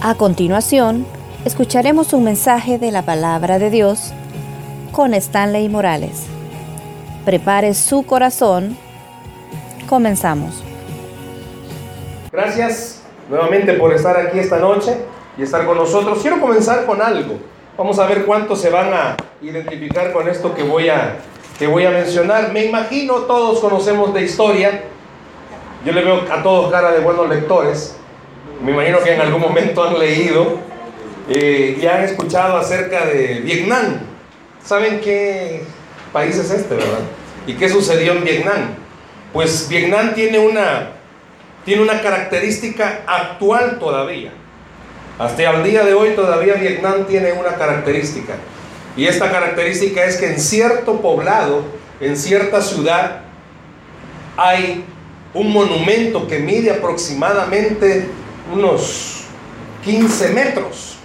A 0.00 0.14
continuación, 0.14 1.04
escucharemos 1.44 2.12
un 2.12 2.22
mensaje 2.22 2.78
de 2.78 2.92
la 2.92 3.02
palabra 3.02 3.58
de 3.58 3.68
Dios 3.68 4.12
con 4.92 5.12
Stanley 5.12 5.68
Morales. 5.68 6.26
Prepare 7.24 7.74
su 7.74 8.06
corazón. 8.06 8.78
Comenzamos. 9.88 10.62
Gracias 12.30 13.02
nuevamente 13.28 13.72
por 13.72 13.92
estar 13.92 14.16
aquí 14.16 14.38
esta 14.38 14.58
noche 14.58 14.96
y 15.36 15.42
estar 15.42 15.66
con 15.66 15.76
nosotros. 15.76 16.20
Quiero 16.22 16.40
comenzar 16.40 16.86
con 16.86 17.02
algo. 17.02 17.34
Vamos 17.76 17.98
a 17.98 18.06
ver 18.06 18.24
cuántos 18.24 18.60
se 18.60 18.70
van 18.70 18.92
a 18.92 19.16
identificar 19.42 20.12
con 20.12 20.28
esto 20.28 20.54
que 20.54 20.62
voy 20.62 20.90
a, 20.90 21.16
que 21.58 21.66
voy 21.66 21.84
a 21.84 21.90
mencionar. 21.90 22.52
Me 22.52 22.64
imagino 22.66 23.14
todos 23.22 23.58
conocemos 23.58 24.14
de 24.14 24.22
historia. 24.22 24.84
Yo 25.84 25.92
le 25.92 26.04
veo 26.04 26.22
a 26.30 26.40
todos 26.44 26.70
cara 26.70 26.92
de 26.92 27.00
buenos 27.00 27.28
lectores. 27.28 27.96
Me 28.62 28.72
imagino 28.72 29.00
que 29.00 29.14
en 29.14 29.20
algún 29.20 29.40
momento 29.40 29.84
han 29.84 29.98
leído 29.98 30.58
eh, 31.28 31.78
y 31.80 31.86
han 31.86 32.02
escuchado 32.02 32.56
acerca 32.56 33.06
de 33.06 33.40
Vietnam. 33.40 34.00
¿Saben 34.64 35.00
qué 35.00 35.62
país 36.12 36.36
es 36.36 36.50
este, 36.50 36.74
verdad? 36.74 37.00
¿Y 37.46 37.54
qué 37.54 37.68
sucedió 37.68 38.12
en 38.12 38.24
Vietnam? 38.24 38.74
Pues 39.32 39.68
Vietnam 39.68 40.14
tiene 40.14 40.38
una, 40.38 40.90
tiene 41.64 41.82
una 41.82 42.00
característica 42.00 43.02
actual 43.06 43.78
todavía. 43.78 44.32
Hasta 45.18 45.50
el 45.50 45.64
día 45.64 45.84
de 45.84 45.94
hoy 45.94 46.10
todavía 46.10 46.54
Vietnam 46.54 47.04
tiene 47.06 47.32
una 47.32 47.54
característica. 47.54 48.34
Y 48.96 49.06
esta 49.06 49.30
característica 49.30 50.04
es 50.04 50.16
que 50.16 50.26
en 50.26 50.40
cierto 50.40 51.00
poblado, 51.00 51.62
en 52.00 52.16
cierta 52.16 52.60
ciudad, 52.60 53.20
hay 54.36 54.84
un 55.34 55.52
monumento 55.52 56.26
que 56.26 56.38
mide 56.38 56.70
aproximadamente 56.70 58.06
unos 58.52 59.24
15 59.84 60.28
metros. 60.30 60.96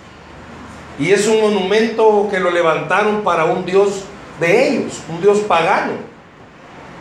Y 1.00 1.12
es 1.12 1.28
un 1.28 1.42
monumento 1.42 2.28
que 2.30 2.40
lo 2.40 2.52
levantaron 2.52 3.23
para 3.23 3.45
un 3.45 3.66
dios 3.66 4.04
de 4.40 4.67
ellos, 4.67 5.02
un 5.09 5.22
dios 5.22 5.40
pagano. 5.40 5.94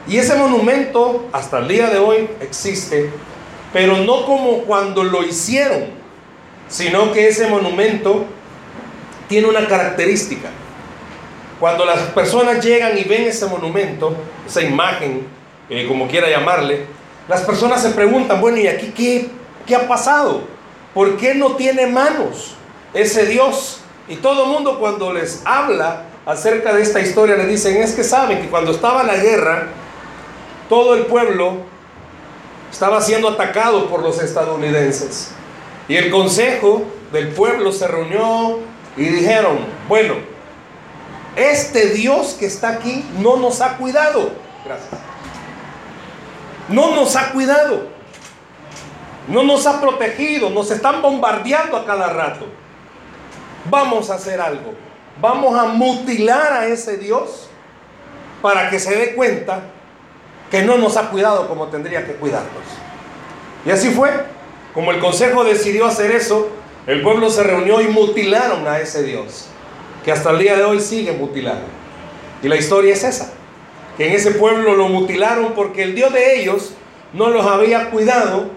Y 0.06 0.16
ese 0.16 0.34
monumento 0.34 1.28
hasta 1.32 1.58
el 1.58 1.68
día 1.68 1.88
de 1.88 1.98
hoy 1.98 2.28
existe, 2.40 3.10
pero 3.72 3.98
no 3.98 4.26
como 4.26 4.58
cuando 4.62 5.04
lo 5.04 5.22
hicieron, 5.22 5.84
sino 6.68 7.12
que 7.12 7.28
ese 7.28 7.46
monumento 7.46 8.24
tiene 9.28 9.48
una 9.48 9.66
característica. 9.66 10.48
Cuando 11.60 11.84
las 11.84 12.00
personas 12.08 12.64
llegan 12.64 12.98
y 12.98 13.04
ven 13.04 13.22
ese 13.22 13.46
monumento, 13.46 14.16
esa 14.46 14.62
imagen, 14.62 15.26
eh, 15.70 15.86
como 15.86 16.08
quiera 16.08 16.28
llamarle, 16.28 16.86
las 17.28 17.42
personas 17.42 17.80
se 17.80 17.90
preguntan, 17.90 18.40
bueno, 18.40 18.58
¿y 18.58 18.66
aquí 18.66 18.92
qué, 18.96 19.28
qué 19.66 19.76
ha 19.76 19.88
pasado? 19.88 20.42
¿Por 20.94 21.16
qué 21.16 21.34
no 21.34 21.56
tiene 21.56 21.86
manos 21.86 22.54
ese 22.94 23.26
Dios? 23.26 23.80
Y 24.08 24.16
todo 24.16 24.44
el 24.44 24.50
mundo 24.50 24.78
cuando 24.78 25.12
les 25.12 25.42
habla 25.44 26.04
acerca 26.26 26.72
de 26.72 26.82
esta 26.82 27.00
historia 27.00 27.36
le 27.36 27.46
dicen, 27.46 27.76
es 27.76 27.94
que 27.94 28.04
saben 28.04 28.40
que 28.42 28.48
cuando 28.48 28.72
estaba 28.72 29.02
la 29.02 29.16
guerra, 29.16 29.68
todo 30.68 30.94
el 30.94 31.06
pueblo 31.06 31.58
estaba 32.70 33.00
siendo 33.00 33.28
atacado 33.28 33.88
por 33.88 34.02
los 34.02 34.20
estadounidenses. 34.22 35.30
Y 35.88 35.96
el 35.96 36.10
consejo 36.10 36.84
del 37.12 37.28
pueblo 37.28 37.72
se 37.72 37.86
reunió 37.86 38.58
y 38.96 39.04
dijeron, 39.04 39.58
bueno, 39.88 40.14
este 41.36 41.90
Dios 41.90 42.36
que 42.38 42.46
está 42.46 42.70
aquí 42.70 43.04
no 43.18 43.36
nos 43.36 43.60
ha 43.60 43.76
cuidado. 43.76 44.32
Gracias. 44.64 45.00
No 46.68 46.94
nos 46.94 47.16
ha 47.16 47.32
cuidado. 47.32 47.88
No 49.28 49.42
nos 49.42 49.66
ha 49.66 49.80
protegido. 49.80 50.50
Nos 50.50 50.70
están 50.70 51.02
bombardeando 51.02 51.76
a 51.76 51.84
cada 51.84 52.12
rato. 52.12 52.46
Vamos 53.70 54.10
a 54.10 54.14
hacer 54.14 54.40
algo. 54.40 54.74
Vamos 55.20 55.58
a 55.58 55.64
mutilar 55.64 56.52
a 56.52 56.66
ese 56.66 56.96
Dios 56.96 57.48
para 58.40 58.70
que 58.70 58.78
se 58.78 58.96
dé 58.96 59.14
cuenta 59.14 59.60
que 60.50 60.62
no 60.62 60.76
nos 60.76 60.96
ha 60.96 61.10
cuidado 61.10 61.48
como 61.48 61.68
tendría 61.68 62.04
que 62.04 62.14
cuidarnos. 62.14 62.64
Y 63.64 63.70
así 63.70 63.90
fue. 63.90 64.10
Como 64.74 64.90
el 64.90 65.00
consejo 65.00 65.44
decidió 65.44 65.86
hacer 65.86 66.10
eso, 66.10 66.48
el 66.86 67.02
pueblo 67.02 67.30
se 67.30 67.42
reunió 67.42 67.80
y 67.80 67.88
mutilaron 67.88 68.66
a 68.66 68.80
ese 68.80 69.02
Dios, 69.02 69.46
que 70.04 70.10
hasta 70.10 70.30
el 70.30 70.38
día 70.38 70.56
de 70.56 70.64
hoy 70.64 70.80
sigue 70.80 71.12
mutilado. 71.12 71.60
Y 72.42 72.48
la 72.48 72.56
historia 72.56 72.94
es 72.94 73.04
esa, 73.04 73.32
que 73.96 74.08
en 74.08 74.14
ese 74.14 74.32
pueblo 74.32 74.74
lo 74.74 74.88
mutilaron 74.88 75.52
porque 75.52 75.82
el 75.82 75.94
Dios 75.94 76.12
de 76.12 76.40
ellos 76.40 76.72
no 77.12 77.28
los 77.28 77.46
había 77.46 77.90
cuidado 77.90 78.50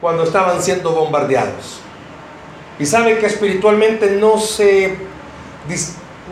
cuando 0.00 0.24
estaban 0.24 0.62
siendo 0.62 0.92
bombardeados. 0.92 1.80
Y 2.78 2.86
saben 2.86 3.18
que 3.18 3.26
espiritualmente 3.26 4.12
no 4.12 4.38
se 4.38 4.96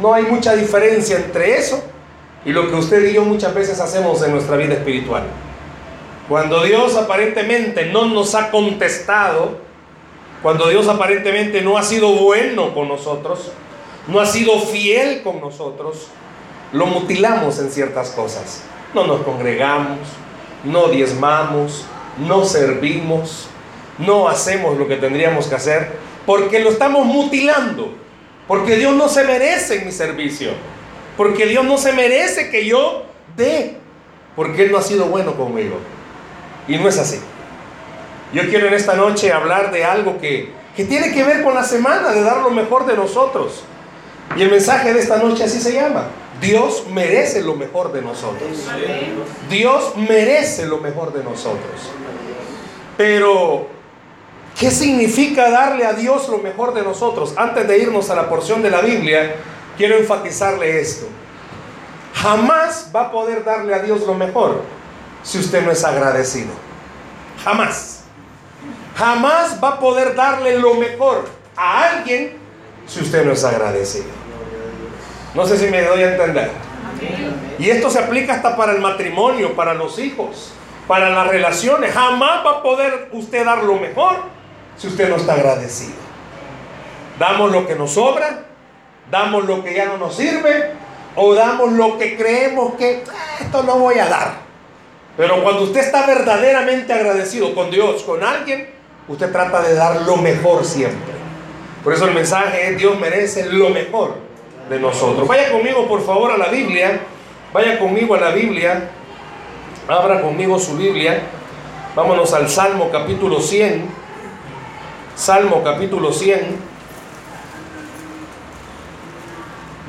no 0.00 0.14
hay 0.14 0.24
mucha 0.24 0.54
diferencia 0.54 1.16
entre 1.16 1.58
eso 1.58 1.82
y 2.44 2.52
lo 2.52 2.68
que 2.68 2.76
usted 2.76 3.10
y 3.10 3.14
yo 3.14 3.24
muchas 3.24 3.54
veces 3.54 3.80
hacemos 3.80 4.22
en 4.22 4.32
nuestra 4.32 4.56
vida 4.56 4.74
espiritual. 4.74 5.24
Cuando 6.28 6.62
Dios 6.62 6.96
aparentemente 6.96 7.86
no 7.86 8.06
nos 8.06 8.34
ha 8.34 8.50
contestado, 8.50 9.58
cuando 10.42 10.68
Dios 10.68 10.88
aparentemente 10.88 11.62
no 11.62 11.78
ha 11.78 11.82
sido 11.82 12.12
bueno 12.12 12.74
con 12.74 12.88
nosotros, 12.88 13.50
no 14.06 14.20
ha 14.20 14.26
sido 14.26 14.60
fiel 14.60 15.22
con 15.22 15.40
nosotros, 15.40 16.08
lo 16.72 16.86
mutilamos 16.86 17.58
en 17.58 17.70
ciertas 17.70 18.10
cosas. 18.10 18.62
No 18.94 19.06
nos 19.06 19.22
congregamos, 19.22 19.98
no 20.64 20.88
diezmamos, 20.88 21.84
no 22.26 22.44
servimos, 22.44 23.48
no 23.98 24.28
hacemos 24.28 24.78
lo 24.78 24.86
que 24.86 24.96
tendríamos 24.96 25.46
que 25.46 25.54
hacer, 25.54 25.90
porque 26.26 26.60
lo 26.60 26.70
estamos 26.70 27.06
mutilando, 27.06 27.92
porque 28.46 28.76
Dios 28.76 28.94
no 28.94 29.08
se 29.08 29.24
merece 29.24 29.84
mi 29.84 29.92
servicio, 29.92 30.50
porque 31.16 31.46
Dios 31.46 31.64
no 31.64 31.78
se 31.78 31.92
merece 31.92 32.50
que 32.50 32.66
yo 32.66 33.04
dé, 33.36 33.76
porque 34.36 34.64
Él 34.64 34.72
no 34.72 34.78
ha 34.78 34.82
sido 34.82 35.06
bueno 35.06 35.36
conmigo. 35.36 35.76
Y 36.66 36.76
no 36.76 36.88
es 36.88 36.98
así. 36.98 37.18
Yo 38.32 38.42
quiero 38.48 38.66
en 38.66 38.74
esta 38.74 38.94
noche 38.94 39.32
hablar 39.32 39.72
de 39.72 39.84
algo 39.84 40.18
que, 40.20 40.52
que 40.76 40.84
tiene 40.84 41.12
que 41.12 41.24
ver 41.24 41.42
con 41.42 41.54
la 41.54 41.64
semana, 41.64 42.10
de 42.10 42.22
dar 42.22 42.38
lo 42.38 42.50
mejor 42.50 42.86
de 42.86 42.94
nosotros. 42.94 43.64
Y 44.36 44.42
el 44.42 44.50
mensaje 44.50 44.92
de 44.92 45.00
esta 45.00 45.16
noche 45.16 45.44
así 45.44 45.60
se 45.60 45.72
llama. 45.72 46.08
Dios 46.40 46.84
merece 46.92 47.42
lo 47.42 47.54
mejor 47.54 47.92
de 47.92 48.02
nosotros. 48.02 48.50
Dios 49.48 49.96
merece 49.96 50.66
lo 50.66 50.78
mejor 50.78 51.12
de 51.12 51.24
nosotros. 51.24 51.90
Pero, 52.96 53.66
¿qué 54.58 54.70
significa 54.70 55.50
darle 55.50 55.86
a 55.86 55.92
Dios 55.92 56.28
lo 56.28 56.38
mejor 56.38 56.74
de 56.74 56.82
nosotros? 56.82 57.34
Antes 57.36 57.66
de 57.68 57.78
irnos 57.78 58.10
a 58.10 58.16
la 58.16 58.28
porción 58.28 58.62
de 58.62 58.70
la 58.70 58.80
Biblia, 58.80 59.36
quiero 59.76 59.96
enfatizarle 59.96 60.80
esto. 60.80 61.06
Jamás 62.14 62.90
va 62.94 63.02
a 63.02 63.12
poder 63.12 63.44
darle 63.44 63.72
a 63.74 63.78
Dios 63.78 64.04
lo 64.06 64.14
mejor 64.14 64.62
si 65.22 65.38
usted 65.38 65.64
no 65.64 65.70
es 65.70 65.84
agradecido. 65.84 66.50
Jamás. 67.44 68.04
Jamás 68.96 69.62
va 69.62 69.68
a 69.70 69.78
poder 69.78 70.16
darle 70.16 70.58
lo 70.58 70.74
mejor 70.74 71.28
a 71.56 71.90
alguien 71.90 72.36
si 72.86 73.00
usted 73.00 73.24
no 73.24 73.32
es 73.32 73.44
agradecido. 73.44 74.06
No 75.34 75.46
sé 75.46 75.56
si 75.56 75.66
me 75.68 75.82
doy 75.82 76.02
a 76.02 76.12
entender. 76.14 76.50
Y 77.60 77.70
esto 77.70 77.90
se 77.90 78.00
aplica 78.00 78.34
hasta 78.34 78.56
para 78.56 78.72
el 78.72 78.80
matrimonio, 78.80 79.54
para 79.54 79.74
los 79.74 80.00
hijos, 80.00 80.52
para 80.88 81.10
las 81.10 81.28
relaciones. 81.28 81.94
Jamás 81.94 82.44
va 82.44 82.58
a 82.58 82.62
poder 82.62 83.10
usted 83.12 83.44
dar 83.44 83.62
lo 83.62 83.76
mejor 83.76 84.37
si 84.78 84.86
usted 84.86 85.08
no 85.08 85.16
está 85.16 85.34
agradecido. 85.34 85.96
Damos 87.18 87.50
lo 87.50 87.66
que 87.66 87.74
nos 87.74 87.92
sobra, 87.92 88.44
damos 89.10 89.44
lo 89.44 89.62
que 89.62 89.74
ya 89.74 89.86
no 89.86 89.98
nos 89.98 90.16
sirve 90.16 90.72
o 91.16 91.34
damos 91.34 91.72
lo 91.72 91.98
que 91.98 92.16
creemos 92.16 92.74
que 92.74 93.02
esto 93.40 93.62
no 93.64 93.78
voy 93.78 93.98
a 93.98 94.08
dar. 94.08 94.34
Pero 95.16 95.42
cuando 95.42 95.64
usted 95.64 95.80
está 95.80 96.06
verdaderamente 96.06 96.92
agradecido 96.92 97.54
con 97.54 97.72
Dios, 97.72 98.04
con 98.04 98.22
alguien, 98.22 98.70
usted 99.08 99.32
trata 99.32 99.60
de 99.62 99.74
dar 99.74 100.02
lo 100.02 100.16
mejor 100.16 100.64
siempre. 100.64 101.18
Por 101.82 101.92
eso 101.92 102.06
el 102.06 102.14
mensaje 102.14 102.68
es 102.68 102.78
Dios 102.78 102.98
merece 103.00 103.46
lo 103.46 103.70
mejor 103.70 104.14
de 104.70 104.78
nosotros. 104.78 105.26
Vaya 105.26 105.50
conmigo 105.50 105.88
por 105.88 106.04
favor 106.06 106.30
a 106.30 106.36
la 106.36 106.48
Biblia. 106.48 107.00
Vaya 107.52 107.80
conmigo 107.80 108.14
a 108.14 108.20
la 108.20 108.30
Biblia. 108.30 108.90
Abra 109.88 110.20
conmigo 110.20 110.58
su 110.58 110.76
Biblia. 110.76 111.22
Vámonos 111.96 112.32
al 112.32 112.48
Salmo 112.48 112.90
capítulo 112.92 113.40
100. 113.40 113.97
Salmo 115.18 115.64
capítulo 115.64 116.12
100. 116.12 116.56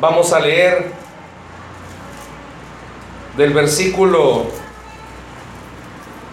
Vamos 0.02 0.34
a 0.34 0.40
leer 0.40 0.92
del 3.38 3.54
versículo 3.54 4.48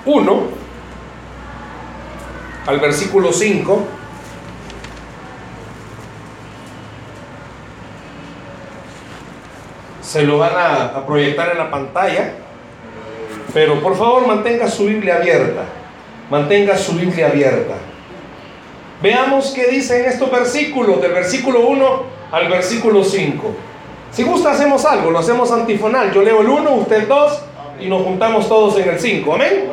1 0.07 0.43
al 2.67 2.81
versículo 2.81 3.35
5. 3.35 3.85
Se 10.01 10.23
lo 10.23 10.39
van 10.39 10.53
a, 10.57 10.85
a, 10.87 11.07
proyectar 11.07 11.51
en 11.51 11.59
la 11.59 11.71
pantalla. 11.71 12.33
Pero 13.53 13.79
por 13.83 13.95
favor 13.95 14.27
mantenga 14.27 14.71
su 14.71 14.87
Biblia 14.87 15.17
abierta. 15.17 15.65
Mantenga 16.31 16.79
su 16.79 16.95
Biblia 16.95 17.27
abierta. 17.27 17.75
Veamos 19.03 19.53
qué 19.55 19.67
dice 19.67 20.01
en 20.01 20.07
estos 20.07 20.31
versículos, 20.31 21.01
del 21.03 21.13
versículo 21.13 21.69
1 21.69 22.03
al 22.33 22.49
versículo 22.49 23.05
5. 23.05 23.55
Si 24.11 24.23
gusta 24.23 24.53
hacemos 24.53 24.85
algo, 24.87 25.11
lo 25.11 25.19
hacemos 25.19 25.53
antifonal. 25.53 26.13
Yo 26.13 26.23
leo 26.23 26.41
el 26.41 26.49
1, 26.49 26.71
usted 26.73 26.97
el 26.97 27.09
2 27.09 27.43
y 27.81 27.89
nos 27.89 28.03
juntamos 28.03 28.49
todos 28.49 28.79
en 28.79 28.89
el 28.89 28.99
5. 28.99 29.35
Amén. 29.35 29.65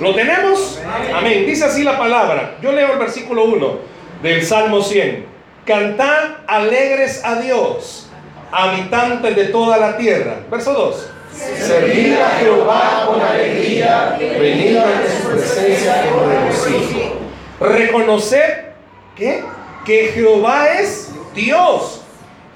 ¿Lo 0.00 0.14
tenemos? 0.14 0.78
Amén. 1.14 1.46
Dice 1.46 1.64
así 1.64 1.82
la 1.82 1.98
palabra. 1.98 2.56
Yo 2.60 2.72
leo 2.72 2.92
el 2.92 2.98
versículo 2.98 3.44
1 3.44 3.78
del 4.22 4.44
Salmo 4.44 4.82
100. 4.82 5.24
Cantad 5.64 6.24
alegres 6.46 7.22
a 7.24 7.40
Dios, 7.40 8.10
habitantes 8.52 9.36
de 9.36 9.44
toda 9.46 9.78
la 9.78 9.96
tierra. 9.96 10.40
Verso 10.50 10.72
2. 10.72 11.10
Servid 11.32 12.14
a 12.14 12.30
Jehová 12.40 13.04
con 13.06 13.20
alegría, 13.20 14.16
venid 14.18 14.76
ante 14.76 15.08
su 15.08 15.28
presencia 15.28 16.04
con 16.10 16.28
regocijo. 16.28 17.19
Reconocer 17.60 18.72
que 19.16 20.10
Jehová 20.14 20.72
es 20.80 21.12
Dios. 21.34 22.00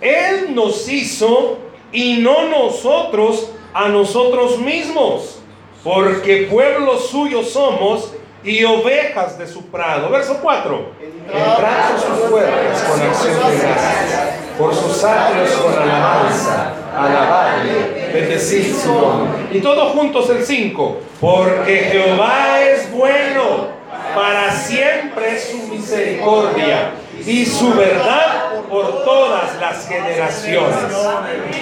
Él 0.00 0.54
nos 0.54 0.88
hizo 0.88 1.58
y 1.92 2.18
no 2.18 2.48
nosotros 2.48 3.50
a 3.72 3.88
nosotros 3.88 4.58
mismos, 4.58 5.40
porque 5.82 6.48
pueblo 6.50 6.98
suyo 6.98 7.42
somos 7.42 8.12
y 8.42 8.62
ovejas 8.64 9.38
de 9.38 9.46
su 9.46 9.66
prado. 9.66 10.10
Verso 10.10 10.38
4. 10.40 10.92
Entrad 11.26 11.90
por 11.90 12.00
sus 12.00 12.30
puertas 12.30 12.82
con 12.82 13.02
acción 13.02 13.34
de 13.34 13.58
gracias, 13.58 14.28
por 14.58 14.74
sus 14.74 15.02
atrios 15.04 15.50
con 15.52 15.72
alabanza, 15.72 16.72
alabadle, 16.96 18.10
bendecid 18.12 18.74
su 18.74 18.92
nombre. 18.92 19.48
Y 19.52 19.60
todos 19.60 19.92
juntos 19.92 20.30
el 20.30 20.44
5. 20.44 20.96
Porque 21.20 21.76
Jehová 21.90 22.60
es 22.60 22.92
bueno, 22.92 23.68
para 24.14 24.50
siempre 24.52 25.34
es 25.36 25.50
su 25.50 25.58
misericordia 25.68 26.92
y 27.24 27.44
su 27.46 27.72
verdad 27.74 28.62
por 28.68 29.04
todas 29.04 29.58
las 29.60 29.86
generaciones. 29.86 30.74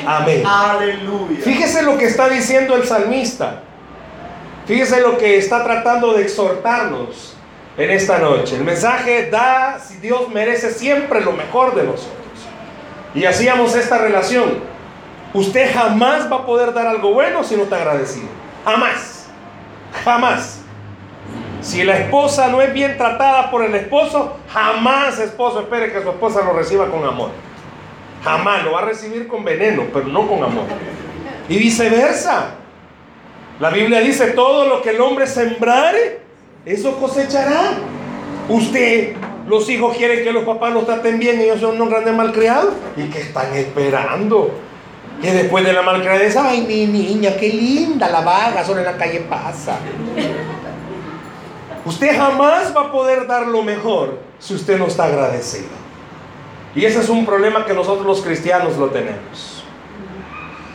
Amén. 0.07 0.43
Fíjese 1.43 1.83
lo 1.83 1.99
que 1.99 2.07
está 2.07 2.29
diciendo 2.29 2.75
el 2.75 2.85
salmista. 2.85 3.63
Fíjese 4.67 5.01
lo 5.01 5.19
que 5.19 5.39
está 5.39 5.65
tratando 5.65 6.15
de 6.15 6.23
exhortarnos 6.23 7.37
en 7.77 7.91
esta 7.91 8.19
noche. 8.19 8.57
El 8.57 8.65
mensaje 8.65 9.29
da 9.31 9.79
si 9.79 9.97
Dios 9.97 10.29
merece 10.29 10.71
siempre 10.71 11.21
lo 11.21 11.33
mejor 11.33 11.75
de 11.75 11.85
nosotros. 11.85 12.17
Y 13.15 13.25
hacíamos 13.25 13.75
esta 13.75 13.99
relación. 13.99 14.61
Usted 15.35 15.73
jamás 15.75 16.31
va 16.31 16.37
a 16.37 16.47
poder 16.47 16.73
dar 16.73 16.87
algo 16.87 17.13
bueno 17.13 17.43
si 17.43 17.57
no 17.57 17.65
está 17.65 17.77
agradecido. 17.77 18.29
Jamás. 18.65 19.27
Jamás. 20.05 20.62
Si 21.63 21.85
la 21.85 21.97
esposa 21.97 22.49
no 22.49 22.61
es 22.61 22.73
bien 22.75 22.99
tratada 22.99 23.49
por 23.51 23.65
el 23.65 23.73
esposo, 23.77 24.37
jamás 24.49 25.21
esposo 25.21 25.61
espere 25.61 25.93
que 25.93 26.03
su 26.03 26.11
esposa 26.11 26.43
lo 26.43 26.53
reciba 26.55 26.91
con 26.91 27.05
amor. 27.05 27.31
Jamás 28.25 28.65
lo 28.65 28.73
va 28.73 28.81
a 28.81 28.85
recibir 28.85 29.29
con 29.29 29.45
veneno, 29.45 29.85
pero 29.93 30.07
no 30.09 30.27
con 30.27 30.43
amor. 30.43 30.65
Y 31.49 31.59
viceversa. 31.59 32.55
La 33.61 33.71
Biblia 33.71 34.01
dice, 34.01 34.33
todo 34.33 34.67
lo 34.67 34.83
que 34.83 34.91
el 34.91 35.01
hombre 35.01 35.27
sembrare, 35.29 36.21
eso 36.65 36.97
cosechará. 36.99 37.75
Usted, 38.49 39.15
los 39.47 39.69
hijos 39.71 39.97
quieren 39.97 40.25
que 40.25 40.33
los 40.33 40.43
papás 40.43 40.73
los 40.73 40.85
traten 40.85 41.21
bien 41.21 41.41
y 41.41 41.45
ellos 41.45 41.61
son 41.61 41.77
unos 41.77 41.91
grandes 41.91 42.15
malcriados. 42.15 42.75
¿Y 42.97 43.05
qué 43.05 43.21
están 43.21 43.55
esperando? 43.55 44.51
Que 45.21 45.33
después 45.33 45.65
de 45.65 45.73
la 45.73 45.83
malcriadez, 45.83 46.37
ay, 46.37 46.63
mi 46.63 46.87
niña, 46.87 47.37
qué 47.39 47.51
linda 47.51 48.09
la 48.09 48.23
vaga, 48.23 48.65
solo 48.65 48.81
en 48.81 48.87
la 48.87 48.97
calle 48.97 49.21
pasa. 49.21 49.79
Usted 51.85 52.17
jamás 52.17 52.75
va 52.77 52.83
a 52.83 52.93
poder 52.93 53.27
dar 53.27 53.47
lo 53.47 53.63
mejor 53.63 54.19
si 54.39 54.55
usted 54.55 54.79
no 54.79 54.87
está 54.87 55.05
agradecido. 55.05 55.69
Y 56.75 56.85
ese 56.85 57.01
es 57.01 57.09
un 57.09 57.27
problema 57.27 57.67
que 57.67 57.75
nosotros 57.75 58.07
los 58.07 58.23
cristianos 58.23 58.77
lo 58.77 58.89
tenemos. 58.89 59.65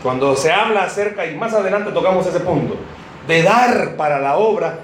Cuando 0.04 0.36
se 0.36 0.52
habla 0.52 0.84
acerca, 0.84 1.26
y 1.26 1.36
más 1.36 1.54
adelante 1.54 1.92
tocamos 1.92 2.28
ese 2.28 2.42
punto, 2.42 2.76
de 3.28 3.42
dar 3.42 3.96
para 3.96 4.20
la 4.20 4.38
obra. 4.38 4.80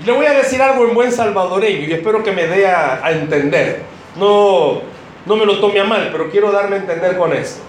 Y 0.00 0.04
le 0.04 0.12
voy 0.12 0.26
a 0.26 0.32
decir 0.32 0.60
algo 0.60 0.86
en 0.86 0.94
buen 0.94 1.12
salvadoreño 1.12 1.86
y 1.86 1.92
espero 1.92 2.22
que 2.22 2.32
me 2.32 2.46
dé 2.46 2.66
a, 2.66 3.04
a 3.04 3.12
entender. 3.12 3.82
No, 4.16 4.80
no 5.26 5.36
me 5.36 5.46
lo 5.46 5.60
tome 5.60 5.78
a 5.78 5.84
mal, 5.84 6.08
pero 6.10 6.30
quiero 6.30 6.50
darme 6.50 6.76
a 6.76 6.78
entender 6.80 7.16
con 7.16 7.32
esto. 7.32 7.62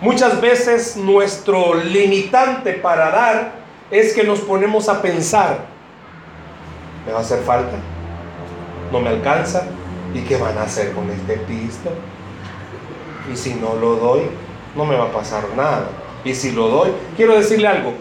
Muchas 0.00 0.40
veces 0.40 0.96
nuestro 0.96 1.74
limitante 1.74 2.74
para 2.74 3.10
dar 3.10 3.61
es 3.92 4.14
que 4.14 4.24
nos 4.24 4.40
ponemos 4.40 4.88
a 4.88 5.02
pensar, 5.02 5.66
¿me 7.06 7.12
va 7.12 7.18
a 7.18 7.20
hacer 7.20 7.40
falta? 7.42 7.76
¿No 8.90 9.00
me 9.00 9.10
alcanza? 9.10 9.66
¿Y 10.14 10.22
qué 10.22 10.38
van 10.38 10.56
a 10.56 10.62
hacer 10.62 10.92
con 10.92 11.10
este 11.10 11.34
pisto? 11.36 11.90
Y 13.30 13.36
si 13.36 13.54
no 13.54 13.74
lo 13.74 13.96
doy, 13.96 14.22
no 14.74 14.86
me 14.86 14.96
va 14.96 15.04
a 15.04 15.12
pasar 15.12 15.44
nada. 15.54 15.88
Y 16.24 16.34
si 16.34 16.52
lo 16.52 16.68
doy, 16.68 16.90
quiero 17.16 17.34
decirle 17.34 17.68
algo. 17.68 17.92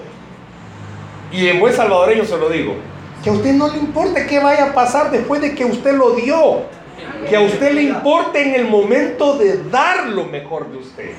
Y 1.29 1.47
en 1.49 1.59
buen 1.59 1.73
salvadoreño 1.73 2.23
se 2.23 2.37
lo 2.37 2.49
digo. 2.49 2.75
Que 3.21 3.29
a 3.29 3.33
usted 3.33 3.53
no 3.53 3.67
le 3.67 3.77
importe 3.77 4.25
qué 4.27 4.39
vaya 4.39 4.67
a 4.69 4.73
pasar 4.73 5.11
después 5.11 5.41
de 5.41 5.53
que 5.53 5.65
usted 5.65 5.93
lo 5.93 6.11
dio. 6.11 6.63
Que 7.27 7.35
a 7.35 7.41
usted 7.41 7.73
le 7.73 7.83
importe 7.83 8.41
en 8.41 8.55
el 8.55 8.67
momento 8.67 9.37
de 9.37 9.61
dar 9.69 10.07
lo 10.07 10.23
mejor 10.23 10.71
de 10.71 10.77
usted. 10.77 11.11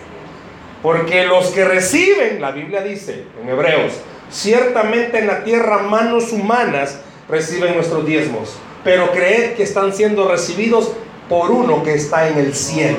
Porque 0.83 1.27
los 1.27 1.51
que 1.51 1.65
reciben, 1.65 2.41
la 2.41 2.53
Biblia 2.53 2.83
dice 2.83 3.27
en 3.41 3.49
Hebreos, 3.49 4.01
ciertamente 4.33 5.19
en 5.19 5.27
la 5.29 5.45
tierra 5.45 5.79
manos 5.79 6.33
humanas 6.33 6.99
reciben 7.29 7.75
nuestros 7.75 8.05
diezmos. 8.05 8.57
Pero 8.83 9.13
creed 9.13 9.53
que 9.53 9.63
están 9.63 9.93
siendo 9.93 10.27
recibidos 10.27 10.93
por 11.29 11.51
uno 11.51 11.83
que 11.85 11.95
está 11.95 12.29
en 12.29 12.39
el 12.39 12.55
cielo. 12.55 12.99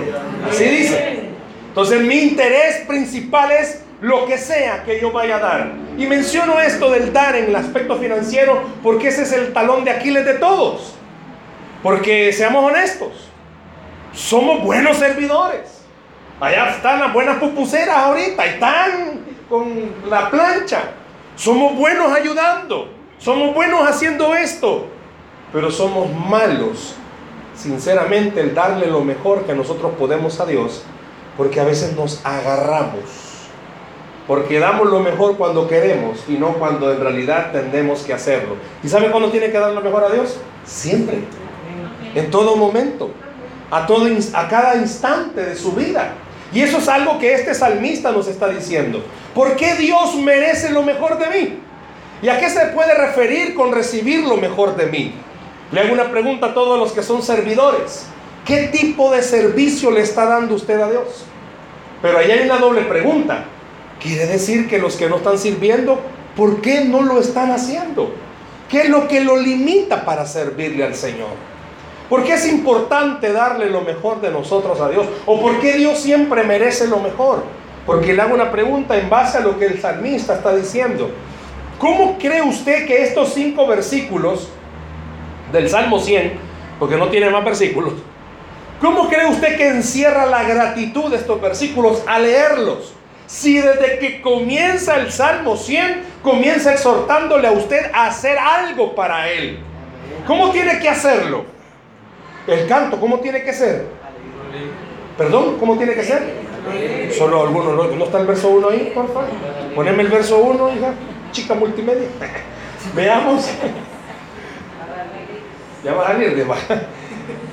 Así 0.49 0.63
dice. 0.63 1.23
Entonces 1.67 2.01
mi 2.01 2.19
interés 2.19 2.85
principal 2.87 3.51
es 3.51 3.81
lo 3.99 4.25
que 4.25 4.37
sea 4.37 4.83
que 4.83 5.01
yo 5.01 5.11
vaya 5.11 5.37
a 5.37 5.39
dar. 5.39 5.71
Y 5.97 6.05
menciono 6.05 6.59
esto 6.59 6.91
del 6.91 7.11
dar 7.11 7.35
en 7.35 7.45
el 7.45 7.55
aspecto 7.55 7.97
financiero 7.97 8.61
porque 8.83 9.07
ese 9.07 9.23
es 9.23 9.31
el 9.31 9.53
talón 9.53 9.83
de 9.83 9.91
Aquiles 9.91 10.25
de 10.25 10.35
todos. 10.35 10.95
Porque 11.81 12.31
seamos 12.31 12.63
honestos, 12.63 13.29
somos 14.13 14.63
buenos 14.63 14.97
servidores. 14.97 15.81
Allá 16.39 16.71
están 16.71 16.99
las 16.99 17.13
buenas 17.13 17.37
pupuseras 17.37 17.95
ahorita, 17.95 18.45
están 18.45 19.21
con 19.49 19.93
la 20.09 20.29
plancha. 20.29 20.83
Somos 21.35 21.75
buenos 21.75 22.11
ayudando, 22.11 22.89
somos 23.17 23.55
buenos 23.55 23.87
haciendo 23.87 24.35
esto, 24.35 24.85
pero 25.51 25.71
somos 25.71 26.11
malos 26.11 26.95
sinceramente 27.55 28.41
el 28.41 28.53
darle 28.53 28.87
lo 28.87 29.03
mejor 29.03 29.45
que 29.45 29.53
nosotros 29.53 29.93
podemos 29.97 30.39
a 30.39 30.45
Dios, 30.45 30.83
porque 31.37 31.59
a 31.59 31.63
veces 31.63 31.95
nos 31.95 32.23
agarramos, 32.25 33.03
porque 34.27 34.59
damos 34.59 34.89
lo 34.89 34.99
mejor 34.99 35.37
cuando 35.37 35.67
queremos 35.67 36.23
y 36.27 36.33
no 36.33 36.53
cuando 36.53 36.91
en 36.91 36.99
realidad 36.99 37.51
tendemos 37.51 38.01
que 38.01 38.13
hacerlo. 38.13 38.55
¿Y 38.83 38.87
sabe 38.87 39.11
cuándo 39.11 39.29
tiene 39.29 39.51
que 39.51 39.59
dar 39.59 39.71
lo 39.71 39.81
mejor 39.81 40.03
a 40.03 40.09
Dios? 40.09 40.37
Siempre, 40.65 41.19
en 42.15 42.29
todo 42.31 42.55
momento, 42.55 43.09
a, 43.71 43.85
todo, 43.87 44.07
a 44.33 44.47
cada 44.47 44.75
instante 44.75 45.43
de 45.43 45.55
su 45.55 45.71
vida. 45.73 46.13
Y 46.53 46.61
eso 46.61 46.77
es 46.77 46.87
algo 46.87 47.17
que 47.17 47.33
este 47.33 47.55
salmista 47.55 48.11
nos 48.11 48.27
está 48.27 48.47
diciendo. 48.47 49.01
¿Por 49.33 49.55
qué 49.55 49.75
Dios 49.75 50.15
merece 50.15 50.69
lo 50.71 50.83
mejor 50.83 51.17
de 51.17 51.27
mí? 51.27 51.59
¿Y 52.21 52.29
a 52.29 52.39
qué 52.39 52.49
se 52.49 52.67
puede 52.67 52.93
referir 52.93 53.55
con 53.55 53.71
recibir 53.71 54.21
lo 54.25 54.37
mejor 54.37 54.75
de 54.75 54.85
mí? 54.85 55.13
Le 55.71 55.81
hago 55.81 55.93
una 55.93 56.11
pregunta 56.11 56.47
a 56.47 56.53
todos 56.53 56.79
los 56.79 56.91
que 56.91 57.01
son 57.01 57.23
servidores. 57.23 58.05
¿Qué 58.45 58.67
tipo 58.67 59.11
de 59.11 59.23
servicio 59.23 59.89
le 59.89 60.01
está 60.01 60.25
dando 60.25 60.55
usted 60.55 60.79
a 60.79 60.89
Dios? 60.89 61.25
Pero 62.01 62.19
ahí 62.19 62.29
hay 62.29 62.45
una 62.45 62.57
doble 62.57 62.81
pregunta. 62.81 63.45
Quiere 63.99 64.27
decir 64.27 64.69
que 64.69 64.77
los 64.77 64.95
que 64.97 65.09
no 65.09 65.17
están 65.17 65.37
sirviendo, 65.37 65.99
¿por 66.35 66.61
qué 66.61 66.81
no 66.81 67.01
lo 67.01 67.19
están 67.19 67.51
haciendo? 67.51 68.13
¿Qué 68.69 68.81
es 68.81 68.89
lo 68.89 69.07
que 69.07 69.21
lo 69.21 69.37
limita 69.37 70.05
para 70.05 70.25
servirle 70.25 70.83
al 70.83 70.95
Señor? 70.95 71.29
¿Por 72.09 72.23
qué 72.23 72.33
es 72.33 72.47
importante 72.47 73.31
darle 73.31 73.67
lo 73.69 73.81
mejor 73.81 74.21
de 74.21 74.29
nosotros 74.29 74.79
a 74.81 74.89
Dios? 74.89 75.07
¿O 75.25 75.41
por 75.41 75.59
qué 75.59 75.73
Dios 75.73 75.99
siempre 75.99 76.43
merece 76.43 76.87
lo 76.87 76.99
mejor? 76.99 77.43
Porque 77.85 78.13
le 78.13 78.21
hago 78.21 78.33
una 78.33 78.51
pregunta 78.51 78.97
en 78.97 79.09
base 79.09 79.37
a 79.37 79.41
lo 79.41 79.59
que 79.59 79.65
el 79.65 79.81
salmista 79.81 80.35
está 80.35 80.55
diciendo. 80.55 81.11
¿Cómo 81.77 82.17
cree 82.17 82.41
usted 82.41 82.85
que 82.85 83.03
estos 83.03 83.33
cinco 83.33 83.67
versículos 83.67 84.47
del 85.51 85.69
Salmo 85.69 85.99
100, 85.99 86.33
porque 86.79 86.95
no 86.95 87.09
tiene 87.09 87.29
más 87.29 87.43
versículos, 87.43 87.93
¿cómo 88.79 89.09
cree 89.09 89.27
usted 89.27 89.57
que 89.57 89.67
encierra 89.67 90.25
la 90.25 90.43
gratitud 90.43 91.11
de 91.11 91.17
estos 91.17 91.41
versículos 91.41 92.01
al 92.07 92.23
leerlos? 92.23 92.93
Si 93.25 93.59
desde 93.59 93.99
que 93.99 94.21
comienza 94.21 94.97
el 94.97 95.11
Salmo 95.11 95.57
100, 95.57 96.03
comienza 96.21 96.71
exhortándole 96.71 97.47
a 97.47 97.51
usted 97.51 97.91
a 97.93 98.07
hacer 98.07 98.37
algo 98.37 98.95
para 98.95 99.29
Él. 99.29 99.59
¿Cómo 100.25 100.51
tiene 100.51 100.79
que 100.79 100.87
hacerlo? 100.87 101.45
El 102.47 102.67
canto, 102.67 102.99
¿cómo 102.99 103.19
tiene 103.19 103.43
que 103.43 103.53
ser? 103.53 103.87
¿Perdón? 105.17 105.57
¿Cómo 105.59 105.77
tiene 105.77 105.93
que 105.93 106.03
ser? 106.03 106.43
Solo 107.17 107.43
algunos, 107.43 107.95
¿no 107.95 108.05
está 108.05 108.19
el 108.19 108.27
verso 108.27 108.49
1 108.49 108.69
ahí, 108.69 108.91
por 108.95 109.07
favor? 109.07 109.29
Poneme 109.75 110.03
el 110.03 110.09
verso 110.09 110.37
1, 110.37 110.75
hija, 110.75 110.93
chica 111.31 111.53
multimedia. 111.53 112.07
Veamos. 112.95 113.49
Ya 115.83 115.93
va 115.93 116.03
a 116.03 116.07
salir 116.13 116.35
de 116.35 116.45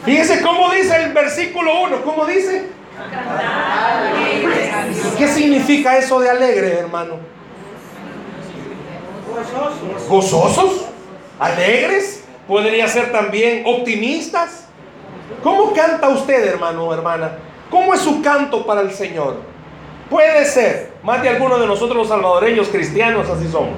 Fíjese 0.04 0.40
cómo 0.42 0.70
dice 0.70 0.96
el 1.02 1.12
versículo 1.12 1.82
1. 1.82 2.02
¿Cómo 2.02 2.24
dice? 2.24 2.68
¿Qué 5.18 5.28
significa 5.28 5.98
eso 5.98 6.20
de 6.20 6.30
alegre, 6.30 6.78
hermano? 6.78 7.16
Gozosos. 9.28 10.08
¿Gozosos? 10.08 10.86
¿Alegres? 11.38 12.24
Podría 12.46 12.88
ser 12.88 13.12
también 13.12 13.64
optimistas. 13.66 14.66
¿Cómo 15.42 15.72
canta 15.72 16.08
usted, 16.08 16.46
hermano 16.46 16.86
o 16.86 16.94
hermana? 16.94 17.32
¿Cómo 17.70 17.94
es 17.94 18.00
su 18.00 18.20
canto 18.20 18.66
para 18.66 18.80
el 18.80 18.92
Señor? 18.92 19.36
Puede 20.10 20.44
ser, 20.44 20.94
más 21.04 21.22
de 21.22 21.28
alguno 21.28 21.58
de 21.58 21.66
nosotros 21.66 21.96
los 21.96 22.08
salvadoreños 22.08 22.68
cristianos 22.68 23.28
así 23.30 23.48
somos. 23.48 23.76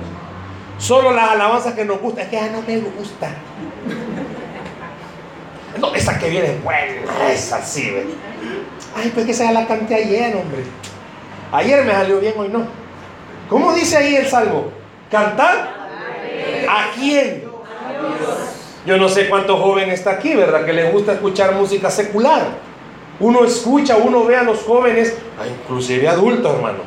Solo 0.78 1.12
las 1.12 1.30
alabanzas 1.30 1.74
que 1.74 1.84
nos 1.84 2.00
gustan, 2.00 2.24
es 2.24 2.30
que 2.30 2.36
ya 2.36 2.48
no 2.48 2.62
me 2.66 2.78
gusta. 2.78 3.30
No, 5.78 5.94
esa 5.94 6.18
que 6.18 6.30
viene 6.30 6.58
buena, 6.64 7.30
esa 7.30 7.62
sí, 7.62 7.90
¿ve? 7.90 8.06
Ay, 8.96 9.10
pues 9.14 9.26
que 9.26 9.34
sea 9.34 9.52
la 9.52 9.66
canté 9.66 9.94
ayer, 9.94 10.34
hombre. 10.36 10.64
Ayer 11.52 11.84
me 11.84 11.92
salió 11.92 12.18
bien, 12.18 12.34
hoy 12.36 12.48
no. 12.48 12.66
¿Cómo 13.48 13.74
dice 13.74 13.98
ahí 13.98 14.16
el 14.16 14.26
salmo? 14.26 14.70
¿Cantar? 15.10 15.68
¿A 16.68 16.90
quién? 16.94 17.44
Yo 18.86 18.96
no 18.96 19.08
sé 19.08 19.28
cuántos 19.28 19.60
jóvenes 19.60 20.00
está 20.00 20.12
aquí, 20.12 20.34
¿verdad? 20.34 20.64
Que 20.64 20.72
les 20.72 20.90
gusta 20.92 21.12
escuchar 21.12 21.54
música 21.54 21.90
secular. 21.90 22.71
Uno 23.22 23.44
escucha, 23.44 23.96
uno 23.98 24.24
ve 24.24 24.36
a 24.36 24.42
los 24.42 24.62
jóvenes, 24.64 25.16
inclusive 25.62 26.08
adultos, 26.08 26.56
hermano. 26.56 26.80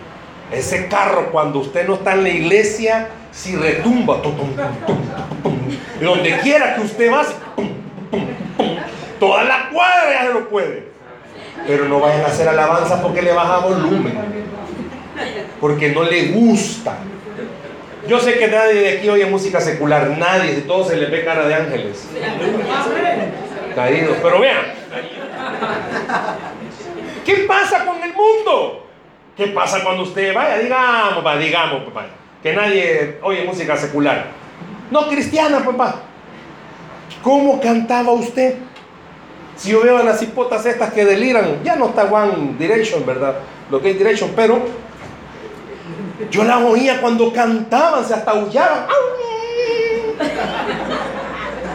Ese 0.51 0.87
carro 0.89 1.31
cuando 1.31 1.59
usted 1.59 1.87
no 1.87 1.95
está 1.95 2.11
en 2.11 2.23
la 2.23 2.29
iglesia, 2.29 3.07
si 3.31 3.55
retumba, 3.55 4.21
y 5.99 6.03
donde 6.03 6.37
quiera 6.39 6.75
que 6.75 6.81
usted 6.81 7.09
va, 7.09 7.23
toda 9.17 9.45
la 9.45 9.69
cuadra 9.69 10.11
ya 10.11 10.27
se 10.27 10.33
lo 10.33 10.49
puede. 10.49 10.89
Pero 11.65 11.87
no 11.87 12.01
vayan 12.01 12.21
a 12.25 12.27
hacer 12.27 12.49
alabanza 12.49 13.01
porque 13.01 13.21
le 13.21 13.31
baja 13.31 13.59
volumen, 13.59 14.13
porque 15.61 15.89
no 15.93 16.03
le 16.03 16.33
gusta. 16.33 16.97
Yo 18.09 18.19
sé 18.19 18.37
que 18.37 18.49
nadie 18.49 18.73
de 18.73 18.97
aquí 18.97 19.07
oye 19.07 19.25
música 19.25 19.61
secular, 19.61 20.17
nadie, 20.17 20.53
de 20.53 20.61
todos 20.63 20.89
se 20.89 20.97
le 20.97 21.05
ve 21.05 21.23
cara 21.23 21.47
de 21.47 21.55
ángeles. 21.55 22.09
Caídos. 23.73 24.17
Pero 24.21 24.39
vean, 24.39 24.84
¿qué 27.25 27.35
pasa 27.47 27.85
con 27.85 28.01
el 28.01 28.13
mundo? 28.13 28.87
¿Qué 29.35 29.47
pasa 29.47 29.83
cuando 29.83 30.03
usted 30.03 30.33
vaya? 30.33 30.59
Digamos, 30.59 31.15
papá, 31.15 31.37
digamos, 31.37 31.83
papá, 31.83 32.05
que 32.41 32.53
nadie 32.53 33.19
oye 33.21 33.43
música 33.43 33.75
secular. 33.75 34.27
No 34.91 35.07
cristiana, 35.07 35.59
papá. 35.59 36.01
¿Cómo 37.21 37.59
cantaba 37.59 38.11
usted? 38.11 38.55
Si 39.55 39.71
yo 39.71 39.81
veo 39.81 39.97
a 39.97 40.03
las 40.03 40.21
hipotas 40.21 40.65
estas 40.65 40.93
que 40.93 41.05
deliran, 41.05 41.63
ya 41.63 41.75
no 41.75 41.87
está 41.87 42.03
One 42.03 42.55
Direction, 42.57 43.05
¿verdad? 43.05 43.35
Lo 43.69 43.81
que 43.81 43.91
es 43.91 43.97
Direction, 43.97 44.31
pero 44.35 44.59
yo 46.29 46.43
las 46.43 46.61
oía 46.61 47.01
cuando 47.01 47.31
cantaban, 47.33 48.05
se 48.05 48.13
hasta 48.13 48.31
aullaban. 48.31 48.85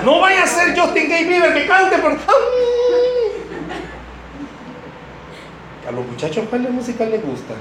No 0.04 0.20
vaya 0.20 0.44
a 0.44 0.46
ser 0.46 0.78
Justin 0.78 1.08
Gay 1.08 1.24
Bieber 1.24 1.52
que 1.52 1.66
cante 1.66 1.98
por. 1.98 2.16
A 5.88 5.92
los 5.92 6.06
muchachos, 6.06 6.44
¿cuál 6.48 6.62
de 6.64 6.70
música 6.70 7.04
les 7.04 7.24
gusta? 7.24 7.54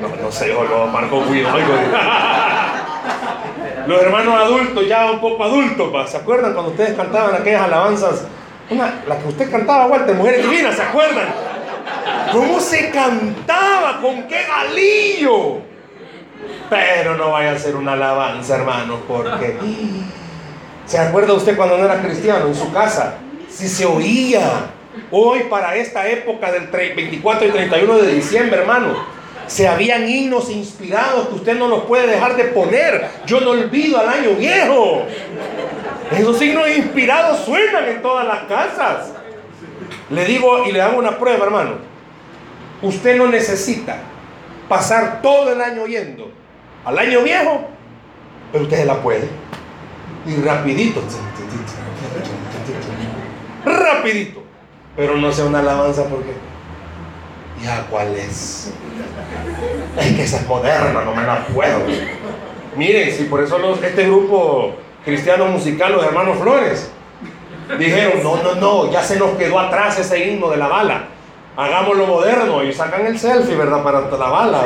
No, 0.00 0.08
no 0.08 0.30
sé, 0.32 0.54
o 0.54 0.64
lo 0.64 0.86
Marco 0.86 1.24
Guido. 1.26 1.48
Los 3.86 4.02
hermanos 4.02 4.34
adultos, 4.34 4.86
ya 4.86 5.10
un 5.10 5.20
poco 5.20 5.42
adultos, 5.42 6.10
¿se 6.10 6.16
acuerdan 6.18 6.52
cuando 6.52 6.70
ustedes 6.70 6.94
cantaban 6.94 7.34
aquellas 7.34 7.62
alabanzas? 7.62 8.24
Una, 8.68 9.02
la 9.08 9.18
que 9.18 9.28
usted 9.28 9.50
cantaba, 9.50 9.86
Walter, 9.86 10.14
Mujeres 10.14 10.48
Divinas, 10.48 10.76
¿se 10.76 10.82
acuerdan? 10.82 11.28
¿Cómo 12.30 12.60
se 12.60 12.90
cantaba? 12.90 14.00
¿Con 14.00 14.28
qué 14.28 14.44
galillo? 14.44 15.58
Pero 16.68 17.16
no 17.16 17.32
vaya 17.32 17.52
a 17.52 17.58
ser 17.58 17.74
una 17.74 17.94
alabanza, 17.94 18.56
hermano, 18.56 18.98
porque... 19.08 19.56
¿Se 20.86 20.98
acuerda 20.98 21.34
usted 21.34 21.56
cuando 21.56 21.78
no 21.78 21.84
era 21.84 22.00
cristiano 22.02 22.46
en 22.46 22.54
su 22.54 22.72
casa? 22.72 23.14
Si 23.48 23.68
se 23.68 23.86
oía. 23.86 24.70
Hoy 25.10 25.40
para 25.48 25.76
esta 25.76 26.08
época 26.08 26.50
del 26.50 26.66
24 26.66 27.48
y 27.48 27.50
31 27.50 27.98
de 27.98 28.14
diciembre, 28.14 28.60
hermano, 28.60 28.96
se 29.46 29.66
habían 29.66 30.08
himnos 30.08 30.50
inspirados 30.50 31.28
que 31.28 31.34
usted 31.34 31.58
no 31.58 31.68
los 31.68 31.84
puede 31.84 32.06
dejar 32.06 32.36
de 32.36 32.44
poner. 32.44 33.08
Yo 33.26 33.40
no 33.40 33.50
olvido 33.50 33.98
al 33.98 34.08
año 34.08 34.30
viejo. 34.36 35.04
Esos 36.12 36.40
himnos 36.42 36.68
inspirados 36.70 37.44
suenan 37.44 37.88
en 37.88 38.02
todas 38.02 38.26
las 38.26 38.44
casas. 38.44 39.12
Le 40.10 40.24
digo 40.24 40.66
y 40.66 40.72
le 40.72 40.80
hago 40.80 40.98
una 40.98 41.18
prueba, 41.18 41.44
hermano. 41.44 41.74
Usted 42.82 43.16
no 43.16 43.26
necesita 43.26 43.98
pasar 44.68 45.20
todo 45.22 45.52
el 45.52 45.60
año 45.60 45.86
yendo 45.86 46.30
al 46.84 46.98
año 46.98 47.22
viejo, 47.22 47.68
pero 48.52 48.64
usted 48.64 48.86
la 48.86 49.02
puede. 49.02 49.28
Y 50.26 50.36
rapidito. 50.42 51.00
Rapidito. 53.64 54.39
Pero 54.96 55.16
no 55.16 55.32
sea 55.32 55.44
una 55.44 55.60
alabanza 55.60 56.04
porque... 56.04 56.32
¿Ya 57.62 57.86
cuál 57.90 58.14
es? 58.16 58.72
Es 59.98 60.16
que 60.16 60.22
esa 60.22 60.38
es 60.38 60.46
moderna, 60.46 61.02
no 61.04 61.14
me 61.14 61.22
la 61.22 61.46
puedo. 61.46 61.80
Miren, 62.76 63.12
si 63.12 63.24
por 63.24 63.42
eso 63.42 63.58
este 63.82 64.04
grupo 64.04 64.74
cristiano 65.04 65.46
musical, 65.46 65.92
los 65.92 66.04
hermanos 66.04 66.38
Flores, 66.38 66.90
dijeron, 67.78 68.22
no, 68.22 68.42
no, 68.42 68.54
no, 68.54 68.90
ya 68.90 69.02
se 69.02 69.18
nos 69.18 69.32
quedó 69.32 69.58
atrás 69.58 69.98
ese 69.98 70.26
himno 70.26 70.48
de 70.48 70.56
la 70.56 70.68
bala 70.68 71.04
hagámoslo 71.56 72.06
moderno 72.06 72.64
y 72.64 72.72
sacan 72.72 73.06
el 73.06 73.18
selfie, 73.18 73.56
¿verdad? 73.56 73.82
Para 73.82 74.00
la 74.00 74.28
bala. 74.28 74.62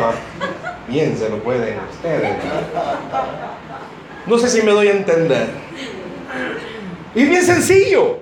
Bien, 0.88 1.16
se 1.16 1.28
lo 1.28 1.38
pueden 1.38 1.78
ustedes. 1.90 2.36
No 4.26 4.38
sé 4.38 4.48
si 4.48 4.62
me 4.62 4.72
doy 4.72 4.88
a 4.88 4.92
entender. 4.92 5.48
Y 7.14 7.24
bien 7.24 7.42
sencillo. 7.42 8.18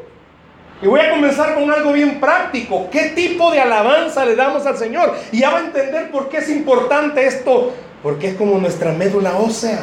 Y 0.83 0.87
voy 0.89 0.99
a 0.99 1.11
comenzar 1.11 1.55
con 1.55 1.71
algo 1.71 1.93
bien 1.93 2.19
práctico. 2.19 2.91
¿Qué 2.91 3.11
tipo 3.11 3.53
de 3.53 3.61
alabanza 3.61 4.25
le 4.25 4.35
damos 4.35 4.67
al 4.67 4.77
Señor? 4.77 5.15
Y 5.31 5.39
ya 5.39 5.51
va 5.51 5.59
a 5.59 5.61
entender 5.61 6.11
por 6.11 6.29
qué 6.29 6.39
es 6.39 6.49
importante 6.49 7.25
esto. 7.25 7.73
Porque 8.03 8.31
es 8.31 8.35
como 8.35 8.59
nuestra 8.59 8.91
médula 8.93 9.37
ósea. 9.37 9.79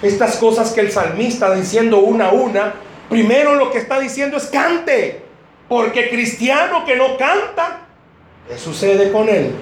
Estas 0.00 0.36
cosas 0.36 0.72
que 0.72 0.80
el 0.80 0.92
salmista 0.92 1.52
diciendo 1.52 1.98
una 1.98 2.26
a 2.26 2.32
una, 2.32 2.74
primero 3.10 3.56
lo 3.56 3.72
que 3.72 3.78
está 3.78 3.98
diciendo 3.98 4.36
es 4.36 4.46
cante. 4.46 5.22
Porque 5.68 6.08
cristiano 6.08 6.84
que 6.84 6.94
no 6.94 7.16
canta, 7.16 7.80
¿qué 8.48 8.56
sucede 8.56 9.10
con 9.10 9.28
él? 9.28 9.56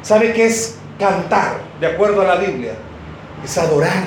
¿Sabe 0.00 0.32
qué 0.32 0.46
es 0.46 0.78
cantar 0.98 1.58
de 1.80 1.88
acuerdo 1.88 2.22
a 2.22 2.24
la 2.24 2.36
Biblia? 2.36 2.72
Es 3.44 3.58
adorar, 3.58 4.04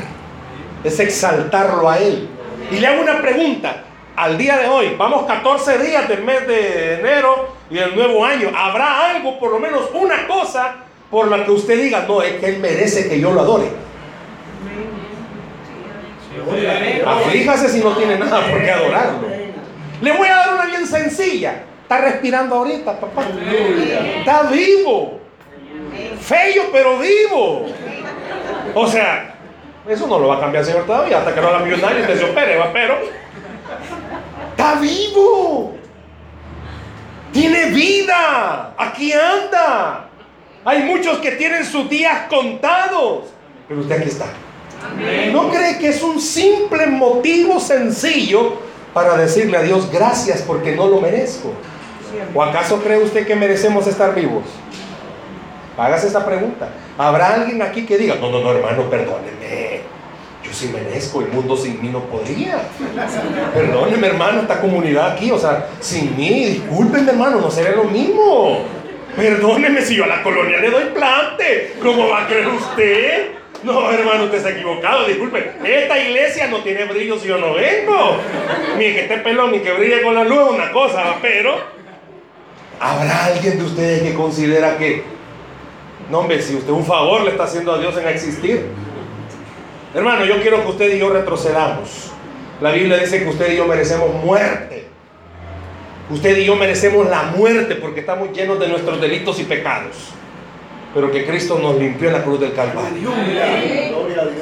es 0.84 1.00
exaltarlo 1.00 1.88
a 1.88 2.00
él. 2.00 2.28
Y 2.72 2.80
le 2.80 2.88
hago 2.88 3.04
una 3.04 3.22
pregunta. 3.22 3.84
Al 4.18 4.36
día 4.36 4.58
de 4.58 4.68
hoy, 4.68 4.96
vamos 4.98 5.28
14 5.28 5.78
días 5.78 6.10
del 6.10 6.24
mes 6.24 6.48
de 6.48 6.96
enero 6.96 7.50
y 7.70 7.76
del 7.76 7.96
nuevo 7.96 8.26
año. 8.26 8.50
¿Habrá 8.58 9.12
algo, 9.12 9.38
por 9.40 9.52
lo 9.52 9.60
menos 9.60 9.92
una 9.94 10.26
cosa, 10.26 10.78
por 11.12 11.28
la 11.28 11.46
que 11.46 11.52
usted 11.52 11.80
diga, 11.80 12.04
no, 12.08 12.24
es 12.24 12.34
que 12.40 12.48
él 12.48 12.58
merece 12.58 13.08
que 13.08 13.20
yo 13.20 13.32
lo 13.32 13.42
adore? 13.42 13.68
Aflíjase 17.06 17.70
si 17.70 17.80
no 17.80 17.92
tiene 17.92 18.18
nada 18.18 18.42
por 18.50 18.60
qué 18.60 18.72
adorarlo. 18.72 19.28
Le 20.02 20.12
voy 20.12 20.28
a 20.28 20.36
dar 20.36 20.54
una 20.56 20.66
bien 20.66 20.88
sencilla. 20.88 21.62
Está 21.84 22.00
respirando 22.00 22.56
ahorita, 22.56 23.00
papá. 23.00 23.22
Está 24.18 24.44
vivo. 24.50 25.20
Feo, 26.20 26.64
pero 26.72 26.98
vivo. 26.98 27.68
O 28.74 28.88
sea, 28.88 29.36
eso 29.88 30.08
no 30.08 30.18
lo 30.18 30.28
va 30.28 30.38
a 30.38 30.40
cambiar 30.40 30.66
Señor 30.66 30.88
todavía, 30.88 31.20
hasta 31.20 31.36
que 31.36 31.40
no 31.40 31.50
haga 31.50 31.60
millonario 31.60 32.04
y 32.04 32.08
te 32.08 32.18
se 32.18 32.26
opere, 32.26 32.58
va, 32.58 32.74
pero 32.74 32.98
está 34.58 34.80
vivo. 34.80 35.76
Tiene 37.32 37.66
vida. 37.66 38.74
Aquí 38.78 39.14
anda. 39.14 40.10
Hay 40.66 40.84
muchos 40.84 41.20
que 41.20 41.32
tienen 41.32 41.64
sus 41.64 41.88
días 41.88 42.28
contados. 42.28 43.26
Pero 43.68 43.82
usted 43.82 44.00
aquí 44.00 44.10
está. 44.10 44.26
¿No 45.32 45.50
cree 45.50 45.78
que 45.78 45.90
es 45.90 46.02
un 46.02 46.20
simple 46.20 46.88
motivo 46.88 47.60
sencillo 47.60 48.58
para 48.94 49.16
decirle 49.16 49.58
a 49.58 49.62
Dios 49.62 49.92
gracias 49.92 50.42
porque 50.42 50.76
no 50.76 50.88
lo 50.88 51.00
merezco? 51.00 51.54
¿O 52.34 52.42
acaso 52.42 52.82
cree 52.82 53.04
usted 53.04 53.28
que 53.28 53.36
merecemos 53.36 53.86
estar 53.86 54.16
vivos? 54.16 54.44
Hágase 55.78 56.08
esa 56.08 56.26
pregunta. 56.26 56.70
¿Habrá 56.98 57.36
alguien 57.36 57.62
aquí 57.62 57.86
que 57.86 57.98
diga, 57.98 58.16
no, 58.16 58.32
no, 58.32 58.40
no, 58.40 58.52
hermano, 58.52 58.90
perdóneme? 58.90 59.82
Yo 60.48 60.54
sí 60.54 60.70
merezco, 60.74 61.22
el 61.22 61.28
mundo 61.28 61.58
sin 61.58 61.82
mí 61.82 61.90
no 61.90 62.00
podría. 62.06 62.62
Perdóneme, 63.54 64.08
hermano, 64.08 64.42
esta 64.42 64.62
comunidad 64.62 65.12
aquí, 65.12 65.30
o 65.30 65.38
sea, 65.38 65.68
sin 65.82 66.16
mí, 66.16 66.46
discúlpenme, 66.46 67.12
hermano, 67.12 67.42
no 67.42 67.52
seré 67.52 67.76
lo 67.76 67.84
mismo. 67.84 68.60
Perdóneme 69.16 69.82
si 69.82 69.96
yo 69.96 70.06
a 70.06 70.08
la 70.08 70.24
colonia 70.24 70.60
le 70.60 70.70
doy 70.70 70.86
plante. 70.94 71.76
¿Cómo 71.82 72.08
va 72.08 72.24
a 72.24 72.28
creer 72.28 72.48
usted? 72.48 73.32
No, 73.64 73.92
hermano, 73.92 74.26
usted 74.26 74.46
ha 74.46 74.50
equivocado, 74.52 75.06
disculpe. 75.06 75.52
Esta 75.66 75.98
iglesia 75.98 76.48
no 76.48 76.60
tiene 76.60 76.86
brillo 76.86 77.20
si 77.20 77.28
yo 77.28 77.38
no 77.38 77.56
vengo. 77.56 78.18
Ni 78.78 78.86
que 78.86 79.02
esté 79.02 79.18
pelón, 79.18 79.52
ni 79.52 79.60
que 79.60 79.74
brille 79.74 80.02
con 80.02 80.16
la 80.16 80.24
luz 80.24 80.52
una 80.52 80.72
cosa, 80.72 81.16
pero 81.22 81.56
¿habrá 82.80 83.26
alguien 83.26 83.58
de 83.58 83.66
ustedes 83.66 84.04
que 84.04 84.14
considera 84.14 84.78
que, 84.78 85.04
no 86.12 86.20
hombre, 86.20 86.42
si 86.42 86.56
usted 86.56 86.72
un 86.72 86.86
favor 86.86 87.24
le 87.24 87.32
está 87.32 87.46
haciendo 87.46 87.74
a 87.74 87.80
Dios 87.80 87.98
en 87.98 88.08
existir? 88.08 88.66
Hermano, 89.94 90.26
yo 90.26 90.42
quiero 90.42 90.62
que 90.64 90.70
usted 90.70 90.96
y 90.96 91.00
yo 91.00 91.10
retrocedamos. 91.10 92.12
La 92.62 92.72
Biblia 92.72 92.98
dice 92.98 93.24
que 93.24 93.30
usted 93.30 93.54
y 93.54 93.58
yo 93.58 93.66
merecemos 93.66 94.14
muerte. 94.24 94.88
Usted 96.10 96.38
y 96.38 96.46
yo 96.46 96.56
merecemos 96.56 97.10
la 97.10 97.24
muerte 97.24 97.76
porque 97.76 98.00
estamos 98.00 98.32
llenos 98.32 98.60
de 98.60 98.68
nuestros 98.68 99.00
delitos 99.02 99.40
y 99.40 99.44
pecados 99.44 100.14
pero 100.98 101.12
que 101.12 101.28
Cristo 101.28 101.60
nos 101.62 101.76
limpió 101.76 102.08
en 102.08 102.14
la 102.16 102.24
cruz 102.24 102.40
del 102.40 102.54
Calvario. 102.54 103.12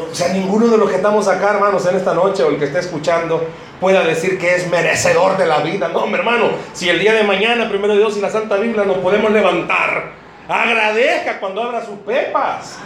O 0.09 0.15
sea, 0.15 0.29
ninguno 0.29 0.67
de 0.67 0.77
los 0.77 0.89
que 0.89 0.95
estamos 0.95 1.27
acá, 1.27 1.55
hermanos, 1.55 1.85
en 1.85 1.97
esta 1.97 2.13
noche 2.13 2.43
o 2.43 2.49
el 2.49 2.57
que 2.57 2.63
esté 2.63 2.79
escuchando 2.79 3.45
pueda 3.81 4.05
decir 4.05 4.39
que 4.39 4.55
es 4.55 4.69
merecedor 4.69 5.37
de 5.37 5.47
la 5.47 5.59
vida. 5.59 5.89
No, 5.89 6.07
mi 6.07 6.13
hermano, 6.13 6.51
si 6.71 6.87
el 6.87 6.99
día 6.99 7.13
de 7.13 7.23
mañana, 7.23 7.67
primero 7.67 7.93
Dios 7.95 8.15
y 8.15 8.21
la 8.21 8.29
Santa 8.29 8.55
Biblia, 8.55 8.85
nos 8.85 8.99
podemos 8.99 9.31
levantar, 9.31 10.13
agradezca 10.47 11.39
cuando 11.39 11.63
abra 11.63 11.83
sus 11.83 11.97
pepas. 11.99 12.77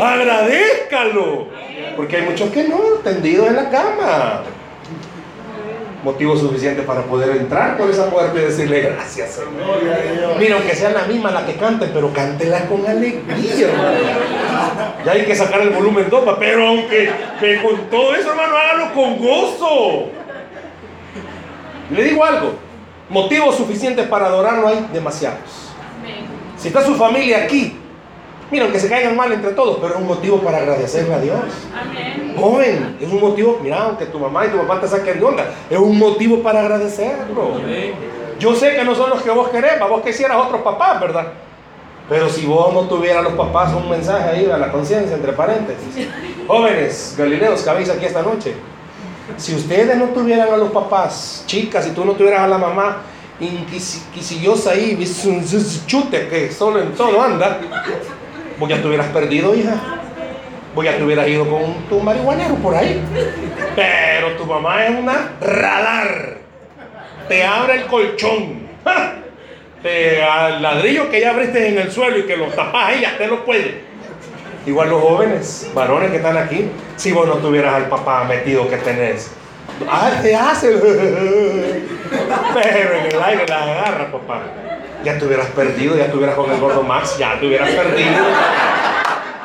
Agradezcalo. 0.00 1.48
Porque 1.96 2.16
hay 2.16 2.22
muchos 2.22 2.50
que 2.50 2.64
no, 2.64 2.78
tendidos 3.02 3.48
en 3.48 3.56
la 3.56 3.70
cama 3.70 4.42
motivo 6.02 6.36
suficiente 6.36 6.82
para 6.82 7.02
poder 7.02 7.36
entrar 7.36 7.76
por 7.76 7.90
esa 7.90 8.08
puerta 8.08 8.38
y 8.38 8.44
decirle 8.44 8.80
gracias, 8.80 9.32
Señor. 9.32 10.38
Mira, 10.38 10.56
aunque 10.56 10.74
sean 10.74 10.94
la 10.94 11.04
misma 11.04 11.30
la 11.30 11.44
que 11.44 11.54
canten, 11.54 11.90
pero 11.92 12.12
cántela 12.12 12.66
con 12.66 12.86
alegría, 12.86 13.68
hermano. 13.68 13.98
Ya 15.04 15.12
hay 15.12 15.24
que 15.24 15.34
sacar 15.34 15.60
el 15.60 15.70
volumen 15.70 16.06
2, 16.08 16.36
pero 16.38 16.68
aunque 16.68 17.10
con 17.62 17.90
todo 17.90 18.14
eso, 18.14 18.30
hermano, 18.30 18.56
hágalo 18.56 18.94
con 18.94 19.18
gozo. 19.18 20.08
Le 21.90 22.04
digo 22.04 22.24
algo, 22.24 22.52
motivos 23.08 23.56
suficientes 23.56 24.06
para 24.06 24.26
adorarlo 24.26 24.68
hay 24.68 24.88
demasiados. 24.92 25.69
Si 26.60 26.68
está 26.68 26.84
su 26.84 26.94
familia 26.94 27.44
aquí, 27.44 27.76
Mira, 28.50 28.64
aunque 28.64 28.80
se 28.80 28.88
caigan 28.88 29.16
mal 29.16 29.32
entre 29.32 29.52
todos, 29.52 29.78
pero 29.80 29.94
es 29.94 30.00
un 30.00 30.08
motivo 30.08 30.38
para 30.38 30.58
agradecerle 30.58 31.14
a 31.14 31.20
Dios. 31.20 31.38
Amén. 31.72 32.34
Joven, 32.36 32.96
es 33.00 33.08
un 33.08 33.20
motivo, 33.20 33.60
mira, 33.62 33.84
aunque 33.84 34.06
tu 34.06 34.18
mamá 34.18 34.44
y 34.44 34.48
tu 34.48 34.58
papá 34.58 34.80
te 34.80 34.88
saquen 34.88 35.20
de 35.20 35.24
onda, 35.24 35.44
es 35.70 35.78
un 35.78 35.96
motivo 35.96 36.42
para 36.42 36.60
agradecerlo. 36.60 37.60
Yo 38.40 38.56
sé 38.56 38.74
que 38.74 38.82
no 38.82 38.94
son 38.96 39.10
los 39.10 39.22
que 39.22 39.30
vos 39.30 39.50
querés, 39.50 39.78
vos 39.78 40.02
quisieras 40.02 40.36
otros 40.36 40.62
papás, 40.62 41.00
¿verdad? 41.00 41.26
Pero 42.08 42.28
si 42.28 42.44
vos 42.44 42.74
no 42.74 42.88
tuvieras 42.88 43.22
los 43.22 43.34
papás, 43.34 43.72
un 43.72 43.88
mensaje 43.88 44.30
ahí 44.30 44.50
a 44.50 44.58
la 44.58 44.72
conciencia, 44.72 45.14
entre 45.14 45.32
paréntesis. 45.32 46.08
Jóvenes 46.48 47.14
galileos 47.16 47.62
que 47.62 47.70
habéis 47.70 47.88
aquí 47.88 48.06
esta 48.06 48.22
noche, 48.22 48.54
si 49.36 49.54
ustedes 49.54 49.96
no 49.96 50.06
tuvieran 50.06 50.52
a 50.52 50.56
los 50.56 50.70
papás, 50.70 51.44
chicas, 51.46 51.84
si 51.84 51.92
tú 51.92 52.04
no 52.04 52.14
tuvieras 52.14 52.40
a 52.40 52.48
la 52.48 52.58
mamá, 52.58 53.02
inquisillosa 53.40 54.72
ahí, 54.72 54.98
chute 55.86 56.28
que 56.28 56.52
solo 56.52 56.80
en 56.80 56.92
todo 56.92 57.22
anda, 57.22 57.60
Vos 58.60 58.68
ya 58.68 58.78
te 58.78 58.86
hubieras 58.86 59.06
perdido, 59.06 59.54
hija. 59.54 59.74
Vos 60.74 60.84
ya 60.84 60.94
te 60.94 61.02
hubieras 61.02 61.26
ido 61.26 61.48
con 61.48 61.74
tu 61.88 61.98
marihuanero 61.98 62.56
por 62.56 62.74
ahí. 62.74 63.02
Pero 63.74 64.36
tu 64.36 64.44
mamá 64.44 64.84
es 64.84 64.98
una 64.98 65.32
radar. 65.40 66.36
Te 67.26 67.42
abre 67.42 67.76
el 67.76 67.86
colchón. 67.86 68.68
Te, 69.82 70.22
al 70.22 70.60
ladrillo 70.60 71.10
que 71.10 71.22
ya 71.22 71.30
abriste 71.30 71.68
en 71.68 71.78
el 71.78 71.90
suelo 71.90 72.18
y 72.18 72.24
que 72.24 72.36
lo 72.36 72.48
tapas 72.48 72.88
ahí, 72.88 73.02
te 73.16 73.26
lo 73.26 73.46
puede. 73.46 73.80
Igual 74.66 74.90
los 74.90 75.00
jóvenes, 75.00 75.70
varones 75.74 76.10
que 76.10 76.18
están 76.18 76.36
aquí, 76.36 76.68
si 76.96 77.12
vos 77.12 77.26
no 77.26 77.36
tuvieras 77.36 77.72
al 77.72 77.88
papá 77.88 78.24
metido 78.24 78.68
que 78.68 78.76
tenés. 78.76 79.32
Ah, 79.88 80.10
te 80.22 80.34
hace. 80.34 80.70
Pero 82.54 82.94
en 82.94 83.06
el 83.06 83.22
aire 83.22 83.46
la 83.46 83.62
agarra, 83.62 84.10
papá 84.10 84.42
ya 85.04 85.18
te 85.18 85.24
hubieras 85.24 85.46
perdido, 85.48 85.96
ya 85.96 86.04
estuvieras 86.04 86.36
con 86.36 86.50
el 86.50 86.60
gordo 86.60 86.82
Max, 86.82 87.16
ya 87.18 87.38
te 87.38 87.46
hubieras 87.46 87.70
perdido, 87.70 88.24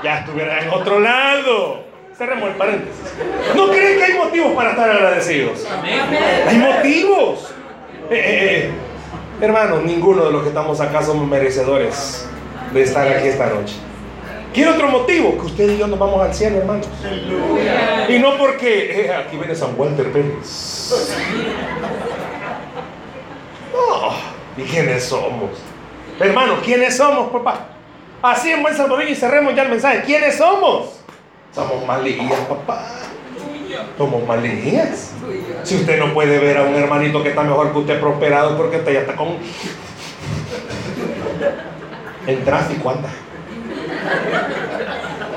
ya 0.04 0.20
estuvieras 0.20 0.64
en 0.64 0.70
otro 0.70 1.00
lado. 1.00 1.86
Cerremos 2.18 2.50
el 2.50 2.56
paréntesis. 2.56 3.14
¿No 3.56 3.70
creen 3.70 3.98
que 3.98 4.04
hay 4.06 4.14
motivos 4.14 4.54
para 4.54 4.70
estar 4.72 4.90
agradecidos? 4.90 5.68
Hay 6.48 6.58
motivos. 6.58 7.54
Eh, 8.10 8.14
eh, 8.14 8.70
eh, 8.70 8.72
hermanos, 9.42 9.84
ninguno 9.84 10.26
de 10.26 10.32
los 10.32 10.44
que 10.44 10.50
estamos 10.50 10.80
acá 10.80 11.02
somos 11.02 11.28
merecedores 11.28 12.30
de 12.72 12.84
estar 12.84 13.06
aquí 13.06 13.28
esta 13.28 13.48
noche. 13.48 13.76
¿Quiere 14.56 14.72
otro 14.72 14.88
motivo? 14.88 15.38
Que 15.38 15.46
usted 15.48 15.70
y 15.70 15.78
yo 15.78 15.86
nos 15.86 16.00
vamos 16.00 16.22
al 16.22 16.34
cielo, 16.34 16.60
hermanos. 16.60 16.88
Y 18.08 18.18
no 18.20 18.38
porque 18.38 19.14
aquí 19.14 19.36
viene 19.36 19.54
San 19.54 19.78
Walter 19.78 20.10
Pérez. 20.14 20.94
No. 23.74 24.14
¿Y 24.64 24.66
quiénes 24.66 25.04
somos? 25.04 25.50
Hermano, 26.18 26.54
¿quiénes 26.64 26.96
somos, 26.96 27.30
papá? 27.32 27.68
Así 28.22 28.50
en 28.50 28.62
buen 28.62 28.74
salvadoreño 28.74 29.12
y 29.12 29.16
cerremos 29.16 29.54
ya 29.54 29.64
el 29.64 29.70
mensaje. 29.70 30.04
¿Quiénes 30.06 30.38
somos? 30.38 31.02
Somos 31.54 31.86
malías, 31.86 32.40
papá. 32.48 32.88
Somos 33.98 34.26
malías. 34.26 35.12
Si 35.64 35.76
usted 35.76 36.00
no 36.00 36.14
puede 36.14 36.40
ver 36.40 36.60
a 36.60 36.64
un 36.64 36.76
hermanito 36.76 37.22
que 37.22 37.30
está 37.30 37.44
mejor 37.44 37.74
que 37.74 37.80
usted 37.80 38.00
prosperado 38.00 38.56
porque 38.56 38.78
usted 38.78 38.94
ya 38.94 39.00
está 39.02 39.18
con... 39.18 39.36
En 42.26 42.44
tráfico 42.44 42.90
anda. 42.90 43.10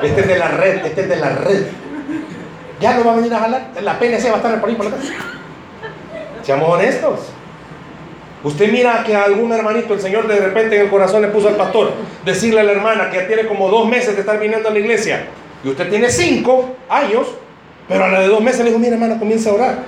Este 0.03 0.21
es 0.21 0.29
de 0.29 0.39
la 0.39 0.49
red, 0.49 0.87
este 0.87 1.01
es 1.03 1.09
de 1.09 1.17
la 1.17 1.31
red. 1.31 1.67
Ya 2.81 2.95
no 2.95 3.05
va 3.05 3.13
a 3.13 3.17
venir 3.17 3.35
a 3.35 3.41
jalar. 3.41 3.71
La 3.83 3.99
PNC 3.99 4.29
va 4.29 4.35
a 4.35 4.37
estar 4.37 4.61
por 4.61 4.69
ahí 4.69 4.77
por 4.77 4.87
la 4.87 4.93
casa. 4.93 5.13
Seamos 6.43 6.69
honestos. 6.69 7.21
Usted 8.45 8.71
mira 8.71 9.03
que 9.05 9.17
a 9.17 9.25
algún 9.25 9.51
hermanito 9.53 9.95
el 9.95 10.01
Señor 10.01 10.29
de 10.29 10.39
repente 10.39 10.77
en 10.77 10.83
el 10.83 10.91
corazón 10.91 11.23
le 11.23 11.29
puso 11.29 11.49
al 11.49 11.57
pastor 11.57 11.93
decirle 12.25 12.61
a 12.61 12.63
la 12.63 12.71
hermana 12.71 13.11
que 13.11 13.23
tiene 13.23 13.49
como 13.49 13.69
dos 13.69 13.89
meses 13.89 14.15
de 14.15 14.21
estar 14.21 14.39
viniendo 14.39 14.69
a 14.69 14.73
la 14.73 14.79
iglesia 14.79 15.27
y 15.65 15.69
usted 15.69 15.91
tiene 15.91 16.09
cinco 16.09 16.77
años, 16.89 17.27
pero 17.89 18.05
a 18.05 18.09
la 18.09 18.21
de 18.21 18.29
dos 18.29 18.41
meses 18.41 18.61
le 18.61 18.67
dijo, 18.67 18.79
mira 18.79 18.95
hermana, 18.95 19.19
comienza 19.19 19.51
a 19.51 19.55
orar. 19.55 19.79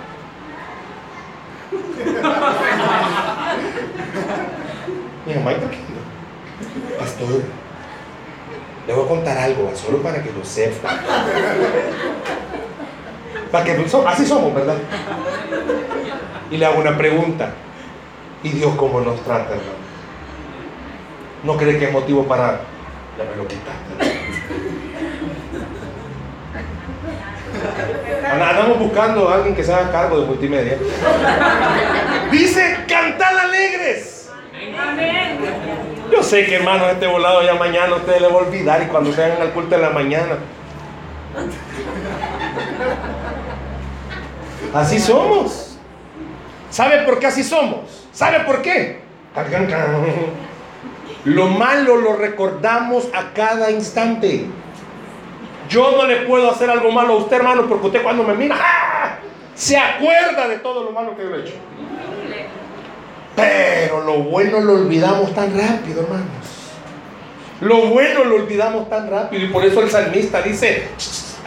Mi 5.27 5.35
mamá, 5.35 5.53
pastor, 6.99 7.43
le 8.91 8.97
voy 8.97 9.05
a 9.05 9.09
contar 9.09 9.39
algo, 9.39 9.71
solo 9.77 10.03
para 10.03 10.21
que 10.21 10.33
lo 10.33 10.45
sepa. 10.45 10.99
Para 13.53 13.65
que, 13.65 13.87
así 14.07 14.27
somos, 14.27 14.53
¿verdad? 14.53 14.75
Y 16.51 16.57
le 16.57 16.67
hago 16.67 16.81
una 16.81 16.99
pregunta. 16.99 17.53
Y 18.43 18.49
Dios 18.49 18.75
cómo 18.77 19.01
nos 19.01 19.23
trata, 19.23 19.51
hermano. 19.51 19.79
¿No 21.45 21.57
cree 21.57 21.79
que 21.79 21.85
es 21.85 21.93
motivo 21.93 22.25
para... 22.25 22.63
Ya 23.17 23.25
me 23.31 23.37
lo 23.37 23.47
quitaste. 23.47 24.11
Andamos 28.29 28.79
buscando 28.81 29.29
a 29.29 29.37
alguien 29.37 29.55
que 29.55 29.63
se 29.63 29.73
haga 29.73 29.93
cargo 29.93 30.21
de 30.21 30.27
multimedia. 30.27 30.79
Dice, 32.33 32.77
cantad 32.89 33.39
alegres. 33.39 34.20
Yo 36.11 36.23
sé 36.23 36.47
que 36.47 36.57
hermano, 36.57 36.87
este 36.89 37.07
volado 37.07 37.43
ya 37.43 37.55
mañana 37.55 37.97
ustedes 37.97 38.21
le 38.21 38.29
va 38.29 38.35
a 38.35 38.37
olvidar 38.39 38.83
y 38.83 38.87
cuando 38.87 39.13
se 39.13 39.23
hagan 39.25 39.41
al 39.41 39.53
culto 39.53 39.77
de 39.77 39.83
la 39.83 39.91
mañana. 39.91 40.39
Así 44.75 44.99
somos. 44.99 45.79
¿Sabe 46.71 47.03
por 47.03 47.19
qué 47.19 47.27
así 47.27 47.43
somos? 47.43 48.09
¿Sabe 48.13 48.41
por 48.41 48.63
qué? 48.63 49.01
Lo 51.25 51.47
malo 51.47 51.97
lo 51.97 52.17
recordamos 52.17 53.09
a 53.13 53.33
cada 53.33 53.71
instante. 53.71 54.47
Yo 55.69 55.93
no 55.97 56.07
le 56.07 56.23
puedo 56.23 56.51
hacer 56.51 56.71
algo 56.71 56.91
malo 56.91 57.15
a 57.15 57.17
usted, 57.19 57.37
hermano, 57.37 57.67
porque 57.69 57.87
usted 57.87 58.03
cuando 58.03 58.25
me 58.25 58.35
mira, 58.35 58.57
¡ah! 58.59 59.19
se 59.55 59.77
acuerda 59.77 60.49
de 60.49 60.59
todo 60.59 60.85
lo 60.85 60.91
malo 60.91 61.17
que 61.17 61.23
yo 61.23 61.35
he 61.37 61.41
hecho. 61.41 61.55
Pero 63.41 64.03
lo 64.03 64.19
bueno 64.19 64.61
lo 64.61 64.75
olvidamos 64.75 65.35
tan 65.35 65.59
rápido, 65.59 66.03
hermanos. 66.03 66.27
Lo 67.61 67.87
bueno 67.87 68.25
lo 68.25 68.37
olvidamos 68.37 68.89
tan 68.89 69.11
rápido. 69.11 69.45
Y 69.45 69.49
por 69.49 69.65
eso 69.65 69.83
el 69.83 69.91
salmista 69.91 70.43
dice, 70.43 70.89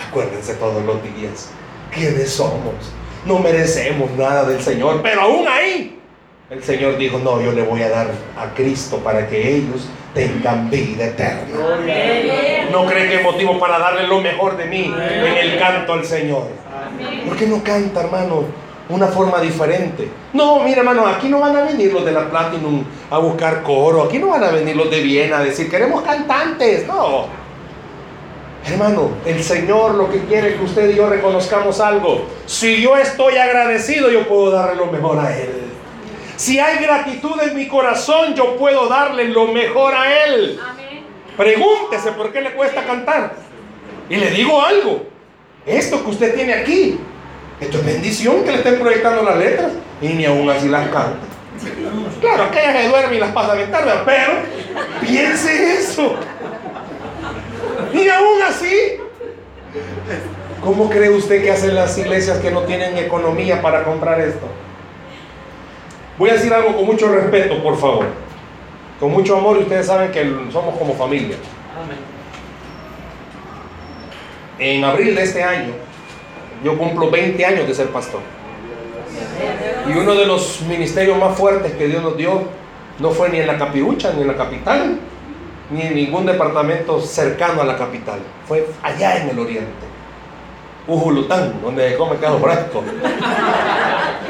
acuérdense 0.08 0.54
todos 0.56 0.84
los 0.86 0.98
días, 1.04 1.50
¿quiénes 1.94 2.32
somos? 2.32 2.76
No 3.26 3.40
merecemos 3.40 4.12
nada 4.12 4.44
del 4.44 4.62
Señor, 4.62 5.02
pero 5.02 5.22
aún 5.22 5.48
ahí 5.48 6.00
el 6.50 6.64
Señor 6.64 6.98
dijo, 6.98 7.18
no, 7.18 7.42
yo 7.42 7.52
le 7.52 7.64
voy 7.64 7.82
a 7.82 7.90
dar 7.90 8.08
a 8.38 8.54
Cristo 8.54 8.98
para 8.98 9.28
que 9.28 9.56
ellos 9.56 9.88
tengan 10.14 10.70
vida 10.70 11.06
eterna. 11.06 11.48
No 12.72 12.86
cree 12.86 13.10
que 13.10 13.18
hay 13.18 13.24
motivo 13.24 13.60
para 13.60 13.80
darle 13.80 14.08
lo 14.08 14.22
mejor 14.22 14.56
de 14.58 14.66
mí 14.66 14.94
en 14.96 15.38
el 15.38 15.58
canto 15.58 15.94
al 15.94 16.06
Señor. 16.06 16.50
¿Por 17.28 17.38
qué 17.38 17.48
no 17.48 17.64
canta, 17.64 18.02
hermano? 18.02 18.44
Una 18.90 19.08
forma 19.08 19.40
diferente. 19.40 20.10
No, 20.34 20.60
mira, 20.60 20.80
hermano, 20.80 21.08
aquí 21.08 21.30
no 21.30 21.40
van 21.40 21.56
a 21.56 21.62
venir 21.62 21.94
los 21.94 22.04
de 22.04 22.12
la 22.12 22.30
Platinum 22.30 22.84
a 23.10 23.18
buscar 23.18 23.64
coro. 23.64 24.04
Aquí 24.04 24.20
no 24.20 24.28
van 24.28 24.44
a 24.44 24.52
venir 24.52 24.76
los 24.76 24.92
de 24.92 25.00
Viena 25.00 25.38
a 25.38 25.44
decir, 25.44 25.70
queremos 25.70 26.04
cantantes. 26.04 26.86
No. 26.86 27.28
Hermano, 28.66 29.10
el 29.26 29.44
Señor 29.44 29.96
lo 29.96 30.10
que 30.10 30.20
quiere 30.26 30.50
es 30.50 30.56
que 30.56 30.64
usted 30.64 30.90
y 30.92 30.96
yo 30.96 31.10
reconozcamos 31.10 31.80
algo. 31.80 32.26
Si 32.46 32.82
yo 32.82 32.98
estoy 32.98 33.38
agradecido, 33.38 34.10
yo 34.10 34.28
puedo 34.28 34.52
darle 34.52 34.76
lo 34.76 34.88
mejor 34.88 35.20
a 35.20 35.38
Él. 35.38 35.64
Si 36.36 36.60
hay 36.60 36.84
gratitud 36.84 37.40
en 37.42 37.56
mi 37.56 37.68
corazón, 37.68 38.34
yo 38.36 38.56
puedo 38.58 38.88
darle 38.88 39.30
lo 39.30 39.48
mejor 39.48 39.94
a 39.94 40.26
Él. 40.26 40.60
Pregúntese 41.38 42.12
por 42.12 42.32
qué 42.32 42.42
le 42.42 42.54
cuesta 42.54 42.84
cantar. 42.84 43.36
Y 44.10 44.16
le 44.16 44.30
digo 44.32 44.62
algo. 44.62 45.04
Esto 45.66 46.04
que 46.04 46.10
usted 46.10 46.36
tiene 46.36 46.54
aquí, 46.54 47.00
esto 47.60 47.78
es 47.78 47.86
bendición 47.86 48.44
que 48.44 48.52
le 48.52 48.58
estén 48.58 48.80
proyectando 48.80 49.24
las 49.24 49.38
letras. 49.38 49.72
Y 50.02 50.10
ni 50.10 50.26
aún 50.26 50.50
así 50.50 50.68
las 50.68 50.88
canta. 50.90 51.18
Claro, 52.20 52.44
aquella 52.44 52.74
se 52.74 52.88
duerme 52.90 53.16
y 53.16 53.20
las 53.20 53.32
pasa 53.32 53.54
bien 53.54 53.72
tarde, 53.72 53.92
pero 54.06 54.34
piense 55.02 55.80
eso. 55.80 56.16
Y 57.94 58.10
aún 58.10 58.42
así, 58.48 58.98
¿cómo 60.62 60.90
cree 60.90 61.10
usted 61.10 61.44
que 61.44 61.52
hacen 61.52 61.76
las 61.76 61.98
iglesias 61.98 62.40
que 62.40 62.52
no 62.52 62.62
tienen 62.62 62.98
economía 62.98 63.62
para 63.62 63.84
comprar 63.84 64.20
esto? 64.20 64.48
Voy 66.18 66.30
a 66.30 66.34
decir 66.34 66.54
algo 66.54 66.76
con 66.76 66.86
mucho 66.86 67.08
respeto, 67.14 67.62
por 67.64 67.78
favor. 67.78 68.08
Con 69.00 69.12
mucho 69.12 69.38
amor 69.38 69.58
y 69.58 69.64
ustedes 69.64 69.88
saben 69.88 70.12
que 70.12 70.24
somos 70.52 70.78
como 70.78 70.94
familia. 70.96 71.38
En 74.60 74.84
abril 74.84 75.16
de 75.16 75.24
este 75.24 75.44
año, 75.44 75.74
yo 76.64 76.78
cumplo 76.78 77.12
20 77.12 77.46
años 77.46 77.68
de 77.68 77.74
ser 77.74 77.88
pastor. 77.88 78.22
Y 79.88 79.98
uno 79.98 80.16
de 80.16 80.26
los 80.26 80.62
ministerios 80.62 81.18
más 81.18 81.38
fuertes 81.38 81.74
que 81.74 81.88
Dios 81.88 82.02
nos 82.02 82.18
dio 82.18 82.44
no 83.00 83.12
fue 83.12 83.30
ni 83.30 83.40
en 83.40 83.48
la 83.48 83.58
capirucha 83.58 84.14
ni 84.14 84.22
en 84.22 84.28
la 84.28 84.38
capital, 84.38 84.98
ni 85.72 85.82
en 85.82 85.96
ningún 85.96 86.26
departamento 86.26 87.02
cercano 87.02 87.62
a 87.62 87.66
la 87.66 87.78
capital. 87.78 88.20
Fue 88.48 88.68
allá 88.82 89.22
en 89.22 89.30
el 89.30 89.40
oriente. 89.40 89.94
Ujulután, 90.88 91.62
donde 91.62 91.96
come 91.96 92.18
quedo 92.18 92.40
fresco. 92.40 92.84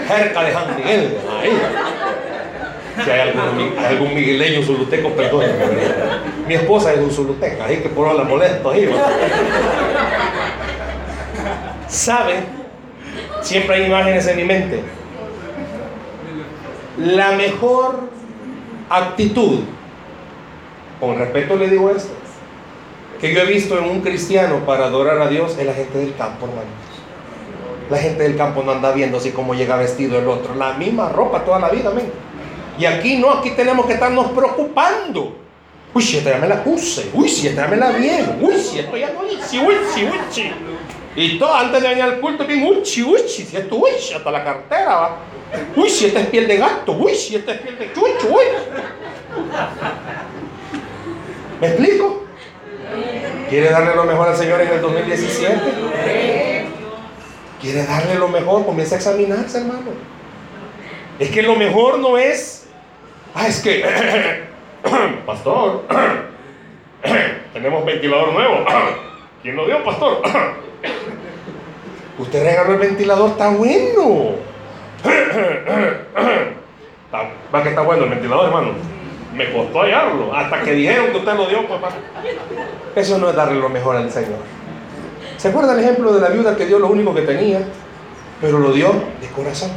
Cerca 0.07 0.43
de 0.43 0.53
San 0.53 0.75
Miguel, 0.75 1.17
ahí. 1.39 1.61
Si 3.03 3.09
hay 3.09 3.19
algún, 3.21 3.73
algún 3.77 4.13
migueleño 4.13 4.61
zuluteco, 4.63 5.09
perdón. 5.09 5.45
Mi 6.47 6.53
esposa 6.55 6.93
es 6.93 6.99
un 6.99 7.09
zuluteca, 7.09 7.65
así 7.65 7.77
que 7.77 7.89
por 7.89 8.07
ahora 8.07 8.23
la 8.23 8.29
molesto 8.29 8.69
ahí. 8.69 8.87
¿Sabe? 11.93 12.39
Siempre 13.41 13.75
hay 13.75 13.85
imágenes 13.85 14.25
en 14.25 14.37
mi 14.37 14.43
mente. 14.45 14.81
La 16.97 17.33
mejor 17.33 18.09
actitud, 18.89 19.59
con 20.99 21.19
respeto 21.19 21.55
le 21.55 21.69
digo 21.69 21.91
esto, 21.91 22.11
que 23.21 23.31
yo 23.31 23.41
he 23.41 23.45
visto 23.45 23.77
en 23.77 23.85
un 23.85 24.01
cristiano 24.01 24.65
para 24.65 24.85
adorar 24.85 25.21
a 25.21 25.27
Dios 25.27 25.55
es 25.57 25.65
la 25.67 25.73
gente 25.73 25.99
del 25.99 26.15
campo, 26.15 26.47
hermanos. 26.47 26.71
La 27.91 27.97
gente 27.97 28.23
del 28.23 28.37
campo 28.37 28.63
no 28.63 28.71
anda 28.71 28.91
viendo 28.91 29.19
así 29.19 29.29
como 29.29 29.53
llega 29.53 29.75
vestido 29.75 30.17
el 30.17 30.27
otro. 30.27 30.55
La 30.55 30.73
misma 30.73 31.09
ropa 31.09 31.45
toda 31.45 31.59
la 31.59 31.69
vida, 31.69 31.91
amén. 31.91 32.11
Y 32.79 32.85
aquí 32.85 33.17
no, 33.17 33.29
aquí 33.29 33.51
tenemos 33.51 33.85
que 33.85 33.93
estarnos 33.93 34.31
preocupando. 34.31 35.35
Uy, 35.93 36.01
si 36.01 36.17
esta 36.17 36.31
ya 36.31 36.39
me 36.39 36.47
la 36.47 36.63
puse. 36.63 37.11
Uy, 37.13 37.29
si 37.29 37.47
esta 37.47 37.65
ya 37.65 37.67
me 37.67 37.77
la 37.77 37.91
bien. 37.91 38.39
Uy, 38.41 38.55
si 38.57 38.79
esto 38.79 38.97
ya 38.97 39.11
no. 39.11 39.19
Uy, 39.19 39.37
si, 39.47 39.59
uy, 39.59 39.75
si. 40.31 40.51
Y 41.15 41.37
todo 41.37 41.53
antes 41.53 41.81
de 41.81 41.89
venir 41.89 42.03
al 42.03 42.19
culto, 42.19 42.45
bien, 42.45 42.83
si, 42.83 43.03
uy, 43.03 43.19
si, 43.27 43.43
esto, 43.43 43.75
uy, 43.75 43.91
hasta 44.15 44.31
la 44.31 44.43
cartera 44.43 44.95
va. 44.95 45.17
Uy, 45.75 45.89
si 45.89 46.07
esta 46.07 46.21
es 46.21 46.27
piel 46.27 46.47
de 46.47 46.57
gato. 46.57 46.93
Uy, 46.93 47.13
si 47.13 47.35
esta 47.35 47.53
es 47.53 47.61
piel 47.61 47.77
de 47.77 47.93
chucho. 47.93 48.27
Uy. 48.29 48.43
¿Me 51.61 51.67
explico? 51.67 52.23
¿Quiere 53.49 53.69
darle 53.69 53.95
lo 53.95 54.05
mejor 54.05 54.29
al 54.29 54.35
Señor 54.35 54.61
en 54.61 54.69
el 54.69 54.81
2017? 54.81 56.65
¿Quiere 57.61 57.85
darle 57.85 58.15
lo 58.15 58.27
mejor? 58.27 58.65
Comienza 58.65 58.95
a 58.95 58.97
examinarse, 58.97 59.59
hermano. 59.59 59.91
Es 61.19 61.29
que 61.29 61.43
lo 61.43 61.55
mejor 61.55 61.99
no 61.99 62.17
es. 62.17 62.67
Ah, 63.35 63.47
es 63.47 63.61
que. 63.61 63.85
pastor. 65.25 65.83
tenemos 67.53 67.85
ventilador 67.85 68.33
nuevo. 68.33 68.65
¿Quién 69.43 69.55
lo 69.55 69.67
dio, 69.67 69.83
pastor? 69.83 70.21
Usted 72.17 72.43
regaló 72.43 72.73
el 72.73 72.79
ventilador, 72.79 73.29
está 73.31 73.49
bueno. 73.49 74.35
Va 77.53 77.63
que 77.63 77.69
está 77.69 77.81
bueno 77.81 78.03
el 78.03 78.09
ventilador, 78.09 78.45
hermano. 78.47 78.69
Me 79.35 79.51
costó 79.51 79.81
hallarlo. 79.81 80.33
Hasta 80.33 80.61
que 80.61 80.73
dijeron 80.73 81.07
que 81.11 81.17
usted 81.17 81.33
lo 81.33 81.47
dio, 81.47 81.67
papá. 81.67 81.89
Eso 82.95 83.17
no 83.17 83.29
es 83.29 83.35
darle 83.35 83.59
lo 83.59 83.69
mejor 83.69 83.95
al 83.95 84.11
Señor. 84.11 84.39
¿Se 85.37 85.49
acuerda 85.49 85.73
el 85.73 85.79
ejemplo 85.79 86.13
de 86.13 86.21
la 86.21 86.29
viuda 86.29 86.55
que 86.55 86.65
dio 86.65 86.79
lo 86.79 86.87
único 86.87 87.13
que 87.15 87.21
tenía? 87.21 87.61
Pero 88.39 88.59
lo 88.59 88.71
dio 88.71 88.93
de 89.19 89.27
corazón. 89.35 89.71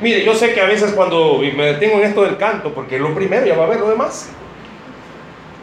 Mire, 0.00 0.24
yo 0.24 0.34
sé 0.34 0.52
que 0.52 0.60
a 0.60 0.66
veces 0.66 0.92
cuando 0.92 1.38
me 1.38 1.66
detengo 1.66 1.96
en 1.96 2.04
esto 2.04 2.22
del 2.22 2.36
canto, 2.36 2.72
porque 2.72 2.96
es 2.96 3.00
lo 3.00 3.14
primero, 3.14 3.46
ya 3.46 3.56
va 3.56 3.64
a 3.64 3.68
ver 3.68 3.80
lo 3.80 3.88
demás. 3.88 4.30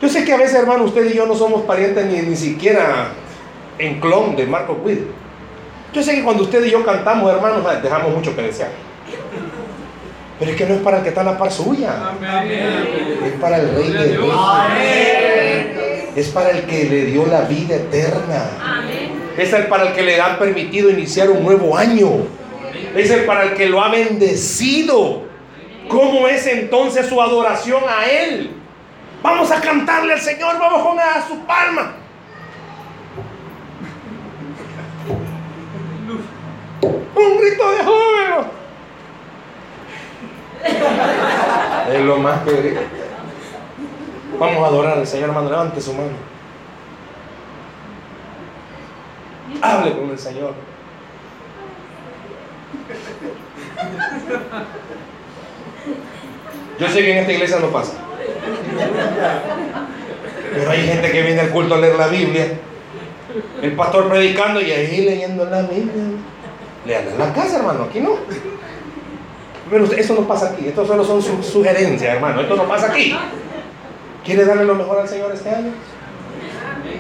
Yo 0.02 0.10
sé 0.10 0.26
que 0.26 0.34
a 0.34 0.38
veces, 0.38 0.56
hermano, 0.56 0.84
usted 0.84 1.10
y 1.10 1.16
yo 1.16 1.26
no 1.26 1.36
somos 1.36 1.62
parientes 1.62 2.06
ni, 2.06 2.22
ni 2.22 2.36
siquiera 2.36 3.10
en 3.78 4.00
clon 4.00 4.36
de 4.36 4.46
Marco 4.46 4.84
Quid. 4.84 5.00
Yo 5.94 6.02
sé 6.02 6.16
que 6.16 6.24
cuando 6.24 6.44
usted 6.44 6.66
y 6.66 6.72
yo 6.72 6.84
cantamos, 6.84 7.32
hermanos, 7.32 7.64
dejamos 7.82 8.14
mucho 8.14 8.36
que 8.36 8.42
desear. 8.42 8.70
Pero 10.40 10.52
es 10.52 10.58
que 10.58 10.66
no 10.66 10.74
es 10.74 10.82
para 10.82 10.98
el 10.98 11.04
que 11.04 11.10
está 11.10 11.22
en 11.22 11.28
la 11.28 11.38
par 11.38 11.52
suya. 11.52 11.94
Es 13.24 13.34
para 13.40 13.58
el 13.58 13.76
Rey 13.76 13.92
de 13.92 14.18
Reyes. 14.18 14.34
Es 16.16 16.30
para 16.30 16.50
el 16.50 16.64
que 16.64 16.86
le 16.86 17.06
dio 17.06 17.28
la 17.28 17.42
vida 17.42 17.76
eterna. 17.76 18.82
Es 19.38 19.54
el 19.54 19.68
para 19.68 19.90
el 19.90 19.94
que 19.94 20.02
le 20.02 20.20
han 20.20 20.40
permitido 20.40 20.90
iniciar 20.90 21.30
un 21.30 21.44
nuevo 21.44 21.78
año. 21.78 22.10
Es 22.96 23.12
el 23.12 23.26
para 23.26 23.44
el 23.44 23.54
que 23.54 23.68
lo 23.68 23.84
ha 23.84 23.90
bendecido. 23.90 25.24
¿Cómo 25.88 26.28
es 26.28 26.48
entonces 26.48 27.06
su 27.06 27.22
adoración 27.22 27.84
a 27.88 28.06
Él? 28.10 28.52
Vamos 29.22 29.52
a 29.52 29.62
cantarle 29.62 30.14
al 30.14 30.20
Señor, 30.20 30.58
vamos 30.60 30.86
con 30.86 31.00
a 31.00 31.26
su 31.28 31.38
palma. 31.46 32.03
Un 37.16 37.38
grito 37.38 37.72
de 37.72 37.84
júbilo. 37.84 38.46
Es 41.92 42.02
lo 42.02 42.18
más 42.18 42.44
que 42.44 42.78
Vamos 44.40 44.64
a 44.64 44.68
adorar 44.68 44.98
al 44.98 45.08
Señor, 45.08 45.30
hermano. 45.30 45.50
Levante 45.50 45.82
su 45.82 45.94
mano. 45.94 46.12
Hable 49.62 49.94
con 49.94 50.10
el 50.10 50.18
Señor. 50.20 50.54
Yo 56.80 56.88
sé 56.88 57.02
que 57.02 57.12
en 57.12 57.18
esta 57.20 57.32
iglesia 57.32 57.60
no 57.60 57.68
pasa. 57.68 57.94
Pero 60.54 60.72
hay 60.72 60.88
gente 60.88 61.12
que 61.12 61.22
viene 61.22 61.42
al 61.42 61.50
culto 61.50 61.76
a 61.76 61.78
leer 61.78 61.96
la 61.96 62.08
Biblia. 62.08 62.60
El 63.62 63.74
pastor 63.74 64.10
predicando 64.10 64.62
y 64.62 64.72
ahí 64.72 65.06
leyendo 65.06 65.46
la 65.46 65.62
Biblia. 65.62 66.18
Lean 66.86 67.08
en 67.08 67.18
la 67.18 67.34
casa, 67.34 67.58
hermano. 67.58 67.84
Aquí 67.84 68.00
no. 68.00 68.18
Pero 69.70 69.86
eso 69.86 70.16
no 70.16 70.28
pasa 70.28 70.50
aquí. 70.50 70.68
Esto 70.68 70.86
solo 70.86 71.04
son 71.04 71.22
sugerencias, 71.44 72.16
hermano. 72.16 72.42
Esto 72.42 72.56
no 72.56 72.64
pasa 72.64 72.88
aquí. 72.88 73.16
¿Quiere 74.24 74.46
darle 74.46 74.66
lo 74.66 74.76
mejor 74.76 75.00
al 75.00 75.08
Señor 75.08 75.32
este 75.34 75.50
año? 75.50 75.72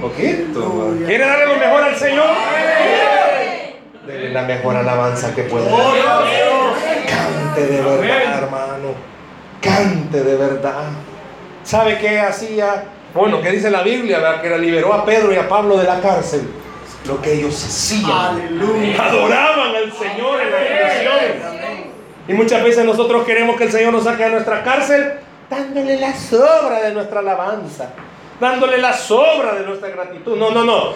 Poquito. 0.01 0.95
¿Quiere 1.05 1.25
darle 1.25 1.45
lo 1.47 1.57
mejor 1.57 1.83
al 1.83 1.95
Señor? 1.95 2.25
Dele 4.07 4.29
la 4.31 4.41
mejor 4.41 4.75
alabanza 4.75 5.33
que 5.33 5.43
pueda. 5.43 5.69
Cante 7.07 7.67
de 7.67 7.81
verdad, 7.81 8.43
hermano. 8.43 8.89
Cante 9.61 10.23
de 10.23 10.35
verdad. 10.35 10.89
¿Sabe 11.63 11.97
qué 11.99 12.19
hacía? 12.19 12.83
Bueno, 13.13 13.41
¿qué 13.41 13.51
dice 13.51 13.69
la 13.69 13.83
Biblia? 13.83 14.41
Que 14.41 14.49
la 14.49 14.57
liberó 14.57 14.93
a 14.93 15.05
Pedro 15.05 15.31
y 15.31 15.37
a 15.37 15.47
Pablo 15.47 15.77
de 15.77 15.85
la 15.85 16.01
cárcel. 16.01 16.49
Lo 17.05 17.21
que 17.21 17.33
ellos 17.33 17.53
hacían. 17.63 18.59
Adoraban 18.99 19.75
al 19.75 19.91
Señor 19.91 20.41
en 20.41 20.51
la 20.51 20.57
creación. 20.57 21.93
Y 22.27 22.33
muchas 22.33 22.63
veces 22.63 22.85
nosotros 22.85 23.25
queremos 23.25 23.57
que 23.57 23.65
el 23.65 23.71
Señor 23.71 23.91
nos 23.93 24.05
saque 24.05 24.23
de 24.23 24.29
nuestra 24.29 24.63
cárcel 24.63 25.19
dándole 25.49 25.99
la 25.99 26.15
sobra 26.15 26.81
de 26.81 26.93
nuestra 26.93 27.19
alabanza, 27.19 27.89
dándole 28.39 28.77
la 28.77 28.93
sobra 28.93 29.53
de 29.53 29.65
nuestra 29.65 29.89
gratitud. 29.89 30.37
No, 30.37 30.51
no, 30.51 30.63
no. 30.63 30.93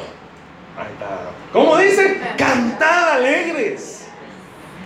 ¿Cómo 1.52 1.78
dice? 1.78 2.20
Cantad 2.38 3.14
alegres. 3.14 4.08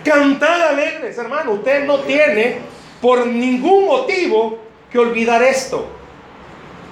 Cantad 0.04 0.68
alegres, 0.68 1.16
hermano. 1.16 1.52
Usted 1.52 1.84
no 1.84 2.00
tiene 2.00 2.58
por 3.00 3.26
ningún 3.26 3.86
motivo 3.86 4.58
que 4.90 4.98
olvidar 4.98 5.42
esto. 5.42 5.86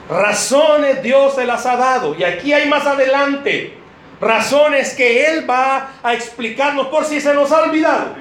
Razones 0.09 1.03
Dios 1.03 1.35
se 1.35 1.45
las 1.45 1.67
ha 1.67 1.77
dado. 1.77 2.15
Y 2.15 2.25
aquí 2.25 2.53
hay 2.53 2.69
más 2.69 2.87
adelante 2.87 3.80
razones 4.21 4.95
que 4.95 5.27
Él 5.27 5.49
va 5.49 5.93
a 6.03 6.15
explicarnos 6.15 6.89
por 6.89 7.05
si 7.05 7.21
se 7.21 7.33
nos 7.35 7.51
ha 7.53 7.63
olvidado. 7.63 8.15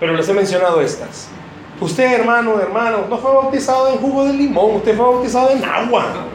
Pero 0.00 0.14
les 0.14 0.28
he 0.28 0.32
mencionado 0.32 0.80
estas. 0.80 1.28
Usted, 1.80 2.12
hermano, 2.12 2.60
hermano, 2.60 3.06
no 3.08 3.18
fue 3.18 3.32
bautizado 3.32 3.88
en 3.88 3.98
jugo 3.98 4.24
de 4.24 4.34
limón, 4.34 4.76
usted 4.76 4.96
fue 4.96 5.04
bautizado 5.04 5.50
en 5.50 5.64
agua. 5.64 6.26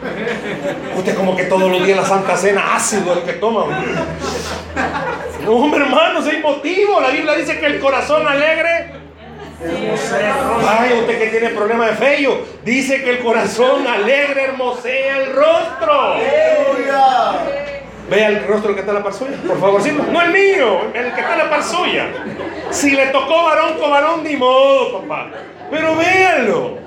Usted 0.96 1.16
como 1.16 1.36
que 1.36 1.44
todos 1.44 1.70
los 1.70 1.84
días 1.84 1.96
la 1.96 2.04
Santa 2.04 2.36
Cena 2.36 2.74
ácido 2.74 3.14
el 3.14 3.22
que 3.22 3.32
toma. 3.34 3.64
No, 5.44 5.52
hombre, 5.52 5.84
hermano, 5.84 6.20
hay 6.20 6.42
motivo. 6.42 7.00
La 7.00 7.08
Biblia 7.08 7.34
dice 7.34 7.58
que 7.58 7.66
el 7.66 7.80
corazón 7.80 8.26
alegre 8.26 8.98
Ay, 9.60 11.00
usted 11.00 11.18
que 11.18 11.26
tiene 11.28 11.48
problema 11.48 11.86
de 11.86 11.94
feo, 11.94 12.42
dice 12.64 13.02
que 13.02 13.10
el 13.10 13.18
corazón 13.18 13.84
alegre 13.86 14.44
hermosea 14.44 15.18
el 15.18 15.32
rostro. 15.32 16.14
Vea 18.10 18.28
el 18.28 18.46
rostro 18.46 18.74
que 18.74 18.80
está 18.80 18.92
la 18.92 19.02
par 19.02 19.12
suya, 19.12 19.36
por 19.46 19.60
favor, 19.60 19.82
no 20.12 20.22
el 20.22 20.32
mío, 20.32 20.80
el 20.94 21.12
que 21.12 21.20
está 21.20 21.36
la 21.36 21.50
par 21.50 21.62
suya. 21.62 22.06
Si 22.70 22.92
le 22.92 23.06
tocó 23.08 23.44
varón 23.44 23.78
con 23.78 23.90
varón, 23.90 24.24
ni 24.24 24.36
modo, 24.36 25.00
papá. 25.00 25.30
Pero 25.70 25.94
véanlo. 25.94 26.78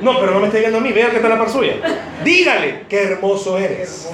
No, 0.00 0.20
pero 0.20 0.32
no 0.32 0.40
me 0.40 0.46
esté 0.46 0.60
viendo 0.60 0.78
a 0.78 0.80
mí, 0.80 0.92
vea 0.92 1.10
que 1.10 1.16
está 1.16 1.28
la 1.28 1.38
par 1.38 1.50
suya. 1.50 1.74
Dígale, 2.22 2.84
qué 2.88 3.04
hermoso 3.04 3.58
eres. 3.58 4.08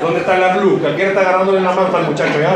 ¿Dónde 0.00 0.20
está 0.20 0.38
la 0.38 0.56
blue? 0.56 0.78
Cualquiera 0.78 1.10
está 1.10 1.22
agarrándole 1.22 1.60
la 1.60 1.72
mano 1.72 1.96
al 1.96 2.04
muchacho, 2.04 2.38
ya. 2.38 2.54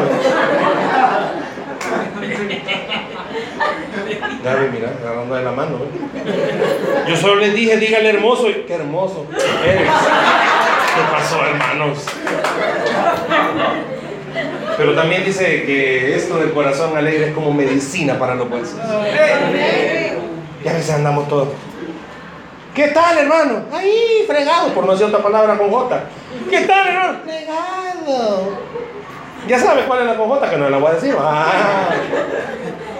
Ya 4.44 4.54
ve, 4.54 4.70
mira, 4.70 4.90
agarrándole 5.02 5.44
la 5.44 5.52
mano. 5.52 5.78
Yo 7.08 7.16
solo 7.16 7.36
les 7.36 7.54
dije, 7.54 7.76
dígale 7.76 8.08
hermoso. 8.08 8.46
Qué 8.66 8.74
hermoso 8.74 9.26
eres. 9.64 9.90
¿Qué 10.94 11.02
pasó, 11.10 11.44
hermanos? 11.44 11.98
Pero 14.76 14.94
también 14.94 15.24
dice 15.24 15.64
que 15.64 16.16
esto 16.16 16.38
del 16.38 16.52
corazón 16.52 16.96
alegre 16.96 17.28
es 17.28 17.34
como 17.34 17.52
medicina 17.52 18.18
para 18.18 18.34
los 18.34 18.50
huesos. 18.50 18.78
Y 20.64 20.68
a 20.68 20.72
veces 20.72 20.90
andamos 20.90 21.28
todos. 21.28 21.48
¿Qué 22.74 22.88
tal, 22.88 23.18
hermano? 23.18 23.64
Ahí, 23.72 24.24
fregado, 24.26 24.68
por 24.68 24.86
no 24.86 24.92
decir 24.92 25.06
otra 25.06 25.22
palabra 25.22 25.58
con 25.58 25.70
J. 25.70 26.04
¿Qué 26.48 26.60
tal, 26.62 26.88
hermano? 26.88 27.18
Fregado. 27.24 28.58
Ya 29.48 29.58
sabe 29.58 29.82
cuál 29.82 30.00
es 30.00 30.06
la 30.06 30.16
con 30.16 30.28
J, 30.28 30.50
que 30.50 30.56
no 30.56 30.70
la 30.70 30.78
voy 30.78 30.90
a 30.90 30.94
decir. 30.94 31.14
Ah. 31.18 31.90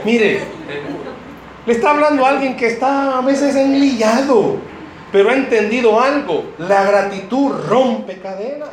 Mire, 0.04 0.42
le 1.66 1.72
está 1.72 1.90
hablando 1.90 2.24
a 2.24 2.30
alguien 2.30 2.56
que 2.56 2.68
está 2.68 3.18
a 3.18 3.20
veces 3.20 3.54
enlillado, 3.54 4.56
pero 5.12 5.30
ha 5.30 5.34
entendido 5.34 6.00
algo. 6.00 6.54
La 6.58 6.84
gratitud 6.84 7.52
rompe 7.68 8.18
cadenas. 8.18 8.70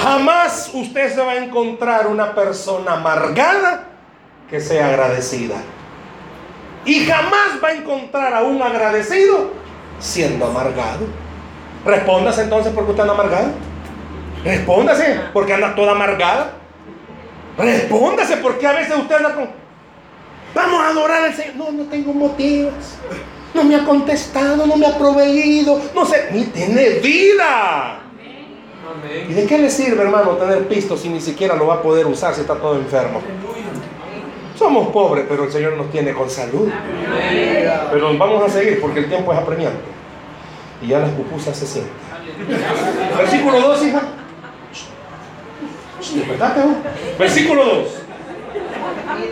Jamás 0.00 0.70
usted 0.72 1.12
se 1.12 1.20
va 1.22 1.32
a 1.32 1.36
encontrar 1.36 2.06
una 2.06 2.34
persona 2.34 2.94
amargada 2.94 3.88
que 4.48 4.60
sea 4.60 4.88
agradecida. 4.88 5.56
Y 6.84 7.06
jamás 7.06 7.62
va 7.62 7.68
a 7.68 7.74
encontrar 7.74 8.34
a 8.34 8.42
un 8.42 8.60
agradecido 8.62 9.50
siendo 9.98 10.46
amargado. 10.46 11.06
Respóndase 11.84 12.42
entonces 12.42 12.72
porque 12.74 12.90
usted 12.90 13.02
anda 13.02 13.14
amargado. 13.14 13.48
Respóndase 14.44 15.20
porque 15.32 15.54
anda 15.54 15.74
toda 15.74 15.92
amargada. 15.92 16.52
Respóndase 17.56 18.36
porque 18.38 18.66
a 18.66 18.72
veces 18.72 18.96
usted 18.96 19.16
anda 19.16 19.34
con... 19.34 19.63
Vamos 20.54 20.80
a 20.80 20.88
adorar 20.88 21.24
al 21.24 21.34
Señor. 21.34 21.56
No, 21.56 21.72
no 21.72 21.84
tengo 21.84 22.12
motivos. 22.12 22.72
No 23.52 23.64
me 23.64 23.76
ha 23.76 23.84
contestado, 23.84 24.66
no 24.66 24.76
me 24.76 24.86
ha 24.86 24.96
proveído. 24.96 25.80
No 25.94 26.04
sé, 26.04 26.28
ni 26.32 26.44
tiene 26.44 27.00
vida. 27.00 28.00
¿Y 29.28 29.32
de 29.32 29.46
qué 29.46 29.58
le 29.58 29.70
sirve, 29.70 30.02
hermano, 30.02 30.32
tener 30.32 30.66
pisto 30.68 30.96
si 30.96 31.08
ni 31.08 31.20
siquiera 31.20 31.54
lo 31.56 31.66
va 31.66 31.74
a 31.74 31.82
poder 31.82 32.06
usar 32.06 32.34
si 32.34 32.42
está 32.42 32.54
todo 32.54 32.76
enfermo? 32.76 33.20
Somos 34.56 34.88
pobres, 34.88 35.26
pero 35.28 35.44
el 35.44 35.52
Señor 35.52 35.76
nos 35.76 35.90
tiene 35.90 36.12
con 36.12 36.30
salud. 36.30 36.68
Pero 37.90 38.18
vamos 38.18 38.44
a 38.44 38.48
seguir 38.48 38.80
porque 38.80 39.00
el 39.00 39.08
tiempo 39.08 39.32
es 39.32 39.38
apremiante. 39.38 39.82
Y 40.82 40.88
ya 40.88 41.00
las 41.00 41.10
pupusas 41.10 41.56
se 41.56 41.66
sienten. 41.66 41.92
Versículo 43.16 43.60
2, 43.60 43.86
hija. 43.86 44.02
¿Despertaste 46.14 46.60
Versículo 47.18 47.64
2. 47.64 48.03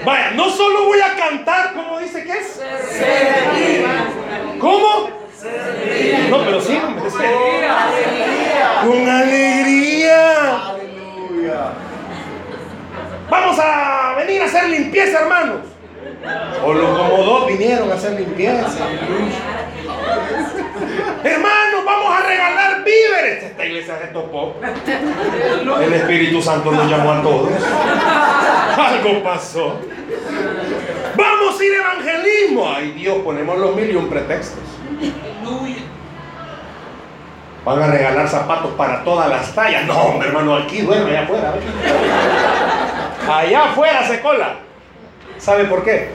Vaya, 0.05 0.31
no 0.33 0.51
solo 0.51 0.87
voy 0.87 1.01
a 1.01 1.17
cantar, 1.17 1.75
¿cómo 1.75 1.99
dice 1.99 2.25
que 2.25 2.33
es? 2.33 2.61
¿Cómo? 4.59 5.11
No, 6.31 6.45
pero 6.45 6.61
sí, 6.61 6.81
con 8.85 9.09
alegría. 9.09 10.73
Vamos 13.29 13.59
a 13.59 14.15
venir 14.19 14.43
a 14.43 14.45
hacer 14.45 14.69
limpieza, 14.69 15.21
hermanos. 15.21 15.61
O 16.65 16.73
los 16.73 16.99
como 16.99 17.23
dos 17.25 17.47
vinieron 17.47 17.91
a 17.91 17.95
hacer 17.95 18.13
limpieza. 18.21 18.69
Hermanos, 21.25 21.85
vamos 21.85 22.15
a 22.15 22.27
regalar 22.27 22.85
víveres. 22.85 23.45
Esta 23.45 23.65
iglesia 23.65 23.99
se 24.01 24.07
topó. 24.09 24.57
El 25.81 25.93
Espíritu 25.93 26.43
Santo 26.43 26.73
nos 26.73 26.91
llamó 26.91 27.13
a 27.13 27.23
todos. 27.23 27.51
Algo 28.77 29.23
pasó. 29.23 29.79
Vamos 31.17 31.61
a 31.61 31.65
ir 31.65 31.73
evangelismo. 31.73 32.73
Ay 32.75 32.93
Dios, 32.93 33.19
ponemos 33.25 33.59
los 33.59 33.77
mil 33.77 33.91
y 33.91 33.97
un 33.97 34.09
pretextos. 34.09 34.63
Van 37.65 37.81
a 37.81 37.87
regalar 37.87 38.29
zapatos 38.29 38.73
para 38.73 39.05
todas 39.05 39.29
las 39.29 39.55
tallas. 39.55 39.87
No, 39.87 40.21
hermano, 40.21 40.57
aquí 40.57 40.81
duerme 40.81 41.11
allá 41.11 41.23
afuera. 41.23 41.55
Allá 43.31 43.65
afuera 43.71 44.07
se 44.07 44.21
cola. 44.21 44.57
¿Sabe 45.39 45.65
por 45.65 45.85
qué? 45.85 46.11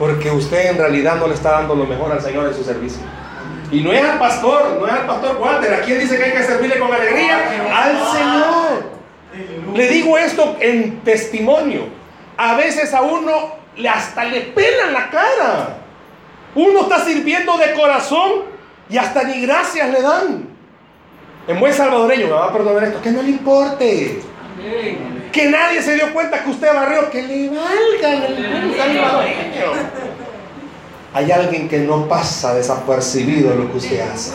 Porque 0.00 0.30
usted 0.30 0.70
en 0.70 0.78
realidad 0.78 1.16
no 1.16 1.28
le 1.28 1.34
está 1.34 1.50
dando 1.50 1.74
lo 1.74 1.84
mejor 1.84 2.10
al 2.10 2.22
Señor 2.22 2.46
en 2.46 2.54
su 2.54 2.64
servicio. 2.64 3.02
Y 3.70 3.82
no 3.82 3.92
es 3.92 4.02
al 4.02 4.18
pastor, 4.18 4.78
no 4.80 4.86
es 4.86 4.92
al 4.94 5.06
pastor 5.06 5.36
Walter. 5.36 5.74
¿A 5.74 5.82
quién 5.82 6.00
dice 6.00 6.16
que 6.16 6.24
hay 6.24 6.32
que 6.32 6.42
servirle 6.42 6.78
con 6.78 6.90
alegría? 6.90 7.38
Al 7.70 7.98
Señor. 8.16 9.76
Le 9.76 9.88
digo 9.88 10.16
esto 10.16 10.56
en 10.58 11.00
testimonio. 11.00 11.82
A 12.38 12.56
veces 12.56 12.94
a 12.94 13.02
uno 13.02 13.56
hasta 13.92 14.24
le 14.24 14.40
pelan 14.40 14.94
la 14.94 15.10
cara. 15.10 15.76
Uno 16.54 16.80
está 16.80 17.04
sirviendo 17.04 17.58
de 17.58 17.74
corazón 17.74 18.44
y 18.88 18.96
hasta 18.96 19.22
ni 19.24 19.42
gracias 19.42 19.90
le 19.90 20.00
dan. 20.00 20.48
En 21.46 21.60
buen 21.60 21.74
salvadoreño 21.74 22.26
me 22.26 22.32
va 22.32 22.46
a 22.46 22.52
perdonar 22.54 22.84
esto, 22.84 23.02
que 23.02 23.10
no 23.10 23.20
le 23.20 23.28
importe. 23.28 24.22
Que 25.32 25.48
nadie 25.48 25.80
se 25.82 25.94
dio 25.94 26.12
cuenta 26.12 26.42
que 26.42 26.50
usted 26.50 26.74
barrió, 26.74 27.10
que 27.10 27.22
le 27.22 27.48
valga 27.48 28.26
el 28.26 28.76
salvadoreño. 28.76 29.72
Hay 31.12 31.30
alguien 31.32 31.68
que 31.68 31.78
no 31.78 32.06
pasa 32.06 32.54
desapercibido 32.54 33.54
lo 33.54 33.70
que 33.70 33.78
usted 33.78 34.00
hace. 34.00 34.32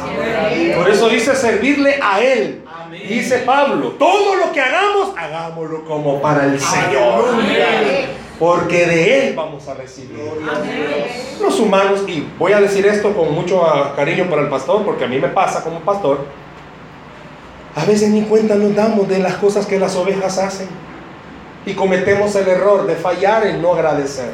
Por 0.76 0.90
eso 0.90 1.08
dice 1.10 1.36
servirle 1.36 2.00
a 2.02 2.22
Él. 2.22 2.64
Dice 2.92 3.40
Pablo, 3.40 3.92
todo 3.92 4.36
lo 4.36 4.52
que 4.52 4.62
hagamos, 4.62 5.14
hagámoslo 5.18 5.86
como 5.86 6.22
para 6.22 6.46
el 6.46 6.60
Señor. 6.60 7.26
Porque 8.40 8.86
de 8.86 9.28
Él 9.28 9.34
vamos 9.36 9.68
a 9.70 9.74
recibir. 9.76 10.20
Los 11.42 11.60
humanos, 11.60 12.04
y 12.08 12.28
voy 12.38 12.52
a 12.52 12.60
decir 12.60 12.86
esto 12.86 13.14
con 13.16 13.34
mucho 13.34 13.64
cariño 13.96 14.30
para 14.30 14.42
el 14.42 14.50
pastor, 14.50 14.84
porque 14.84 15.06
a 15.06 15.08
mí 15.08 15.20
me 15.20 15.30
pasa 15.30 15.64
como 15.64 15.80
pastor, 15.80 16.26
a 17.76 17.84
veces 17.84 18.10
ni 18.10 18.22
cuenta 18.22 18.56
nos 18.56 18.74
damos 18.74 19.08
de 19.10 19.20
las 19.20 19.36
cosas 19.36 19.66
que 19.66 19.78
las 19.78 19.96
ovejas 19.96 20.38
hacen. 20.38 20.68
Y 21.66 21.74
cometemos 21.74 22.36
el 22.36 22.48
error 22.48 22.88
de 22.88 22.96
fallar 22.96 23.46
en 23.46 23.62
no 23.62 23.74
agradecer. 23.74 24.32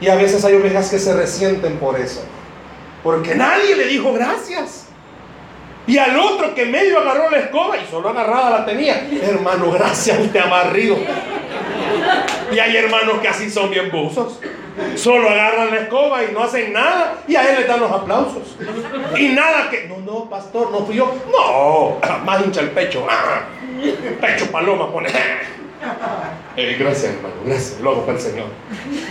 Y 0.00 0.08
a 0.08 0.14
veces 0.14 0.44
hay 0.44 0.54
ovejas 0.54 0.90
que 0.90 0.98
se 0.98 1.12
resienten 1.14 1.78
por 1.78 1.98
eso. 1.98 2.22
Porque 3.02 3.34
nadie 3.34 3.74
le 3.74 3.86
dijo 3.86 4.12
gracias. 4.12 4.86
Y 5.86 5.98
al 5.98 6.16
otro 6.18 6.54
que 6.54 6.66
medio 6.66 7.00
agarró 7.00 7.30
la 7.30 7.38
escoba 7.38 7.76
y 7.76 7.90
solo 7.90 8.10
agarrada 8.10 8.60
la 8.60 8.66
tenía. 8.66 9.08
Hermano, 9.22 9.72
gracias, 9.72 10.30
te 10.30 10.38
ha 10.38 10.46
barrido. 10.46 10.96
Y 12.52 12.58
hay 12.58 12.76
hermanos 12.76 13.18
que 13.20 13.28
así 13.28 13.50
son 13.50 13.70
bien 13.70 13.90
buzos. 13.90 14.38
Solo 14.94 15.28
agarran 15.28 15.70
la 15.70 15.76
escoba 15.82 16.24
y 16.24 16.32
no 16.32 16.42
hacen 16.42 16.72
nada 16.72 17.22
y 17.26 17.36
a 17.36 17.50
él 17.50 17.60
le 17.60 17.66
dan 17.66 17.80
los 17.80 17.90
aplausos. 17.90 18.56
Y 19.18 19.28
nada 19.28 19.70
que, 19.70 19.88
no, 19.88 19.98
no, 19.98 20.28
pastor, 20.28 20.70
no 20.70 20.84
fui 20.84 20.96
yo. 20.96 21.12
No, 21.30 21.98
más 22.24 22.44
hincha 22.44 22.60
el 22.60 22.70
pecho. 22.70 23.06
Pecho 24.20 24.46
paloma 24.50 24.90
pone. 24.90 25.08
Eh, 26.56 26.76
gracias, 26.78 27.14
hermano, 27.14 27.36
gracias. 27.46 27.80
Luego 27.80 28.04
para 28.04 28.18
el 28.18 28.22
Señor. 28.22 28.46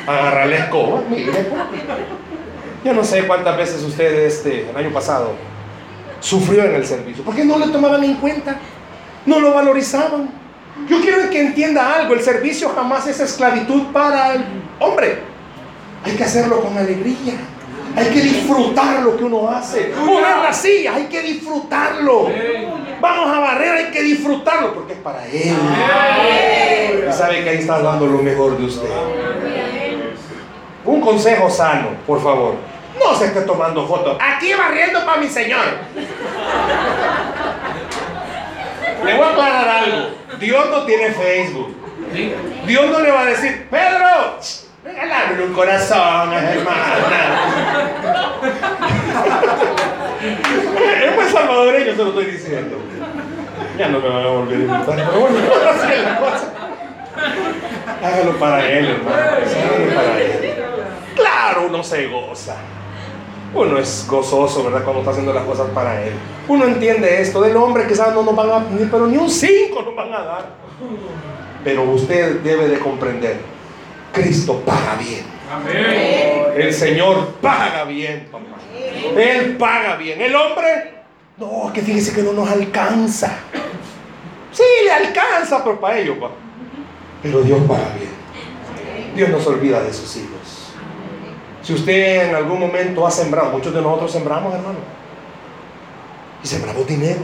Agarra 0.05 0.45
la 0.45 0.55
escoba, 0.57 1.01
mire. 1.09 1.31
Yo 2.83 2.93
no 2.93 3.03
sé 3.03 3.25
cuántas 3.25 3.57
veces 3.57 3.81
usted 3.81 4.25
este, 4.25 4.69
el 4.69 4.75
año 4.75 4.91
pasado 4.91 5.31
sufrió 6.19 6.65
en 6.65 6.75
el 6.75 6.85
servicio. 6.85 7.23
Porque 7.23 7.43
no 7.43 7.57
le 7.57 7.67
tomaban 7.67 8.03
en 8.03 8.15
cuenta. 8.15 8.57
No 9.25 9.39
lo 9.39 9.53
valorizaban. 9.53 10.29
Yo 10.87 11.01
quiero 11.01 11.29
que 11.29 11.41
entienda 11.41 11.95
algo. 11.95 12.13
El 12.13 12.21
servicio 12.21 12.69
jamás 12.69 13.07
es 13.07 13.19
esclavitud 13.19 13.87
para 13.91 14.35
el 14.35 14.45
hombre. 14.79 15.19
Hay 16.05 16.11
que 16.13 16.23
hacerlo 16.23 16.61
con 16.61 16.77
alegría. 16.77 17.35
Hay 17.95 18.05
que 18.07 18.21
disfrutar 18.21 19.01
lo 19.01 19.17
que 19.17 19.23
uno 19.23 19.49
hace. 19.49 19.93
Poner 20.05 20.37
la 20.37 20.53
silla, 20.53 20.95
hay 20.95 21.05
que 21.05 21.21
disfrutarlo. 21.21 22.29
Vamos 23.01 23.35
a 23.35 23.39
barrer, 23.39 23.71
hay 23.73 23.91
que 23.91 24.01
disfrutarlo 24.01 24.73
porque 24.73 24.93
es 24.93 24.99
para 24.99 25.25
Él. 25.25 25.55
sabe 27.11 27.43
que 27.43 27.49
ahí 27.49 27.57
está 27.57 27.81
dando 27.81 28.05
lo 28.05 28.19
mejor 28.19 28.57
de 28.57 28.65
usted. 28.65 28.89
Un 30.85 31.01
consejo 31.01 31.49
sano, 31.49 31.89
por 32.05 32.21
favor. 32.21 32.55
No 32.97 33.15
se 33.15 33.25
esté 33.25 33.41
tomando 33.41 33.87
fotos. 33.87 34.17
Aquí 34.19 34.53
barriendo 34.53 35.05
para 35.05 35.19
mi 35.19 35.27
señor. 35.27 35.65
Le 39.05 39.13
voy 39.15 39.23
a 39.23 39.29
aclarar 39.29 39.83
algo. 39.83 40.09
Dios 40.39 40.69
no 40.69 40.85
tiene 40.85 41.11
Facebook. 41.11 41.75
Dios 42.65 42.91
no 42.91 42.99
le 42.99 43.11
va 43.11 43.21
a 43.21 43.25
decir, 43.25 43.67
Pedro, 43.69 44.39
regálame 44.89 45.43
un 45.43 45.53
corazón, 45.53 46.33
hermana. 46.33 46.97
es 51.05 51.15
muy 51.15 51.25
salvadoreño, 51.25 51.91
se 51.91 51.97
lo 51.97 52.09
estoy 52.09 52.25
diciendo. 52.25 52.77
Ya 53.77 53.89
no 53.89 53.99
me 53.99 54.09
van 54.09 54.25
a 54.25 54.27
volver 54.27 54.57
a 54.57 54.59
invitar, 54.59 54.95
pero 54.95 55.19
bueno, 55.19 55.37
la 56.03 56.19
cosa. 56.19 56.53
Hágalo 58.03 58.39
para 58.39 58.69
él, 58.69 58.85
hermano. 58.89 59.17
Sí, 59.45 59.95
para 59.95 60.21
él. 60.21 60.55
Claro, 61.15 61.67
uno 61.67 61.83
se 61.83 62.07
goza. 62.07 62.55
Uno 63.53 63.79
es 63.79 64.05
gozoso, 64.07 64.63
¿verdad? 64.65 64.83
Cuando 64.83 64.99
está 64.99 65.11
haciendo 65.11 65.33
las 65.33 65.43
cosas 65.43 65.67
para 65.73 66.03
él. 66.03 66.13
Uno 66.47 66.65
entiende 66.65 67.21
esto 67.21 67.41
del 67.41 67.57
hombre, 67.57 67.87
quizás 67.87 68.13
no 68.13 68.23
nos 68.23 68.35
van 68.35 68.49
a, 68.49 68.63
pero 68.91 69.07
ni 69.07 69.17
un 69.17 69.29
5 69.29 69.81
nos 69.81 69.95
van 69.95 70.13
a 70.13 70.23
dar. 70.23 70.45
Pero 71.63 71.83
usted 71.83 72.41
debe 72.41 72.67
de 72.67 72.79
comprender, 72.79 73.37
Cristo 74.21 74.61
paga 74.65 74.95
bien. 74.95 75.23
El 76.55 76.73
Señor 76.73 77.35
paga 77.41 77.85
bien, 77.85 78.27
papá. 78.31 78.45
Él 79.17 79.57
paga 79.57 79.95
bien. 79.95 80.21
El 80.21 80.35
hombre, 80.35 80.93
no, 81.37 81.71
que 81.73 81.81
fíjese 81.81 82.13
que 82.13 82.21
no 82.21 82.33
nos 82.33 82.49
alcanza. 82.49 83.37
Sí, 84.51 84.63
le 84.83 84.91
alcanza, 84.91 85.63
pero 85.63 85.79
para 85.79 85.97
ellos, 85.97 86.17
papá. 86.17 86.35
Pero 87.23 87.41
Dios 87.41 87.59
paga 87.67 87.93
bien. 87.97 88.19
Dios 89.15 89.29
no 89.29 89.39
se 89.39 89.49
olvida 89.49 89.81
de 89.81 89.93
sus 89.93 90.15
hijos. 90.17 90.73
Si 91.61 91.73
usted 91.73 92.29
en 92.29 92.35
algún 92.35 92.59
momento 92.59 93.05
ha 93.05 93.11
sembrado, 93.11 93.51
muchos 93.51 93.73
de 93.73 93.81
nosotros 93.81 94.11
sembramos, 94.11 94.53
hermano. 94.53 94.79
Y 96.43 96.47
sembramos 96.47 96.87
dinero. 96.87 97.21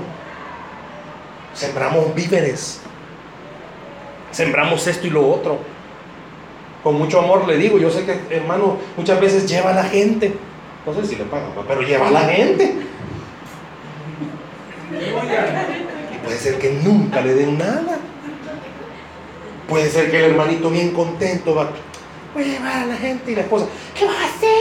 Sembramos 1.54 2.14
víveres. 2.14 2.82
Sembramos 4.32 4.86
esto 4.88 5.08
y 5.08 5.10
lo 5.10 5.28
otro. 5.30 5.75
Con 6.86 7.00
mucho 7.00 7.18
amor 7.20 7.48
le 7.48 7.58
digo, 7.58 7.80
yo 7.80 7.90
sé 7.90 8.06
que, 8.06 8.16
hermano, 8.30 8.78
muchas 8.96 9.20
veces 9.20 9.50
lleva 9.50 9.72
a 9.72 9.74
la 9.74 9.86
gente. 9.86 10.36
No 10.86 10.94
sé 10.94 11.04
si 11.04 11.16
le 11.16 11.24
pagan, 11.24 11.50
pero 11.68 11.82
lleva 11.82 12.10
a 12.10 12.12
la 12.12 12.20
gente. 12.20 12.76
Y 16.14 16.18
puede 16.24 16.38
ser 16.38 16.60
que 16.60 16.70
nunca 16.84 17.22
le 17.22 17.34
den 17.34 17.58
nada. 17.58 17.98
Puede 19.68 19.90
ser 19.90 20.12
que 20.12 20.20
el 20.20 20.34
hermanito 20.34 20.70
bien 20.70 20.92
contento 20.92 21.56
va, 21.56 21.72
voy 22.36 22.44
a 22.44 22.46
llevar 22.46 22.84
a 22.84 22.86
la 22.86 22.98
gente 22.98 23.32
y 23.32 23.36
la 23.36 23.42
esposa, 23.42 23.66
¿qué 23.98 24.06
vas 24.06 24.18
a 24.18 24.26
hacer? 24.26 24.52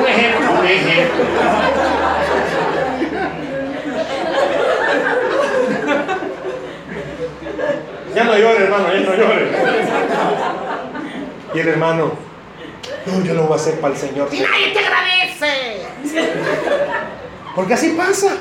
un 0.00 0.04
ejemplo, 0.04 0.50
un 0.50 0.66
ejemplo. 0.66 1.24
Ya 8.16 8.24
no 8.24 8.36
llore, 8.36 8.64
hermano, 8.64 8.92
ya 8.92 9.00
no 9.00 9.14
llore. 9.14 9.89
Y 11.54 11.58
el 11.58 11.68
hermano, 11.68 12.12
no, 13.06 13.24
yo 13.24 13.34
lo 13.34 13.42
voy 13.44 13.52
a 13.52 13.56
hacer 13.56 13.80
para 13.80 13.94
el 13.94 14.00
Señor. 14.00 14.28
Y 14.32 14.40
nadie 14.40 14.72
te 14.72 14.78
agradece. 14.78 15.82
Porque 17.54 17.74
así 17.74 17.90
pasa. 17.90 18.36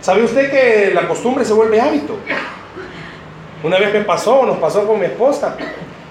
¿Sabe 0.00 0.24
usted 0.24 0.50
que 0.50 0.92
la 0.94 1.06
costumbre 1.08 1.44
se 1.44 1.52
vuelve 1.52 1.80
hábito? 1.80 2.16
Una 3.62 3.78
vez 3.78 3.92
me 3.92 4.00
pasó, 4.00 4.44
nos 4.46 4.58
pasó 4.58 4.86
con 4.86 4.98
mi 4.98 5.06
esposa. 5.06 5.56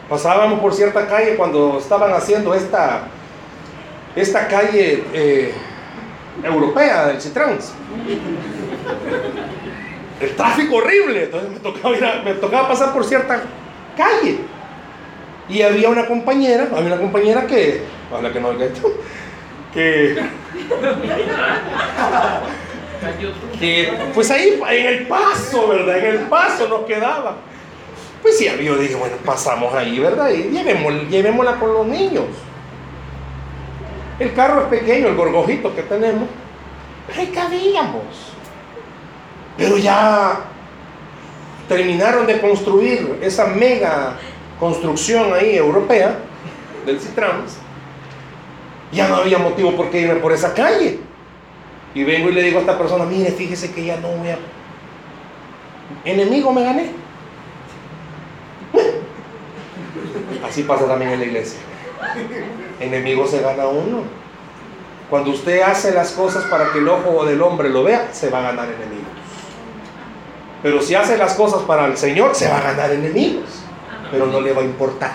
Pasábamos 0.07 0.59
por 0.59 0.73
cierta 0.73 1.07
calle 1.07 1.35
cuando 1.35 1.77
estaban 1.79 2.11
haciendo 2.13 2.53
esta, 2.55 3.01
esta 4.15 4.47
calle 4.47 5.03
eh, 5.13 5.53
europea 6.43 7.07
del 7.07 7.21
Citrans. 7.21 7.73
El 10.19 10.35
tráfico 10.35 10.75
horrible. 10.77 11.23
Entonces 11.25 11.49
me 11.51 11.59
tocaba, 11.59 11.95
ir 11.95 12.05
a- 12.05 12.21
me 12.23 12.33
tocaba 12.33 12.67
pasar 12.67 12.93
por 12.93 13.05
cierta 13.05 13.41
calle. 13.95 14.39
Y 15.49 15.63
había 15.63 15.89
una 15.89 16.05
compañera, 16.05 16.67
había 16.71 16.93
una 16.93 16.97
compañera 16.97 17.47
que, 17.47 17.81
ojalá 18.11 18.31
que 18.31 18.39
no 18.39 18.49
oiga 18.49 18.65
esto, 18.65 18.93
que, 19.73 20.15
que, 23.59 23.93
pues 24.13 24.29
ahí 24.29 24.61
en 24.69 24.85
el 24.85 25.07
paso, 25.07 25.67
¿verdad? 25.67 25.97
En 25.97 26.05
el 26.05 26.19
paso 26.27 26.67
nos 26.67 26.81
quedaba. 26.81 27.37
Pues 28.21 28.37
sí, 28.37 28.47
yo 28.61 28.77
dije, 28.77 28.95
bueno, 28.95 29.15
pasamos 29.25 29.73
ahí, 29.73 29.97
¿verdad? 29.99 30.29
Y 30.29 30.49
llevémosla, 30.49 31.03
llevémosla 31.03 31.55
con 31.55 31.73
los 31.73 31.87
niños. 31.87 32.25
El 34.19 34.33
carro 34.33 34.63
es 34.63 34.67
pequeño, 34.67 35.07
el 35.07 35.15
gorgojito 35.15 35.73
que 35.73 35.83
tenemos. 35.83 36.27
Ahí 37.17 37.27
cabíamos. 37.27 38.03
Pero 39.57 39.77
ya 39.77 40.41
terminaron 41.67 42.27
de 42.27 42.39
construir 42.39 43.17
esa 43.21 43.47
mega 43.47 44.17
construcción 44.59 45.33
ahí 45.33 45.55
europea 45.55 46.19
del 46.85 46.99
Citrans. 46.99 47.57
Ya 48.91 49.07
no 49.07 49.17
había 49.17 49.37
motivo 49.37 49.75
por 49.75 49.89
qué 49.89 50.01
irme 50.01 50.15
por 50.15 50.31
esa 50.31 50.53
calle. 50.53 50.99
Y 51.93 52.03
vengo 52.03 52.29
y 52.29 52.33
le 52.33 52.43
digo 52.43 52.57
a 52.57 52.61
esta 52.61 52.77
persona, 52.77 53.05
mire, 53.05 53.31
fíjese 53.31 53.71
que 53.71 53.85
ya 53.85 53.97
no 53.97 54.09
voy 54.09 54.29
a... 54.29 54.37
Enemigo 56.05 56.51
me 56.51 56.63
gané. 56.63 56.91
Así 60.47 60.63
pasa 60.63 60.85
también 60.87 61.11
en 61.11 61.19
la 61.19 61.25
iglesia. 61.25 61.59
Enemigo 62.79 63.27
se 63.27 63.41
gana 63.41 63.67
uno. 63.67 64.03
Cuando 65.09 65.31
usted 65.31 65.61
hace 65.61 65.91
las 65.91 66.11
cosas 66.11 66.43
para 66.45 66.71
que 66.71 66.79
el 66.79 66.87
ojo 66.87 67.25
del 67.25 67.41
hombre 67.41 67.69
lo 67.69 67.83
vea, 67.83 68.09
se 68.11 68.29
va 68.29 68.39
a 68.39 68.43
ganar 68.43 68.65
enemigos. 68.65 69.07
Pero 70.61 70.81
si 70.81 70.93
hace 70.93 71.17
las 71.17 71.33
cosas 71.33 71.63
para 71.63 71.85
el 71.85 71.97
Señor, 71.97 72.35
se 72.35 72.47
va 72.47 72.59
a 72.59 72.61
ganar 72.61 72.91
enemigos. 72.91 73.58
Pero 74.11 74.25
no 74.27 74.41
le 74.41 74.53
va 74.53 74.61
a 74.61 74.65
importar. 74.65 75.13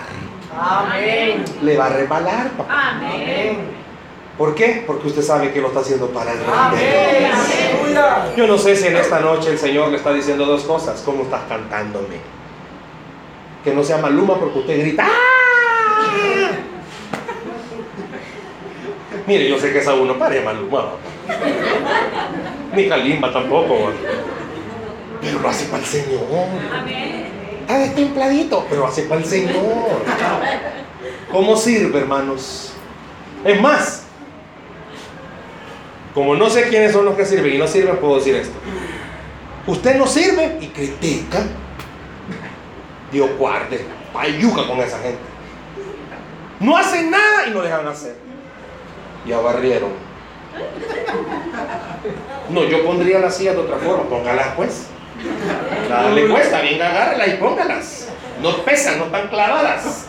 Amén. 0.57 1.43
Le 1.61 1.77
va 1.77 1.87
a 1.87 1.89
rebalar, 1.89 2.49
papá. 2.51 2.91
Amén. 2.95 3.75
¿Por 4.37 4.53
qué? 4.53 4.83
Porque 4.85 5.07
usted 5.07 5.21
sabe 5.21 5.51
que 5.51 5.61
lo 5.61 5.67
está 5.67 5.79
haciendo 5.81 6.07
para 6.09 6.31
el 6.33 6.39
Amén. 6.53 7.29
Yo 8.35 8.47
no 8.47 8.57
sé 8.57 8.75
si 8.75 8.87
en 8.87 8.97
esta 8.97 9.19
noche 9.19 9.51
el 9.51 9.57
Señor 9.57 9.89
le 9.89 9.97
está 9.97 10.11
diciendo 10.13 10.45
dos 10.45 10.63
cosas. 10.63 11.01
¿Cómo 11.05 11.23
estás 11.23 11.41
cantándome? 11.47 12.17
Que 13.63 13.73
no 13.73 13.83
sea 13.83 13.97
maluma 13.97 14.37
porque 14.39 14.59
usted 14.59 14.79
grita. 14.79 15.05
"¡Ah!". 15.07 16.51
Mire, 19.27 19.49
yo 19.49 19.57
sé 19.57 19.71
que 19.73 19.79
esa 19.79 19.93
uno 19.93 20.17
pare 20.19 20.41
maluma. 20.41 20.83
papá. 20.83 20.97
Ni 22.75 22.87
Kalimba 22.87 23.31
tampoco. 23.31 23.85
papá. 23.85 23.91
Pero 25.21 25.39
lo 25.39 25.49
hace 25.49 25.65
para 25.65 25.81
el 25.81 25.85
Señor. 25.89 26.19
Está 27.65 27.79
destempladito, 27.79 28.63
pero 28.69 28.85
hace 28.85 29.01
para 29.03 29.21
el 29.21 29.25
Señor. 29.25 29.55
¿Cómo 31.31 31.57
sirve, 31.57 31.97
hermanos? 31.97 32.73
Es 33.43 33.59
más, 33.59 34.03
como 36.13 36.35
no 36.35 36.47
sé 36.47 36.69
quiénes 36.69 36.91
son 36.91 37.05
los 37.05 37.15
que 37.15 37.25
sirven 37.25 37.55
y 37.55 37.57
no 37.57 37.65
sirven, 37.65 37.97
puedo 37.97 38.17
decir 38.17 38.35
esto. 38.35 38.53
Usted 39.65 39.97
no 39.97 40.05
sirve 40.05 40.59
y 40.61 40.67
critica. 40.67 41.39
Dios 43.11 43.31
guarde, 43.35 43.83
payuca 44.13 44.67
con 44.67 44.77
esa 44.81 44.99
gente. 44.99 45.17
No 46.59 46.77
hacen 46.77 47.09
nada 47.09 47.47
y 47.47 47.49
no 47.49 47.63
dejan 47.63 47.87
hacer. 47.87 48.15
Ya 49.25 49.39
barrieron. 49.39 49.89
No, 52.51 52.63
yo 52.63 52.85
pondría 52.85 53.17
las 53.17 53.35
sillas 53.35 53.55
de 53.55 53.61
otra 53.61 53.77
forma. 53.77 54.03
Póngalas 54.03 54.49
pues. 54.55 54.89
Dale 55.89 56.25
pues, 56.27 56.51
también 56.51 56.81
agárralas 56.81 57.27
y 57.27 57.31
póngalas. 57.31 58.07
No 58.41 58.57
pesan, 58.63 58.99
no 58.99 59.05
están 59.05 59.27
clavadas. 59.29 60.07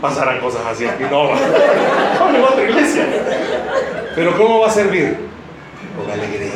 Pasarán 0.00 0.40
cosas 0.40 0.66
así 0.66 0.86
aquí, 0.86 1.04
no. 1.10 1.28
Vamos 1.28 2.50
a 2.50 2.52
otra 2.52 2.64
iglesia. 2.64 3.06
Pero 4.14 4.36
¿cómo 4.36 4.60
va 4.60 4.66
a 4.66 4.70
servir? 4.70 5.16
Con 5.96 6.10
alegría. 6.10 6.50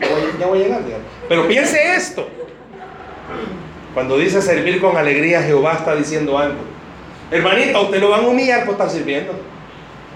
Ya 0.00 0.08
voy, 0.08 0.22
ya 0.38 0.46
voy 0.46 0.60
a 0.60 0.62
llegar, 0.62 0.84
digamos. 0.84 1.06
Pero 1.28 1.48
piense 1.48 1.94
esto. 1.94 2.28
Cuando 3.94 4.16
dice 4.16 4.40
servir 4.40 4.80
con 4.80 4.96
alegría, 4.96 5.42
Jehová 5.42 5.74
está 5.74 5.94
diciendo 5.94 6.38
algo. 6.38 6.58
Hermanita, 7.30 7.80
usted 7.80 8.00
lo 8.00 8.10
van 8.10 8.24
a 8.24 8.28
humillar 8.28 8.64
por 8.64 8.74
estar 8.74 8.88
sirviendo. 8.88 9.34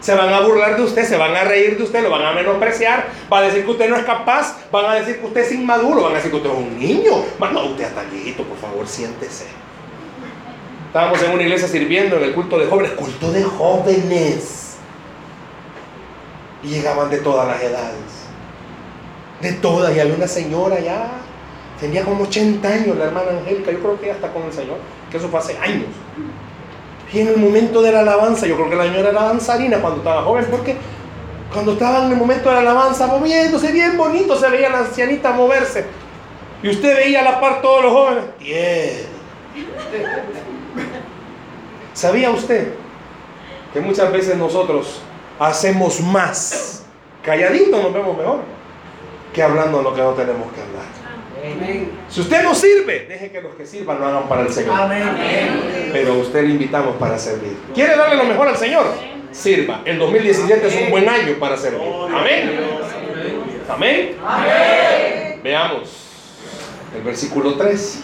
Se 0.02 0.14
van 0.16 0.34
a 0.34 0.40
burlar 0.40 0.76
de 0.76 0.82
usted, 0.82 1.04
se 1.06 1.16
van 1.16 1.34
a 1.34 1.44
reír 1.44 1.78
de 1.78 1.84
usted, 1.84 2.02
lo 2.02 2.10
van 2.10 2.26
a 2.26 2.32
menospreciar, 2.32 3.06
va 3.32 3.38
a 3.38 3.42
decir 3.42 3.64
que 3.64 3.70
usted 3.70 3.88
no 3.88 3.96
es 3.96 4.04
capaz, 4.04 4.56
van 4.72 4.86
a 4.86 4.94
decir 4.94 5.20
que 5.20 5.26
usted 5.26 5.42
es 5.42 5.52
inmaduro, 5.52 6.02
van 6.02 6.12
a 6.12 6.16
decir 6.16 6.32
que 6.32 6.38
usted 6.38 6.50
es 6.50 6.56
un 6.56 6.78
niño. 6.78 7.12
Mano, 7.38 7.64
usted 7.66 7.84
está 7.84 8.02
viejito, 8.02 8.42
por 8.42 8.58
favor, 8.58 8.86
siéntese. 8.86 9.46
Estábamos 10.88 11.22
en 11.22 11.30
una 11.30 11.42
iglesia 11.44 11.68
sirviendo 11.68 12.16
en 12.16 12.24
el 12.24 12.34
culto 12.34 12.58
de 12.58 12.66
jóvenes, 12.66 12.92
culto 12.92 13.30
de 13.30 13.44
jóvenes. 13.44 14.76
Y 16.64 16.68
llegaban 16.68 17.08
de 17.08 17.18
todas 17.18 17.46
las 17.46 17.62
edades. 17.62 18.26
de 19.40 19.52
todas. 19.54 19.96
Y 19.96 20.00
había 20.00 20.14
una 20.14 20.28
señora 20.28 20.78
ya, 20.80 21.10
tenía 21.80 22.04
como 22.04 22.24
80 22.24 22.68
años, 22.68 22.96
la 22.96 23.06
hermana 23.06 23.30
Angélica, 23.38 23.72
yo 23.72 23.80
creo 23.80 24.00
que 24.00 24.06
ya 24.06 24.12
está 24.12 24.32
con 24.32 24.42
el 24.42 24.52
Señor, 24.52 24.78
que 25.10 25.16
eso 25.16 25.28
fue 25.28 25.40
hace 25.40 25.58
años. 25.58 25.88
Y 27.12 27.20
en 27.20 27.28
el 27.28 27.36
momento 27.36 27.82
de 27.82 27.92
la 27.92 28.00
alabanza, 28.00 28.46
yo 28.46 28.56
creo 28.56 28.70
que 28.70 28.76
la 28.76 28.84
señora 28.84 29.10
era 29.10 29.22
danzarina 29.22 29.78
cuando 29.78 29.98
estaba 29.98 30.22
joven, 30.22 30.46
porque 30.50 30.76
cuando 31.52 31.72
estaba 31.72 32.06
en 32.06 32.12
el 32.12 32.16
momento 32.16 32.48
de 32.48 32.54
la 32.54 32.60
alabanza 32.62 33.06
moviéndose 33.06 33.70
bien 33.70 33.98
bonito, 33.98 34.38
se 34.38 34.48
veía 34.48 34.70
la 34.70 34.78
ancianita 34.78 35.32
moverse. 35.32 35.84
Y 36.62 36.70
usted 36.70 36.96
veía 36.96 37.20
a 37.20 37.24
la 37.24 37.40
par 37.40 37.60
todos 37.60 37.82
los 37.82 37.92
jóvenes. 37.92 38.24
¿Sabía 41.92 42.30
usted 42.30 42.72
que 43.74 43.80
muchas 43.80 44.10
veces 44.10 44.36
nosotros 44.36 45.02
hacemos 45.38 46.00
más? 46.00 46.84
Calladitos 47.22 47.82
nos 47.82 47.92
vemos 47.92 48.16
mejor 48.16 48.40
que 49.34 49.42
hablando 49.42 49.82
lo 49.82 49.94
que 49.94 50.00
no 50.00 50.10
tenemos 50.12 50.50
que 50.52 50.60
hablar. 50.60 51.01
Si 52.08 52.20
usted 52.20 52.42
no 52.42 52.54
sirve, 52.54 53.06
deje 53.08 53.30
que 53.30 53.40
los 53.40 53.54
que 53.54 53.66
sirvan 53.66 53.98
lo 53.98 54.06
hagan 54.06 54.28
para 54.28 54.42
el 54.42 54.52
Señor. 54.52 54.76
Pero 55.92 56.12
a 56.12 56.16
usted 56.16 56.44
le 56.44 56.50
invitamos 56.50 56.96
para 56.96 57.18
servir. 57.18 57.56
¿Quiere 57.74 57.96
darle 57.96 58.16
lo 58.16 58.24
mejor 58.24 58.48
al 58.48 58.56
Señor? 58.56 58.86
Sirva. 59.32 59.82
El 59.84 59.98
2017 59.98 60.66
es 60.66 60.74
un 60.84 60.90
buen 60.90 61.08
año 61.08 61.34
para 61.40 61.56
servir. 61.56 61.80
Amén. 62.14 62.60
Amén. 63.68 64.16
Veamos 65.42 66.02
el 66.94 67.02
versículo 67.02 67.54
3. 67.54 68.02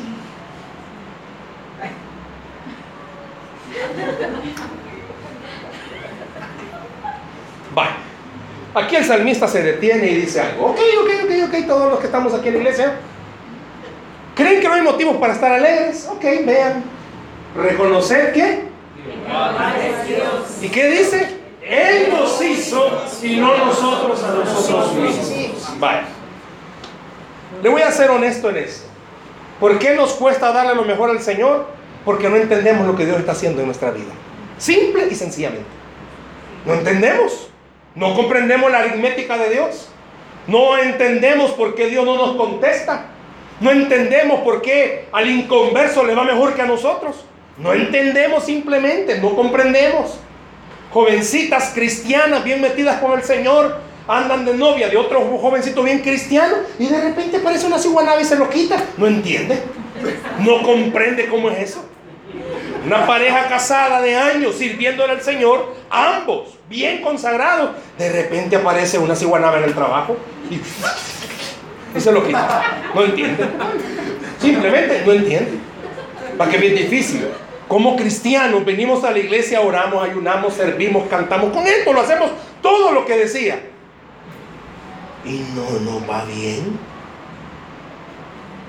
Vale. 7.74 7.90
Aquí 8.74 8.96
el 8.96 9.04
salmista 9.04 9.46
se 9.46 9.62
detiene 9.62 10.10
y 10.10 10.14
dice 10.16 10.40
algo. 10.40 10.66
Ok, 10.66 10.78
ok, 11.02 11.10
ok, 11.24 11.30
ok, 11.48 11.66
todos 11.66 11.90
los 11.90 12.00
que 12.00 12.06
estamos 12.06 12.34
aquí 12.34 12.48
en 12.48 12.54
la 12.54 12.60
iglesia. 12.60 12.98
¿Creen 14.38 14.60
que 14.60 14.68
no 14.68 14.74
hay 14.74 14.82
motivos 14.82 15.16
para 15.16 15.32
estar 15.32 15.50
alegres? 15.50 16.08
Ok, 16.08 16.22
vean. 16.46 16.84
Reconocer 17.56 18.32
que. 18.32 18.68
¿Y 20.62 20.68
qué 20.68 20.88
dice? 20.90 21.38
Él 21.60 22.08
nos 22.08 22.40
hizo 22.40 23.02
y 23.20 23.36
no 23.40 23.56
nosotros 23.56 24.22
a 24.22 24.34
nosotros 24.34 24.94
mismos. 24.94 25.80
Vale. 25.80 26.02
Le 27.60 27.68
voy 27.68 27.82
a 27.82 27.90
ser 27.90 28.10
honesto 28.10 28.50
en 28.50 28.58
esto. 28.58 28.86
¿Por 29.58 29.76
qué 29.80 29.96
nos 29.96 30.12
cuesta 30.12 30.52
darle 30.52 30.76
lo 30.76 30.84
mejor 30.84 31.10
al 31.10 31.20
Señor? 31.20 31.66
Porque 32.04 32.28
no 32.28 32.36
entendemos 32.36 32.86
lo 32.86 32.94
que 32.94 33.06
Dios 33.06 33.18
está 33.18 33.32
haciendo 33.32 33.60
en 33.60 33.66
nuestra 33.66 33.90
vida. 33.90 34.12
Simple 34.56 35.08
y 35.10 35.16
sencillamente. 35.16 35.66
No 36.64 36.74
entendemos. 36.74 37.50
No 37.96 38.14
comprendemos 38.14 38.70
la 38.70 38.78
aritmética 38.78 39.36
de 39.36 39.50
Dios. 39.50 39.88
No 40.46 40.78
entendemos 40.78 41.50
por 41.50 41.74
qué 41.74 41.88
Dios 41.88 42.04
no 42.04 42.14
nos 42.14 42.36
contesta. 42.36 43.17
No 43.60 43.70
entendemos 43.70 44.40
por 44.40 44.62
qué 44.62 45.08
al 45.12 45.28
inconverso 45.28 46.04
le 46.04 46.14
va 46.14 46.24
mejor 46.24 46.54
que 46.54 46.62
a 46.62 46.66
nosotros. 46.66 47.16
No 47.58 47.72
entendemos 47.72 48.44
simplemente, 48.44 49.18
no 49.20 49.34
comprendemos. 49.34 50.18
Jovencitas 50.92 51.72
cristianas 51.74 52.44
bien 52.44 52.60
metidas 52.60 53.00
con 53.00 53.18
el 53.18 53.24
Señor 53.24 53.80
andan 54.06 54.44
de 54.44 54.54
novia 54.54 54.88
de 54.88 54.96
otro 54.96 55.20
jovencito 55.38 55.82
bien 55.82 55.98
cristiano 55.98 56.56
y 56.78 56.86
de 56.86 57.00
repente 57.00 57.36
aparece 57.36 57.66
una 57.66 57.78
ciguanaba 57.78 58.20
y 58.20 58.24
se 58.24 58.36
lo 58.36 58.48
quita. 58.48 58.82
No 58.96 59.06
entiende. 59.06 59.60
No 60.38 60.62
comprende 60.62 61.28
cómo 61.28 61.50
es 61.50 61.70
eso. 61.70 61.84
Una 62.86 63.06
pareja 63.06 63.48
casada 63.48 64.00
de 64.00 64.16
años 64.16 64.54
sirviéndole 64.54 65.12
al 65.12 65.20
Señor, 65.20 65.74
ambos 65.90 66.56
bien 66.68 67.02
consagrados. 67.02 67.72
De 67.98 68.10
repente 68.10 68.56
aparece 68.56 68.98
una 68.98 69.14
ciguanaba 69.14 69.58
en 69.58 69.64
el 69.64 69.74
trabajo 69.74 70.16
y, 70.50 70.58
lo 72.06 72.26
quita. 72.26 72.62
No 72.94 73.04
entiende. 73.04 73.48
Simplemente 74.40 75.02
no 75.04 75.12
entiende. 75.12 75.58
Para 76.36 76.50
que 76.50 76.56
es 76.56 76.62
bien 76.62 76.76
difícil. 76.76 77.28
Como 77.66 77.96
cristianos 77.96 78.64
venimos 78.64 79.04
a 79.04 79.10
la 79.10 79.18
iglesia, 79.18 79.60
oramos, 79.60 80.02
ayunamos, 80.02 80.54
servimos, 80.54 81.06
cantamos. 81.08 81.52
Con 81.52 81.66
esto 81.66 81.92
lo 81.92 82.00
hacemos 82.00 82.30
todo 82.62 82.92
lo 82.92 83.04
que 83.04 83.16
decía. 83.16 83.60
Y 85.24 85.44
no 85.54 85.80
nos 85.80 86.08
va 86.08 86.24
bien. 86.24 86.78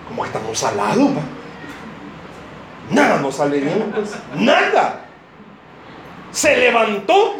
Como 0.07 0.25
estamos 0.25 0.57
salados. 0.57 1.11
Nada 2.91 3.21
nos 3.21 3.35
sale 3.35 3.59
bien, 3.59 3.91
pues. 3.93 4.15
Nada. 4.35 5.05
Se 6.31 6.57
levantó. 6.57 7.35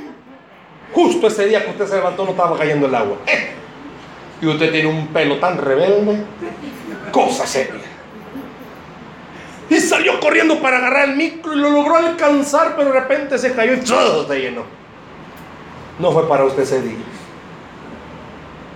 Justo 0.94 1.28
ese 1.28 1.46
día 1.46 1.64
que 1.64 1.72
usted 1.72 1.88
se 1.88 1.96
levantó 1.96 2.24
no 2.24 2.32
estaba 2.32 2.58
cayendo 2.58 2.88
el 2.88 2.96
agua. 2.96 3.18
Eh. 3.28 3.54
Y 4.42 4.48
usted 4.48 4.72
tiene 4.72 4.88
un 4.88 5.08
pelo 5.08 5.38
tan 5.38 5.58
rebelde. 5.58 6.24
Cosa 7.12 7.46
seria. 7.46 7.90
Y 9.70 9.80
salió 9.80 10.20
corriendo 10.20 10.60
para 10.60 10.78
agarrar 10.78 11.10
el 11.10 11.16
micro 11.16 11.54
y 11.54 11.58
lo 11.58 11.70
logró 11.70 11.96
alcanzar, 11.98 12.76
pero 12.76 12.92
de 12.92 13.00
repente 13.00 13.38
se 13.38 13.54
cayó 13.54 13.74
y 13.74 13.80
todo 13.82 14.28
se 14.28 14.40
llenó. 14.40 14.64
No 16.00 16.12
fue 16.12 16.28
para 16.28 16.46
usted 16.46 16.64
ese 16.64 16.82
día. 16.82 16.98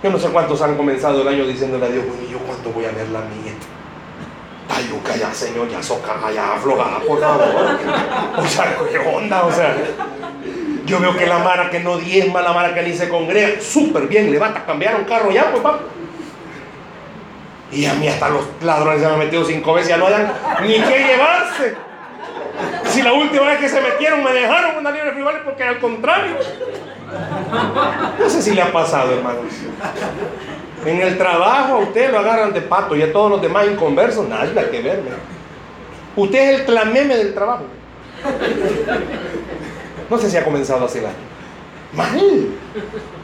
Yo 0.02 0.10
no 0.10 0.18
sé 0.18 0.28
cuántos 0.28 0.60
han 0.60 0.76
comenzado 0.76 1.22
el 1.22 1.28
año 1.28 1.46
diciéndole 1.46 1.86
a 1.86 1.88
Dios, 1.88 2.04
bueno, 2.06 2.22
¿y 2.28 2.30
yo 2.30 2.38
cuánto 2.38 2.70
voy 2.70 2.84
a 2.84 2.92
ver 2.92 3.08
la 3.08 3.20
mía? 3.20 3.54
Tayuca 4.68 5.16
ya, 5.16 5.32
Señor, 5.32 5.68
ya 5.68 5.82
soca, 5.82 6.30
ya 6.32 6.54
aflojada, 6.54 7.00
por 7.00 7.18
favor. 7.18 7.78
O 8.36 8.46
sea, 8.46 8.76
¿qué 8.90 8.98
onda? 8.98 9.44
O 9.44 9.50
sea, 9.52 9.74
yo 10.86 11.00
veo 11.00 11.16
que 11.16 11.26
la 11.26 11.38
mara 11.38 11.70
que 11.70 11.80
no 11.80 11.96
diezma, 11.96 12.42
la 12.42 12.52
mara 12.52 12.74
que 12.74 12.82
ni 12.82 12.92
se 12.94 13.08
congrega, 13.08 13.60
súper 13.60 14.06
bien, 14.06 14.30
le 14.30 14.38
va 14.38 14.48
a 14.48 14.64
cambiar 14.64 14.96
un 14.96 15.04
carro 15.04 15.30
ya, 15.30 15.50
pues 15.50 15.62
papá. 15.62 15.80
Y 17.72 17.86
a 17.86 17.94
mí 17.94 18.06
hasta 18.06 18.28
los 18.28 18.44
ladrones 18.62 19.00
se 19.00 19.06
me 19.06 19.12
han 19.12 19.18
metido 19.18 19.44
cinco 19.44 19.74
veces, 19.74 19.88
ya 19.88 19.96
no 19.96 20.06
hayan 20.06 20.32
ni 20.62 20.74
qué 20.74 21.06
llevarse. 21.06 21.74
Si 22.86 23.02
la 23.02 23.12
última 23.12 23.46
vez 23.46 23.58
que 23.58 23.68
se 23.68 23.80
metieron 23.80 24.22
me 24.22 24.32
dejaron 24.32 24.76
una 24.78 24.90
libre 24.90 25.12
frijoles 25.12 25.42
porque 25.44 25.64
al 25.64 25.80
contrario. 25.80 26.36
No 28.18 28.30
sé 28.30 28.42
si 28.42 28.52
le 28.52 28.62
ha 28.62 28.72
pasado, 28.72 29.12
hermanos. 29.12 29.44
En 30.84 31.00
el 31.00 31.16
trabajo 31.16 31.74
a 31.74 31.78
usted 31.78 32.12
lo 32.12 32.18
agarran 32.18 32.52
de 32.52 32.60
pato 32.60 32.94
y 32.94 33.02
a 33.02 33.12
todos 33.12 33.30
los 33.30 33.42
demás 33.42 33.66
inconversos, 33.66 34.28
nada 34.28 34.70
que 34.70 34.82
ver. 34.82 35.00
Usted 36.14 36.38
es 36.38 36.60
el 36.60 36.66
clameme 36.66 37.16
del 37.16 37.34
trabajo. 37.34 37.64
No 40.10 40.18
sé 40.18 40.30
si 40.30 40.36
ha 40.36 40.44
comenzado 40.44 40.84
así 40.84 40.98
el 40.98 41.06
año. 41.06 41.14
Mal. 41.92 42.48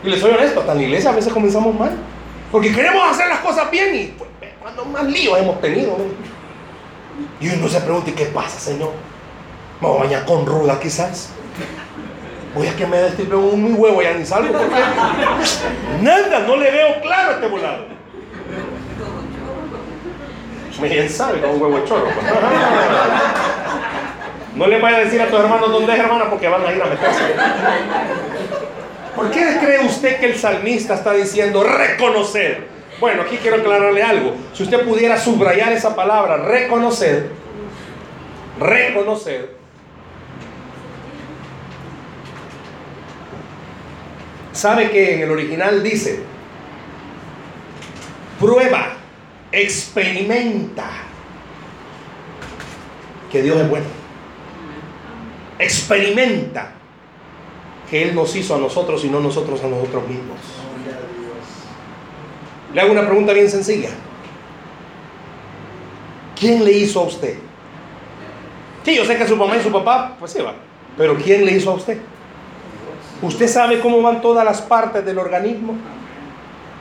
Y 0.04 0.08
les 0.08 0.20
soy 0.20 0.32
honesto, 0.32 0.60
hasta 0.60 0.72
en 0.72 0.78
la 0.78 0.84
iglesia 0.84 1.10
a 1.10 1.14
veces 1.14 1.32
comenzamos 1.32 1.78
mal. 1.78 1.92
Porque 2.50 2.72
queremos 2.72 3.10
hacer 3.10 3.28
las 3.28 3.40
cosas 3.40 3.70
bien 3.70 3.94
y 3.94 4.04
pues, 4.18 4.30
cuando 4.60 4.84
más 4.86 5.04
líos 5.04 5.38
hemos 5.38 5.60
tenido. 5.60 5.96
Y 7.40 7.48
uno 7.48 7.68
se 7.68 7.80
pregunta, 7.80 8.10
¿y 8.10 8.14
qué 8.14 8.26
pasa, 8.26 8.58
Señor? 8.58 8.90
¿Me 9.80 9.88
voy 9.88 9.98
a 9.98 10.00
bañar 10.04 10.24
con 10.24 10.46
ruda 10.46 10.78
quizás? 10.80 11.30
Voy 12.54 12.66
a 12.66 12.74
que 12.74 12.86
me 12.86 12.96
destripe 12.96 13.34
un 13.34 13.62
mi 13.62 13.72
huevo, 13.72 14.02
ya 14.02 14.12
ni 14.14 14.24
salgo 14.24 14.52
porque 14.52 14.74
nada, 16.02 16.40
no 16.40 16.56
le 16.56 16.70
veo 16.70 17.00
claro 17.00 17.30
a 17.30 17.34
este 17.34 17.46
volado. 17.46 17.84
Bien 20.82 21.10
sabe 21.10 21.40
con 21.40 21.50
un 21.50 21.62
huevo 21.62 21.80
choro. 21.84 22.04
pues. 22.04 22.26
No 24.54 24.66
le 24.66 24.80
vaya 24.80 24.98
a 24.98 25.00
decir 25.00 25.20
a 25.20 25.28
tus 25.28 25.38
hermanos 25.38 25.70
dónde 25.70 25.92
es 25.92 25.98
hermana 25.98 26.28
porque 26.28 26.48
van 26.48 26.66
a 26.66 26.72
ir 26.72 26.82
a 26.82 26.86
meterse. 26.86 27.22
¿Por 29.14 29.30
qué 29.30 29.58
cree 29.60 29.84
usted 29.84 30.18
que 30.18 30.26
el 30.26 30.36
salmista 30.36 30.94
está 30.94 31.12
diciendo 31.12 31.62
reconocer? 31.62 32.68
Bueno, 32.98 33.22
aquí 33.22 33.36
quiero 33.36 33.56
aclararle 33.56 34.02
algo. 34.02 34.34
Si 34.52 34.62
usted 34.62 34.84
pudiera 34.84 35.18
subrayar 35.18 35.72
esa 35.72 35.94
palabra, 35.94 36.36
reconocer, 36.36 37.30
reconocer, 38.58 39.56
sabe 44.52 44.90
que 44.90 45.14
en 45.14 45.20
el 45.22 45.30
original 45.30 45.82
dice, 45.82 46.22
prueba, 48.38 48.94
experimenta 49.52 50.90
que 53.30 53.42
Dios 53.42 53.56
es 53.58 53.68
bueno. 53.68 53.99
Experimenta 55.60 56.72
que 57.90 58.02
Él 58.02 58.14
nos 58.14 58.34
hizo 58.34 58.54
a 58.54 58.58
nosotros 58.58 59.04
y 59.04 59.08
no 59.08 59.20
nosotros 59.20 59.62
a 59.62 59.68
nosotros 59.68 60.08
mismos. 60.08 60.38
Le 62.72 62.80
hago 62.80 62.92
una 62.92 63.06
pregunta 63.06 63.34
bien 63.34 63.50
sencilla. 63.50 63.90
¿Quién 66.38 66.64
le 66.64 66.72
hizo 66.72 67.00
a 67.00 67.02
usted? 67.02 67.36
Sí, 68.84 68.96
yo 68.96 69.04
sé 69.04 69.18
que 69.18 69.28
su 69.28 69.36
mamá 69.36 69.58
y 69.58 69.62
su 69.62 69.70
papá, 69.70 70.16
pues 70.18 70.32
sí 70.32 70.40
va. 70.40 70.54
Pero 70.96 71.16
¿quién 71.16 71.44
le 71.44 71.52
hizo 71.52 71.70
a 71.70 71.74
usted? 71.74 71.98
¿Usted 73.20 73.46
sabe 73.46 73.80
cómo 73.80 74.00
van 74.00 74.22
todas 74.22 74.46
las 74.46 74.62
partes 74.62 75.04
del 75.04 75.18
organismo? 75.18 75.74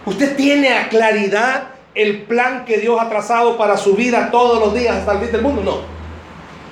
¿Usted 0.05 0.37
tiene 0.37 0.73
a 0.73 0.87
claridad 0.87 1.71
el 1.93 2.21
plan 2.21 2.63
que 2.63 2.77
Dios 2.77 2.97
ha 3.01 3.09
trazado 3.09 3.57
para 3.57 3.75
su 3.75 3.95
vida 3.95 4.31
todos 4.31 4.59
los 4.59 4.73
días 4.73 4.95
hasta 4.95 5.13
el 5.13 5.19
fin 5.19 5.31
del 5.33 5.41
mundo? 5.41 5.63
No. 5.63 5.98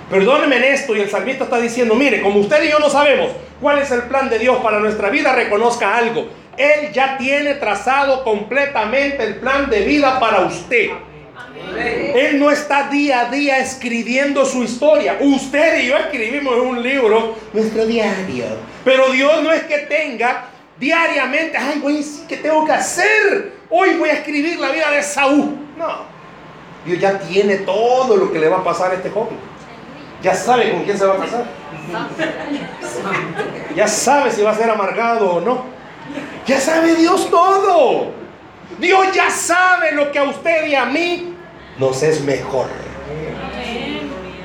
Perdóneme 0.09 0.57
en 0.57 0.63
esto 0.63 0.95
y 0.95 1.01
el 1.01 1.09
salmista 1.09 1.43
está 1.43 1.59
diciendo, 1.59 1.93
mire, 1.93 2.21
como 2.21 2.39
usted 2.39 2.63
y 2.63 2.69
yo 2.69 2.79
no 2.79 2.89
sabemos 2.89 3.31
cuál 3.59 3.79
es 3.79 3.91
el 3.91 4.03
plan 4.03 4.29
de 4.29 4.39
Dios 4.39 4.57
para 4.57 4.79
nuestra 4.79 5.09
vida, 5.09 5.33
reconozca 5.33 5.97
algo. 5.97 6.27
Él 6.55 6.91
ya 6.93 7.17
tiene 7.17 7.55
trazado 7.55 8.23
completamente 8.23 9.23
el 9.23 9.35
plan 9.35 9.69
de 9.69 9.81
vida 9.81 10.19
para 10.19 10.41
usted. 10.41 10.91
Él 12.15 12.39
no 12.39 12.49
está 12.49 12.89
día 12.89 13.21
a 13.21 13.25
día 13.29 13.59
escribiendo 13.59 14.45
su 14.45 14.63
historia. 14.63 15.17
Usted 15.19 15.83
y 15.83 15.87
yo 15.87 15.97
escribimos 15.97 16.55
en 16.55 16.61
un 16.61 16.81
libro 16.81 17.35
nuestro 17.51 17.85
diario. 17.85 18.45
Pero 18.85 19.11
Dios 19.11 19.43
no 19.43 19.51
es 19.51 19.63
que 19.63 19.79
tenga 19.79 20.45
diariamente, 20.79 21.57
ay, 21.57 21.79
güey, 21.79 22.03
¿qué 22.27 22.37
tengo 22.37 22.65
que 22.65 22.71
hacer? 22.71 23.53
Hoy 23.69 23.95
voy 23.95 24.09
a 24.09 24.13
escribir 24.13 24.59
la 24.59 24.69
vida 24.69 24.89
de 24.89 25.03
Saúl. 25.03 25.57
No. 25.77 26.17
Dios 26.85 26.99
ya 26.99 27.19
tiene 27.19 27.57
todo 27.57 28.15
lo 28.15 28.31
que 28.31 28.39
le 28.39 28.47
va 28.47 28.57
a 28.57 28.63
pasar 28.63 28.91
a 28.91 28.93
este 28.95 29.09
joven. 29.09 29.37
Ya 30.21 30.33
sabe 30.33 30.71
con 30.71 30.83
quién 30.83 30.97
se 30.97 31.05
va 31.05 31.15
a 31.15 31.17
casar. 31.17 31.45
Ya 33.75 33.87
sabe 33.87 34.31
si 34.31 34.41
va 34.41 34.51
a 34.51 34.55
ser 34.55 34.69
amargado 34.69 35.35
o 35.35 35.41
no. 35.41 35.65
Ya 36.45 36.59
sabe 36.59 36.95
Dios 36.95 37.29
todo. 37.29 38.11
Dios 38.79 39.07
ya 39.13 39.29
sabe 39.29 39.91
lo 39.93 40.11
que 40.11 40.19
a 40.19 40.23
usted 40.23 40.67
y 40.67 40.75
a 40.75 40.85
mí 40.85 41.33
nos 41.77 42.01
es 42.03 42.21
mejor. 42.23 42.67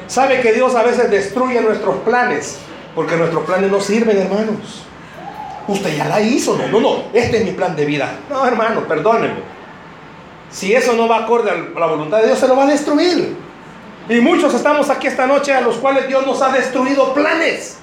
Sabe 0.07 0.41
que 0.41 0.53
Dios 0.53 0.75
a 0.75 0.83
veces 0.83 1.11
destruye 1.11 1.61
nuestros 1.63 1.97
planes 1.99 2.59
porque 2.95 3.17
nuestros 3.17 3.45
planes 3.45 3.71
no 3.71 3.81
sirven, 3.81 4.19
hermanos. 4.19 4.85
Usted 5.67 5.97
ya 5.97 6.07
la 6.07 6.21
hizo, 6.21 6.59
no, 6.59 6.67
no, 6.69 6.81
no. 6.81 7.05
Este 7.13 7.39
es 7.39 7.45
mi 7.45 7.53
plan 7.53 7.75
de 7.75 7.87
vida. 7.87 8.19
No, 8.29 8.47
hermano, 8.47 8.87
perdónenme. 8.87 9.41
Si 10.51 10.75
eso 10.75 10.93
no 10.95 11.09
va 11.09 11.19
acorde 11.19 11.51
a 11.51 11.79
la 11.79 11.87
voluntad 11.87 12.19
de 12.19 12.27
Dios, 12.27 12.39
se 12.39 12.49
lo 12.49 12.57
va 12.57 12.65
a 12.65 12.67
destruir. 12.67 13.37
Y 14.09 14.21
muchos 14.21 14.53
estamos 14.55 14.91
aquí 14.91 15.07
esta 15.07 15.27
noche 15.27 15.53
a 15.53 15.61
los 15.61 15.77
cuales 15.77 16.09
Dios 16.09 16.27
nos 16.27 16.43
ha 16.43 16.53
destruido 16.53 17.15
planes, 17.15 17.79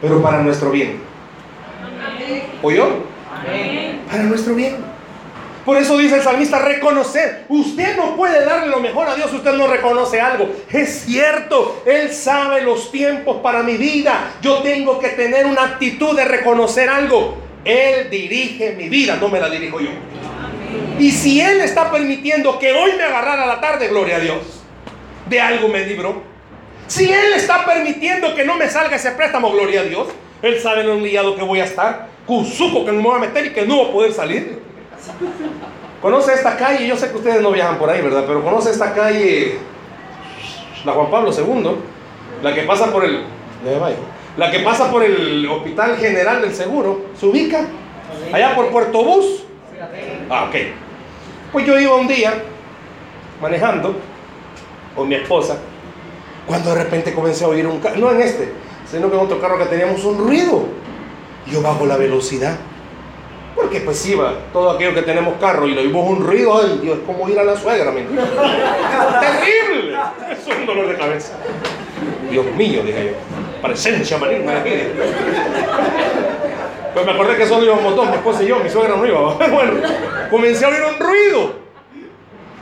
pero 0.00 0.20
para 0.22 0.42
nuestro 0.42 0.70
bien. 0.70 1.00
¿Oyó? 2.62 3.04
Para 4.10 4.22
nuestro 4.24 4.54
bien. 4.54 4.76
Por 5.64 5.76
eso 5.76 5.98
dice 5.98 6.16
el 6.16 6.22
salmista, 6.22 6.60
reconocer. 6.60 7.44
Usted 7.48 7.96
no 7.96 8.14
puede 8.14 8.44
darle 8.44 8.68
lo 8.68 8.78
mejor 8.78 9.08
a 9.08 9.16
Dios 9.16 9.30
si 9.30 9.36
usted 9.36 9.52
no 9.54 9.66
reconoce 9.66 10.20
algo. 10.20 10.48
Es 10.70 11.00
cierto, 11.06 11.82
Él 11.84 12.12
sabe 12.12 12.62
los 12.62 12.92
tiempos 12.92 13.38
para 13.42 13.64
mi 13.64 13.76
vida. 13.76 14.34
Yo 14.40 14.58
tengo 14.58 15.00
que 15.00 15.08
tener 15.08 15.44
una 15.44 15.64
actitud 15.64 16.14
de 16.16 16.24
reconocer 16.24 16.88
algo. 16.88 17.36
Él 17.64 18.08
dirige 18.10 18.76
mi 18.76 18.88
vida, 18.88 19.18
no 19.20 19.28
me 19.28 19.40
la 19.40 19.50
dirijo 19.50 19.80
yo. 19.80 19.90
Y 21.00 21.10
si 21.10 21.40
Él 21.40 21.60
está 21.60 21.90
permitiendo 21.90 22.60
que 22.60 22.72
hoy 22.72 22.92
me 22.96 23.02
agarrara 23.02 23.44
la 23.44 23.60
tarde, 23.60 23.88
gloria 23.88 24.16
a 24.16 24.20
Dios, 24.20 24.38
de 25.28 25.40
algo 25.40 25.68
me 25.68 25.84
libró. 25.84 26.22
Si 26.86 27.10
Él 27.10 27.32
está 27.34 27.64
permitiendo 27.64 28.34
que 28.34 28.44
no 28.44 28.56
me 28.56 28.68
salga 28.68 28.96
ese 28.96 29.10
préstamo, 29.12 29.50
gloria 29.50 29.80
a 29.80 29.84
Dios, 29.84 30.08
Él 30.42 30.60
sabe 30.60 30.82
el 30.82 30.90
humillado 30.90 31.34
que 31.34 31.42
voy 31.42 31.60
a 31.60 31.64
estar, 31.64 32.08
cuzuco 32.26 32.84
que 32.84 32.92
me 32.92 33.02
voy 33.02 33.16
a 33.16 33.18
meter 33.18 33.46
y 33.46 33.50
que 33.50 33.66
no 33.66 33.76
voy 33.76 33.88
a 33.88 33.92
poder 33.92 34.12
salir. 34.12 34.60
Conoce 36.00 36.34
esta 36.34 36.56
calle, 36.56 36.86
yo 36.86 36.96
sé 36.96 37.10
que 37.10 37.16
ustedes 37.16 37.42
no 37.42 37.50
viajan 37.50 37.78
por 37.78 37.90
ahí, 37.90 38.00
¿verdad? 38.02 38.24
Pero 38.26 38.44
conoce 38.44 38.70
esta 38.70 38.94
calle, 38.94 39.58
la 40.84 40.92
Juan 40.92 41.10
Pablo 41.10 41.32
II, 41.32 41.70
la 42.42 42.54
que 42.54 42.62
pasa 42.62 42.92
por 42.92 43.04
el, 43.04 43.22
la 44.36 44.50
que 44.50 44.60
pasa 44.60 44.90
por 44.90 45.02
el 45.02 45.48
Hospital 45.48 45.96
General 45.96 46.40
del 46.42 46.54
Seguro, 46.54 47.06
se 47.18 47.26
ubica 47.26 47.66
allá 48.32 48.54
por 48.54 48.70
Puerto 48.70 49.02
Bus. 49.02 49.44
Ah, 50.30 50.44
ok. 50.44 50.56
Pues 51.52 51.66
yo 51.66 51.78
iba 51.78 51.96
un 51.96 52.06
día 52.06 52.34
manejando 53.40 53.96
con 54.96 55.08
mi 55.08 55.14
esposa, 55.14 55.58
cuando 56.46 56.74
de 56.74 56.82
repente 56.82 57.12
comencé 57.12 57.44
a 57.44 57.48
oír 57.48 57.66
un 57.66 57.78
carro, 57.80 57.98
no 57.98 58.10
en 58.12 58.22
este, 58.22 58.52
sino 58.90 59.10
que 59.10 59.16
en 59.16 59.22
otro 59.22 59.40
carro 59.40 59.58
que 59.58 59.66
teníamos 59.66 60.02
un 60.04 60.18
ruido. 60.18 60.64
Yo 61.46 61.62
bajo 61.62 61.86
la 61.86 61.96
velocidad. 61.96 62.56
Porque 63.54 63.80
pues 63.80 64.04
iba, 64.06 64.34
todo 64.52 64.70
aquello 64.70 64.94
que 64.94 65.02
tenemos 65.02 65.34
carro 65.40 65.66
y 65.66 65.74
le 65.74 65.80
oímos 65.80 66.08
un 66.10 66.26
ruido, 66.26 66.58
ay 66.58 66.78
Dios, 66.82 66.98
es 66.98 67.04
como 67.04 67.28
ir 67.28 67.38
a 67.38 67.44
la 67.44 67.56
suegra, 67.56 67.90
¡Terrible! 69.20 69.96
Es 70.30 70.46
un 70.58 70.66
dolor 70.66 70.88
de 70.88 70.94
cabeza. 70.96 71.32
Dios 72.30 72.44
mío, 72.54 72.82
dije 72.84 73.12
yo. 73.12 73.62
Presencia 73.66 74.18
maligna 74.18 74.58
aquí. 74.58 74.70
Pues 76.92 77.06
me 77.06 77.12
acordé 77.12 77.36
que 77.36 77.46
solo 77.46 77.64
íbamos 77.64 77.96
dos, 77.96 78.08
mi 78.08 78.14
esposa 78.16 78.42
y 78.42 78.48
yo, 78.48 78.58
mi 78.58 78.68
suegra 78.68 78.96
no 78.96 79.06
iba. 79.06 79.34
Bueno, 79.50 79.72
comencé 80.30 80.64
a 80.64 80.68
oír 80.68 80.82
un 80.82 80.98
ruido. 80.98 81.52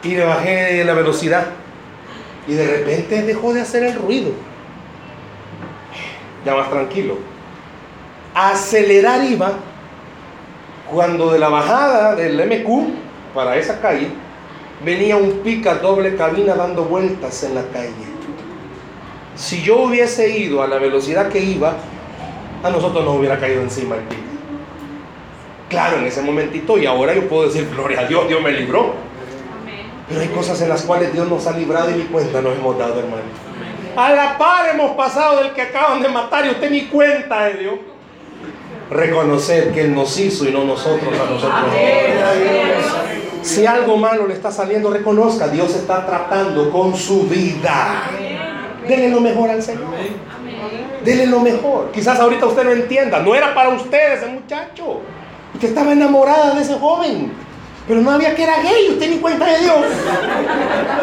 Y 0.05 0.15
le 0.15 0.25
bajé 0.25 0.85
la 0.85 0.95
velocidad. 0.95 1.47
Y 2.47 2.55
de 2.55 2.67
repente 2.67 3.23
dejó 3.23 3.55
de 3.55 3.63
hacer 3.63 3.85
el 3.85 3.95
ruido. 3.95 4.33
Ya 6.45 6.55
más 6.55 6.71
tranquilo. 6.71 7.19
Acelerar 8.35 9.25
iba 9.25 9.53
cuando 10.91 11.33
de 11.33 11.39
la 11.39 11.49
bajada 11.49 12.15
del 12.15 12.37
MQ 12.37 13.35
para 13.35 13.57
esa 13.57 13.81
calle 13.81 14.09
venía 14.85 15.17
un 15.17 15.41
pica 15.41 15.77
doble 15.77 16.17
cabina 16.17 16.55
dando 16.55 16.85
vueltas 16.85 17.43
en 17.45 17.55
la 17.55 17.63
calle. 17.69 18.15
Si 19.35 19.63
yo 19.63 19.83
hubiese 19.83 20.39
ido 20.39 20.63
a 20.63 20.69
la 20.69 20.79
velocidad 20.79 21.29
que 21.29 21.41
iba, 21.41 21.75
a 22.63 22.71
nosotros 22.71 23.05
nos 23.05 23.17
hubiera 23.17 23.39
caído 23.39 23.63
encima 23.63 23.97
el 23.97 24.03
pica. 24.03 24.23
Claro, 25.69 25.99
en 25.99 26.07
ese 26.07 26.23
momentito, 26.23 26.79
y 26.79 26.87
ahora 26.87 27.15
yo 27.15 27.29
puedo 27.29 27.47
decir, 27.47 27.69
gloria 27.71 28.01
a 28.01 28.05
Dios, 28.07 28.29
Dios 28.29 28.41
me 28.43 28.53
libró. 28.53 28.95
Pero 30.09 30.21
hay 30.21 30.29
cosas 30.29 30.61
en 30.61 30.69
las 30.69 30.83
cuales 30.83 31.13
Dios 31.13 31.29
nos 31.29 31.47
ha 31.47 31.53
librado 31.53 31.91
y 31.91 31.95
ni 31.95 32.05
cuenta 32.05 32.41
nos 32.43 32.57
hemos 32.57 32.79
dado, 32.79 32.99
hermano. 32.99 33.23
A 33.97 34.13
la 34.13 34.37
par 34.37 34.69
hemos 34.69 34.93
pasado 34.93 35.43
del 35.43 35.53
que 35.53 35.63
acaban 35.63 36.03
de 36.03 36.09
matar 36.09 36.45
y 36.47 36.51
usted 36.51 36.71
ni 36.71 36.87
cuenta 36.87 37.45
de 37.45 37.55
Dios. 37.55 37.75
Reconocer 38.91 39.73
que 39.73 39.83
Él 39.83 39.95
nos 39.95 40.19
hizo 40.19 40.47
y 40.47 40.53
no 40.53 40.65
nosotros 40.65 41.13
a 41.19 41.31
nosotros. 41.31 41.65
Si 43.43 43.67
algo 43.67 43.97
malo 43.97 44.27
le 44.27 44.35
está 44.35 44.51
saliendo, 44.51 44.91
reconozca, 44.91 45.49
Dios 45.49 45.75
está 45.75 46.05
tratando 46.05 46.71
con 46.71 46.95
su 46.97 47.23
vida. 47.23 48.11
Dele 48.87 49.09
lo 49.09 49.21
mejor 49.21 49.51
al 49.51 49.63
Señor. 49.63 49.87
Dele 51.05 51.27
lo 51.27 51.41
mejor. 51.41 51.91
Quizás 51.93 52.19
ahorita 52.21 52.47
usted 52.47 52.65
no 52.65 52.73
entienda. 52.73 53.21
No 53.21 53.35
era 53.35 53.55
para 53.55 53.71
usted 53.71 54.15
ese 54.15 54.27
muchacho. 54.27 55.01
Usted 55.55 55.69
estaba 55.69 55.93
enamorada 55.93 56.55
de 56.55 56.63
ese 56.63 56.75
joven. 56.75 57.33
Pero 57.87 58.01
no 58.01 58.11
había 58.11 58.35
que 58.35 58.43
era 58.43 58.63
gay. 58.63 58.91
Usted 58.91 59.11
ni 59.11 59.19
cuenta 59.19 59.47
de 59.47 59.59
Dios. 59.59 59.87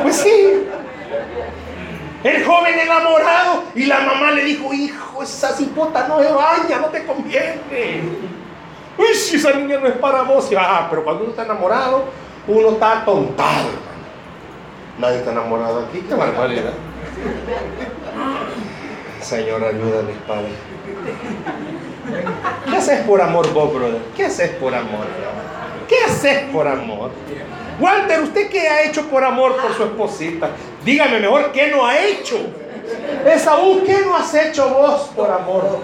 Pues 0.02 0.16
sí. 0.16 0.68
El 2.24 2.46
joven 2.46 2.80
enamorado. 2.80 3.64
Y 3.76 3.86
la 3.86 4.02
mamá 4.02 4.32
le 4.32 4.44
dijo, 4.44 4.74
hijo, 4.74 5.24
esa 5.24 5.56
cipota 5.56 6.08
no 6.08 6.22
se 6.22 6.32
baña, 6.32 6.80
no 6.80 6.88
te 6.88 7.06
conviene. 7.06 7.60
Uy, 8.98 9.14
si 9.16 9.38
esa 9.38 9.52
niña 9.54 9.80
no 9.80 9.88
es 9.88 9.98
para 9.98 10.24
vos. 10.24 10.50
ah, 10.58 10.88
pero 10.90 11.04
cuando 11.04 11.24
uno 11.24 11.32
está 11.32 11.44
enamorado, 11.44 12.06
uno 12.48 12.72
está 12.72 13.04
tontado. 13.06 13.70
Nadie 15.00 15.18
está 15.20 15.32
enamorado 15.32 15.86
aquí. 15.88 16.02
Qué 16.08 16.14
barbaridad. 16.14 16.74
Señor, 19.22 19.64
ayúdame, 19.64 20.14
Padre. 20.28 20.50
¿Qué 22.70 22.76
haces 22.76 23.00
por 23.06 23.22
amor 23.22 23.52
vos, 23.54 23.74
brother? 23.74 24.02
¿Qué 24.16 24.26
haces 24.26 24.52
por 24.52 24.74
amor? 24.74 25.06
¿Qué 25.92 25.98
haces 26.06 26.44
por 26.54 26.66
amor? 26.66 27.12
Walter, 27.78 28.22
¿usted 28.22 28.50
qué 28.50 28.70
ha 28.70 28.84
hecho 28.84 29.10
por 29.10 29.26
amor 29.26 29.58
por 29.58 29.76
su 29.76 29.84
esposita? 29.84 30.52
Dígame 30.86 31.20
mejor, 31.20 31.52
¿qué 31.52 31.68
no 31.68 31.86
ha 31.86 32.00
hecho? 32.00 32.38
Esaú, 33.26 33.84
¿qué 33.86 33.98
no 34.06 34.16
has 34.16 34.34
hecho 34.34 34.70
vos 34.70 35.12
por 35.14 35.30
amor? 35.30 35.80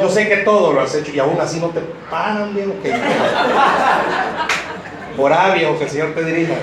Yo 0.00 0.08
sé 0.08 0.28
que 0.28 0.36
todo 0.38 0.72
lo 0.72 0.80
has 0.80 0.94
hecho 0.94 1.10
y 1.10 1.18
aún 1.18 1.40
así 1.40 1.58
no 1.58 1.70
te 1.70 1.80
pagan 2.08 2.54
bien. 2.54 2.72
Por 5.16 5.32
o 5.32 5.78
que 5.78 5.84
el 5.84 5.90
Señor 5.90 6.14
te 6.14 6.24
dirija. 6.24 6.54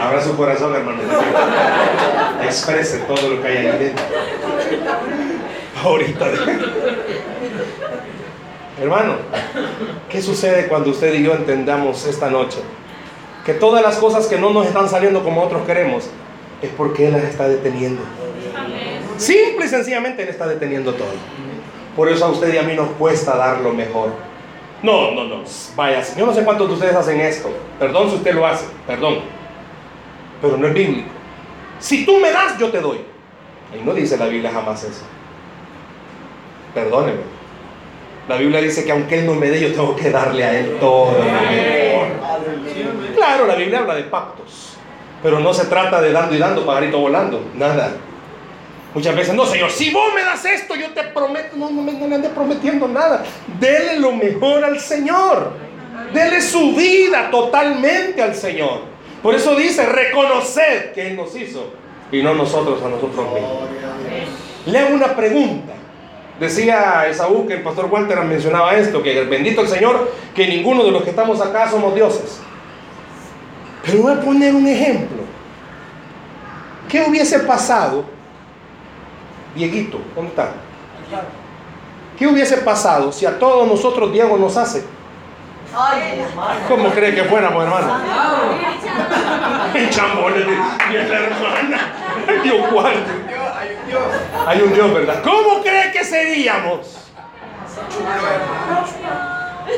Abra 0.00 0.22
su 0.22 0.36
corazón, 0.36 0.72
hermano. 0.76 1.00
Exprese 2.44 2.98
todo 2.98 3.28
lo 3.28 3.42
que 3.42 3.48
hay 3.48 3.56
ahí 3.56 3.78
dentro. 3.78 4.04
Ahorita. 5.82 6.26
Hermano, 8.80 9.16
¿qué 10.08 10.22
sucede 10.22 10.66
cuando 10.68 10.90
usted 10.90 11.14
y 11.14 11.22
yo 11.22 11.34
entendamos 11.34 12.06
esta 12.06 12.30
noche? 12.30 12.58
Que 13.44 13.54
todas 13.54 13.82
las 13.82 13.96
cosas 13.96 14.26
que 14.26 14.38
no 14.38 14.50
nos 14.50 14.66
están 14.66 14.88
saliendo 14.88 15.22
como 15.22 15.42
otros 15.42 15.66
queremos, 15.66 16.08
es 16.62 16.70
porque 16.76 17.06
Él 17.06 17.12
las 17.12 17.24
está 17.24 17.48
deteniendo. 17.48 18.02
Simple 19.16 19.66
y 19.66 19.68
sencillamente 19.68 20.22
Él 20.22 20.28
está 20.28 20.46
deteniendo 20.46 20.94
todo. 20.94 21.12
Por 21.96 22.08
eso 22.08 22.24
a 22.24 22.30
usted 22.30 22.54
y 22.54 22.58
a 22.58 22.62
mí 22.62 22.74
nos 22.74 22.90
cuesta 22.92 23.36
dar 23.36 23.60
lo 23.60 23.72
mejor. 23.72 24.10
No, 24.82 25.12
no, 25.12 25.24
no. 25.24 25.44
Vaya, 25.76 26.02
yo 26.16 26.26
no 26.26 26.34
sé 26.34 26.42
cuántos 26.42 26.68
de 26.68 26.74
ustedes 26.74 26.94
hacen 26.94 27.20
esto. 27.20 27.50
Perdón 27.78 28.10
si 28.10 28.16
usted 28.16 28.34
lo 28.34 28.46
hace, 28.46 28.64
perdón 28.86 29.42
pero 30.42 30.56
no 30.56 30.66
es 30.66 30.74
bíblico. 30.74 31.08
Si 31.78 32.04
tú 32.04 32.18
me 32.18 32.30
das, 32.32 32.58
yo 32.58 32.70
te 32.70 32.80
doy. 32.80 32.98
Y 33.74 33.82
no 33.82 33.94
dice 33.94 34.18
la 34.18 34.26
Biblia 34.26 34.50
jamás 34.52 34.82
eso. 34.82 35.04
Perdóneme. 36.74 37.20
La 38.28 38.36
Biblia 38.36 38.60
dice 38.60 38.84
que 38.84 38.92
aunque 38.92 39.18
Él 39.18 39.26
no 39.26 39.34
me 39.34 39.50
dé, 39.50 39.60
yo 39.60 39.72
tengo 39.72 39.96
que 39.96 40.10
darle 40.10 40.44
a 40.44 40.58
Él 40.58 40.76
todo 40.80 41.12
lo 41.12 41.24
mejor. 41.24 42.08
Claro, 43.14 43.46
la 43.46 43.54
Biblia 43.56 43.80
habla 43.80 43.94
de 43.94 44.04
pactos. 44.04 44.76
Pero 45.22 45.40
no 45.40 45.52
se 45.54 45.66
trata 45.66 46.00
de 46.00 46.12
dando 46.12 46.34
y 46.34 46.38
dando, 46.38 46.64
pajarito 46.64 46.98
volando. 46.98 47.44
Nada. 47.54 47.92
Muchas 48.94 49.14
veces, 49.16 49.34
no, 49.34 49.46
Señor, 49.46 49.70
si 49.70 49.90
vos 49.90 50.12
me 50.14 50.22
das 50.22 50.44
esto, 50.44 50.74
yo 50.76 50.90
te 50.90 51.02
prometo. 51.04 51.56
No, 51.56 51.70
no, 51.70 51.82
me- 51.82 51.92
no 51.92 52.06
le 52.06 52.14
andes 52.16 52.30
prometiendo 52.32 52.86
nada. 52.88 53.22
Dele 53.58 53.98
lo 53.98 54.12
mejor 54.12 54.64
al 54.64 54.78
Señor. 54.80 55.50
Dele 56.12 56.40
su 56.42 56.74
vida 56.74 57.28
totalmente 57.30 58.20
al 58.22 58.34
Señor. 58.34 58.80
Por 59.22 59.34
eso 59.34 59.54
dice, 59.56 59.86
reconoced 59.86 60.92
que 60.92 61.08
Él 61.08 61.16
nos 61.16 61.34
hizo 61.36 61.72
y 62.10 62.22
no 62.22 62.34
nosotros 62.34 62.82
a 62.82 62.88
nosotros 62.88 63.32
mismos. 63.32 63.52
Le 64.66 64.78
hago 64.78 64.94
una 64.94 65.14
pregunta. 65.16 65.72
Decía 66.40 67.06
Esaú 67.08 67.46
que 67.46 67.54
el 67.54 67.62
pastor 67.62 67.86
Walter 67.90 68.20
mencionaba 68.22 68.74
esto, 68.74 69.02
que 69.02 69.24
bendito 69.24 69.60
el 69.60 69.68
Señor, 69.68 70.12
que 70.34 70.48
ninguno 70.48 70.84
de 70.84 70.90
los 70.90 71.02
que 71.02 71.10
estamos 71.10 71.40
acá 71.40 71.70
somos 71.70 71.94
dioses. 71.94 72.40
Pero 73.84 74.02
voy 74.02 74.12
a 74.12 74.20
poner 74.20 74.54
un 74.54 74.66
ejemplo. 74.66 75.22
¿Qué 76.88 77.02
hubiese 77.02 77.40
pasado? 77.40 78.04
Dieguito, 79.54 79.98
¿dónde 80.14 80.30
está? 80.30 80.52
¿Qué 82.18 82.26
hubiese 82.26 82.58
pasado 82.58 83.12
si 83.12 83.26
a 83.26 83.38
todos 83.38 83.66
nosotros 83.66 84.12
Diego 84.12 84.36
nos 84.36 84.56
hace? 84.56 84.84
¿Cómo 86.68 86.90
cree 86.90 87.14
que 87.14 87.24
fuéramos, 87.24 87.64
hermano? 87.64 87.98
En 89.74 89.88
chambones 89.88 90.46
de 90.46 90.52
y 90.52 91.08
la 91.08 91.18
hermana. 91.18 92.42
Dios 92.42 92.70
guarde. 92.70 93.21
Hay 94.46 94.60
un 94.60 94.72
Dios, 94.72 94.92
¿verdad? 94.92 95.22
¿Cómo 95.22 95.62
cree 95.62 95.92
que 95.92 96.04
seríamos? 96.04 96.98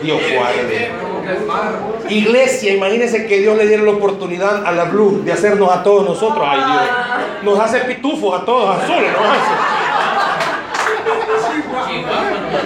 Dios 0.03 0.21
guarde. 0.35 0.91
Iglesia, 2.09 2.75
imagínense 2.75 3.27
que 3.27 3.39
Dios 3.41 3.57
le 3.57 3.67
diera 3.67 3.83
la 3.83 3.93
oportunidad 3.93 4.67
a 4.67 4.73
la 4.73 4.85
Blue 4.85 5.23
de 5.25 5.33
hacernos 5.33 5.71
a 5.71 5.83
todos 5.83 6.05
nosotros. 6.05 6.47
Ay, 6.47 6.59
Dios. 6.59 6.83
Nos 7.43 7.59
hace 7.61 7.81
pitufos 7.81 8.41
a 8.41 8.45
todos 8.45 8.83
azules, 8.83 9.13
nos 9.13 9.23
hace. 9.23 9.53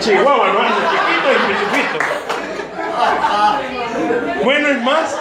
Chihuahua, 0.01 0.49
nos 0.49 0.63
hace 0.63 0.81
chiquitos 0.91 1.33
y 1.35 1.39
pitufitos. 1.53 2.03
Bueno, 4.45 4.69
es 4.69 4.83
más, 4.83 5.19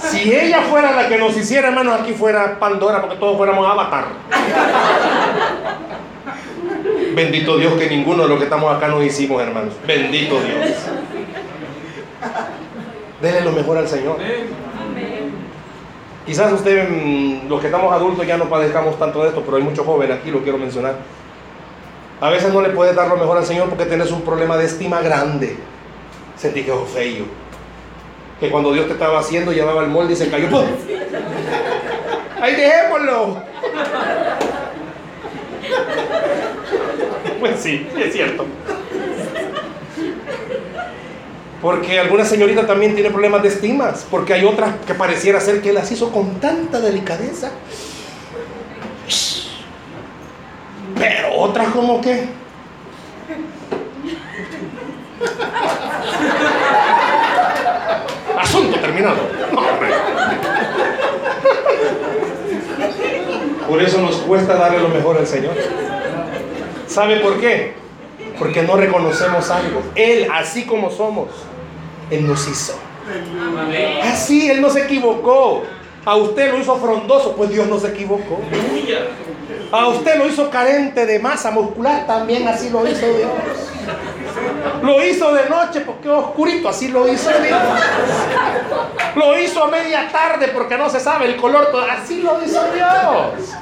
si 0.00 0.32
ella 0.32 0.62
fuera 0.62 0.92
la 0.92 1.08
que 1.08 1.18
nos 1.18 1.36
hiciera, 1.36 1.68
hermanos, 1.68 2.00
aquí 2.00 2.12
fuera 2.12 2.58
Pandora, 2.58 3.00
porque 3.00 3.16
todos 3.16 3.36
fuéramos 3.36 3.66
Avatar. 3.66 4.06
Bendito 7.14 7.56
Dios 7.56 7.74
que 7.74 7.88
ninguno 7.90 8.22
de 8.22 8.28
los 8.28 8.38
que 8.38 8.44
estamos 8.44 8.74
acá 8.74 8.88
nos 8.88 9.02
hicimos, 9.02 9.42
hermanos. 9.42 9.74
Bendito 9.86 10.40
Dios. 10.40 10.70
Dele 13.20 13.40
lo 13.40 13.52
mejor 13.52 13.78
al 13.78 13.88
Señor. 13.88 14.18
Quizás 16.24 16.52
usted, 16.52 16.88
mm, 16.88 17.48
los 17.48 17.60
que 17.60 17.66
estamos 17.66 17.92
adultos, 17.92 18.26
ya 18.26 18.36
no 18.36 18.48
padezcamos 18.48 18.98
tanto 18.98 19.22
de 19.22 19.30
esto, 19.30 19.42
pero 19.42 19.56
hay 19.56 19.62
muchos 19.62 19.84
jóvenes 19.84 20.18
aquí, 20.18 20.30
lo 20.30 20.42
quiero 20.42 20.58
mencionar. 20.58 20.96
A 22.20 22.30
veces 22.30 22.52
no 22.52 22.60
le 22.60 22.70
puedes 22.70 22.94
dar 22.94 23.08
lo 23.08 23.16
mejor 23.16 23.38
al 23.38 23.46
Señor 23.46 23.68
porque 23.68 23.86
tienes 23.86 24.10
un 24.10 24.22
problema 24.22 24.56
de 24.56 24.66
estima 24.66 25.00
grande. 25.00 25.56
Sentí 26.36 26.62
que 26.62 26.72
es 26.72 26.90
feo. 26.90 27.47
Que 28.40 28.50
cuando 28.50 28.72
Dios 28.72 28.86
te 28.86 28.92
estaba 28.92 29.18
haciendo, 29.18 29.52
llevaba 29.52 29.82
el 29.82 29.88
molde 29.88 30.12
y 30.12 30.16
se 30.16 30.30
cayó. 30.30 30.48
¡Pum! 30.48 30.66
¡Ahí 32.40 32.54
dejémoslo! 32.54 33.42
Pues 37.40 37.60
sí, 37.60 37.86
es 37.96 38.12
cierto. 38.12 38.46
Porque 41.60 41.98
alguna 41.98 42.24
señorita 42.24 42.66
también 42.66 42.94
tiene 42.94 43.10
problemas 43.10 43.42
de 43.42 43.48
estimas. 43.48 44.06
Porque 44.08 44.34
hay 44.34 44.44
otras 44.44 44.76
que 44.86 44.94
pareciera 44.94 45.40
ser 45.40 45.60
que 45.60 45.72
las 45.72 45.90
hizo 45.90 46.12
con 46.12 46.38
tanta 46.40 46.80
delicadeza. 46.80 47.50
Pero 50.96 51.34
otras 51.36 51.68
como 51.68 52.00
que... 52.00 52.26
terminado. 58.88 59.16
No, 59.52 59.60
hombre. 59.60 59.88
Por 63.68 63.82
eso 63.82 64.00
nos 64.00 64.16
cuesta 64.16 64.54
darle 64.54 64.80
lo 64.80 64.88
mejor 64.88 65.18
al 65.18 65.26
Señor. 65.26 65.54
¿Sabe 66.86 67.20
por 67.20 67.38
qué? 67.38 67.74
Porque 68.38 68.62
no 68.62 68.76
reconocemos 68.76 69.50
algo. 69.50 69.82
Él, 69.94 70.28
así 70.32 70.64
como 70.64 70.90
somos, 70.90 71.28
Él 72.10 72.26
nos 72.26 72.48
hizo. 72.48 72.74
Así, 74.04 74.50
Él 74.50 74.62
no 74.62 74.70
se 74.70 74.84
equivocó. 74.84 75.64
A 76.04 76.16
usted 76.16 76.52
lo 76.52 76.58
hizo 76.58 76.76
frondoso, 76.76 77.36
pues 77.36 77.50
Dios 77.50 77.66
no 77.66 77.78
se 77.78 77.88
equivocó. 77.88 78.40
A 79.70 79.88
usted 79.88 80.16
lo 80.16 80.26
hizo 80.26 80.48
carente 80.48 81.04
de 81.04 81.18
masa 81.18 81.50
muscular, 81.50 82.06
también 82.06 82.48
así 82.48 82.70
lo 82.70 82.86
hizo 82.88 83.06
Dios. 83.06 83.30
Lo 84.88 85.04
hizo 85.04 85.34
de 85.34 85.50
noche 85.50 85.82
porque 85.82 86.08
oscurito, 86.08 86.70
así 86.70 86.88
lo 86.88 87.06
hizo 87.06 87.28
Dios. 87.28 87.60
Lo 89.16 89.38
hizo 89.38 89.64
a 89.64 89.66
media 89.66 90.08
tarde 90.10 90.48
porque 90.48 90.78
no 90.78 90.88
se 90.88 90.98
sabe 90.98 91.26
el 91.26 91.36
color, 91.36 91.68
así 91.90 92.22
lo 92.22 92.42
hizo 92.42 92.64
Dios. 92.72 93.52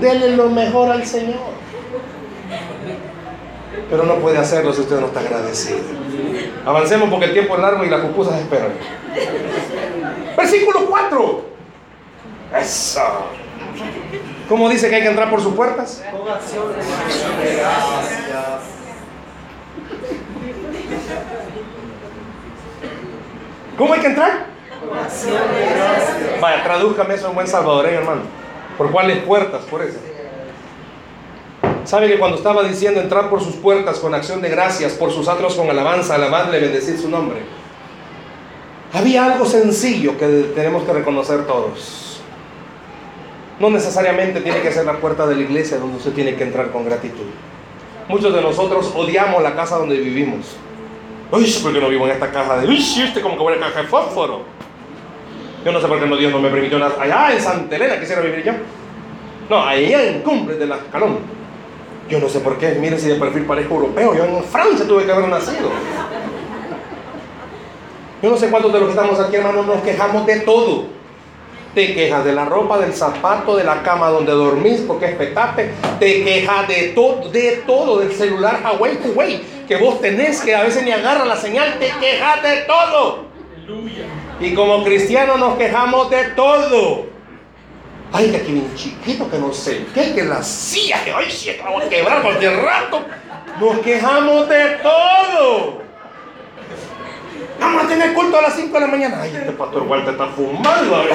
Dele 0.00 0.36
lo 0.36 0.50
mejor 0.50 0.90
al 0.90 1.06
Señor. 1.06 1.52
Pero 3.88 4.02
no 4.02 4.16
puede 4.16 4.38
hacerlo 4.38 4.72
si 4.72 4.80
usted 4.80 4.98
no 4.98 5.06
está 5.06 5.20
agradecido. 5.20 5.78
Avancemos 6.66 7.08
porque 7.08 7.26
el 7.26 7.34
tiempo 7.34 7.54
es 7.54 7.60
largo 7.60 7.84
y 7.84 7.88
las 7.88 8.00
pupusas 8.00 8.40
esperan. 8.40 8.72
Versículo 10.36 10.86
4. 10.86 11.44
Eso. 12.58 13.00
¿Cómo 14.48 14.68
dice 14.68 14.90
que 14.90 14.96
hay 14.96 15.02
que 15.02 15.08
entrar 15.08 15.30
por 15.30 15.40
sus 15.40 15.54
puertas? 15.54 16.02
Con 16.10 16.28
acciones. 16.28 16.84
¿Cómo 23.76 23.94
hay 23.94 24.00
que 24.00 24.08
entrar? 24.08 24.46
Vaya, 26.40 26.62
tradúzcame 26.64 27.14
eso 27.14 27.28
en 27.28 27.34
buen 27.34 27.46
salvadoreño, 27.46 27.98
hermano. 27.98 28.22
¿Por 28.76 28.90
cuáles 28.90 29.18
puertas? 29.18 29.62
Por 29.62 29.82
eso. 29.82 29.98
¿Sabe 31.84 32.08
que 32.08 32.18
cuando 32.18 32.36
estaba 32.36 32.62
diciendo 32.62 33.00
entrar 33.00 33.28
por 33.28 33.42
sus 33.42 33.56
puertas 33.56 33.98
con 33.98 34.14
acción 34.14 34.40
de 34.40 34.48
gracias, 34.48 34.92
por 34.92 35.10
sus 35.10 35.28
atros 35.28 35.54
con 35.54 35.68
alabanza, 35.68 36.14
alabarle, 36.14 36.60
bendecir 36.60 36.98
su 36.98 37.08
nombre? 37.08 37.40
Había 38.92 39.24
algo 39.24 39.46
sencillo 39.46 40.18
que 40.18 40.26
tenemos 40.54 40.84
que 40.84 40.92
reconocer 40.92 41.46
todos. 41.46 42.20
No 43.58 43.70
necesariamente 43.70 44.40
tiene 44.40 44.60
que 44.60 44.70
ser 44.70 44.84
la 44.84 44.94
puerta 44.94 45.26
de 45.26 45.36
la 45.36 45.42
iglesia 45.42 45.78
donde 45.78 45.96
usted 45.96 46.12
tiene 46.12 46.34
que 46.36 46.44
entrar 46.44 46.70
con 46.70 46.84
gratitud. 46.84 47.26
Muchos 48.08 48.34
de 48.34 48.42
nosotros 48.42 48.92
odiamos 48.94 49.42
la 49.42 49.54
casa 49.54 49.76
donde 49.76 49.96
vivimos. 49.96 50.56
Uy, 51.32 51.50
¿por 51.62 51.72
qué 51.72 51.80
no 51.80 51.88
vivo 51.88 52.04
en 52.04 52.12
esta 52.12 52.30
caja 52.30 52.58
de... 52.58 52.68
Uy, 52.68 52.76
este 52.78 53.22
como 53.22 53.36
que 53.36 53.42
buena 53.42 53.66
caja 53.66 53.82
de 53.82 53.88
fósforo. 53.88 54.42
Yo 55.64 55.72
no 55.72 55.80
sé 55.80 55.88
por 55.88 55.98
qué 55.98 56.06
no, 56.06 56.16
Dios 56.16 56.30
no 56.30 56.40
me 56.40 56.50
permitió 56.50 56.78
nada. 56.78 56.94
Allá 57.00 57.32
en 57.32 57.40
Santa 57.40 57.74
Elena 57.74 57.98
quisiera 57.98 58.20
vivir 58.20 58.44
yo. 58.44 58.52
No, 59.48 59.62
allá 59.62 60.02
en 60.08 60.20
Cumbres 60.20 60.58
de 60.58 60.66
la 60.66 60.76
Escalón. 60.76 61.20
Yo 62.10 62.18
no 62.18 62.28
sé 62.28 62.40
por 62.40 62.58
qué. 62.58 62.76
Mire 62.78 62.98
si 62.98 63.08
de 63.08 63.14
perfil 63.14 63.46
parezco 63.46 63.76
europeo. 63.76 64.14
Yo 64.14 64.24
en 64.24 64.44
Francia 64.44 64.86
tuve 64.86 65.06
que 65.06 65.12
haber 65.12 65.28
nacido. 65.28 65.70
Yo 68.22 68.30
no 68.30 68.36
sé 68.36 68.50
cuántos 68.50 68.72
de 68.72 68.80
los 68.80 68.88
que 68.88 68.94
estamos 68.94 69.18
aquí, 69.18 69.36
hermanos, 69.36 69.66
nos 69.66 69.80
quejamos 69.80 70.26
de 70.26 70.40
todo. 70.40 70.84
Te 71.74 71.94
quejas 71.94 72.24
de 72.26 72.34
la 72.34 72.44
ropa, 72.44 72.78
del 72.78 72.92
zapato, 72.92 73.56
de 73.56 73.64
la 73.64 73.82
cama 73.82 74.10
donde 74.10 74.32
dormís 74.32 74.82
porque 74.82 75.06
es 75.06 75.14
petate. 75.16 75.70
Te 75.98 76.22
quejas 76.22 76.68
de 76.68 76.92
todo, 76.94 77.30
de 77.30 77.62
todo, 77.66 77.98
del 78.00 78.12
celular 78.12 78.60
Huawei, 78.62 78.98
Huawei, 79.02 79.42
que 79.66 79.76
vos 79.76 80.00
tenés 80.00 80.40
que 80.40 80.54
a 80.54 80.62
veces 80.62 80.82
ni 80.84 80.92
agarra 80.92 81.24
la 81.24 81.36
señal. 81.36 81.78
Te 81.78 81.90
quejas 82.00 82.42
de 82.42 82.56
todo. 82.62 83.26
Y 84.40 84.54
como 84.54 84.82
cristianos 84.84 85.38
nos 85.38 85.56
quejamos 85.56 86.10
de 86.10 86.24
todo. 86.30 87.06
Ay, 88.12 88.30
que 88.30 88.36
aquí 88.36 88.52
bien 88.52 88.74
chiquito, 88.74 89.30
que 89.30 89.38
no 89.38 89.52
sé 89.54 89.86
qué, 89.94 90.12
que 90.14 90.24
la 90.24 90.42
silla, 90.42 91.02
que 91.02 91.12
ay, 91.12 91.30
sí, 91.30 91.50
voy 91.66 91.82
a 91.82 91.88
quebrar 91.88 92.22
cualquier 92.22 92.56
rato. 92.62 93.02
Nos 93.58 93.78
quejamos 93.78 94.48
de 94.48 94.78
todo. 94.82 95.82
Vamos 97.58 97.84
a 97.84 97.88
tener 97.88 98.12
culto 98.12 98.38
a 98.38 98.42
las 98.42 98.54
5 98.54 98.74
de 98.74 98.80
la 98.80 98.86
mañana. 98.88 99.22
Ay, 99.22 99.34
este 99.34 99.52
pastor 99.52 99.82
Walter 99.84 100.12
está 100.12 100.26
fumando. 100.26 101.04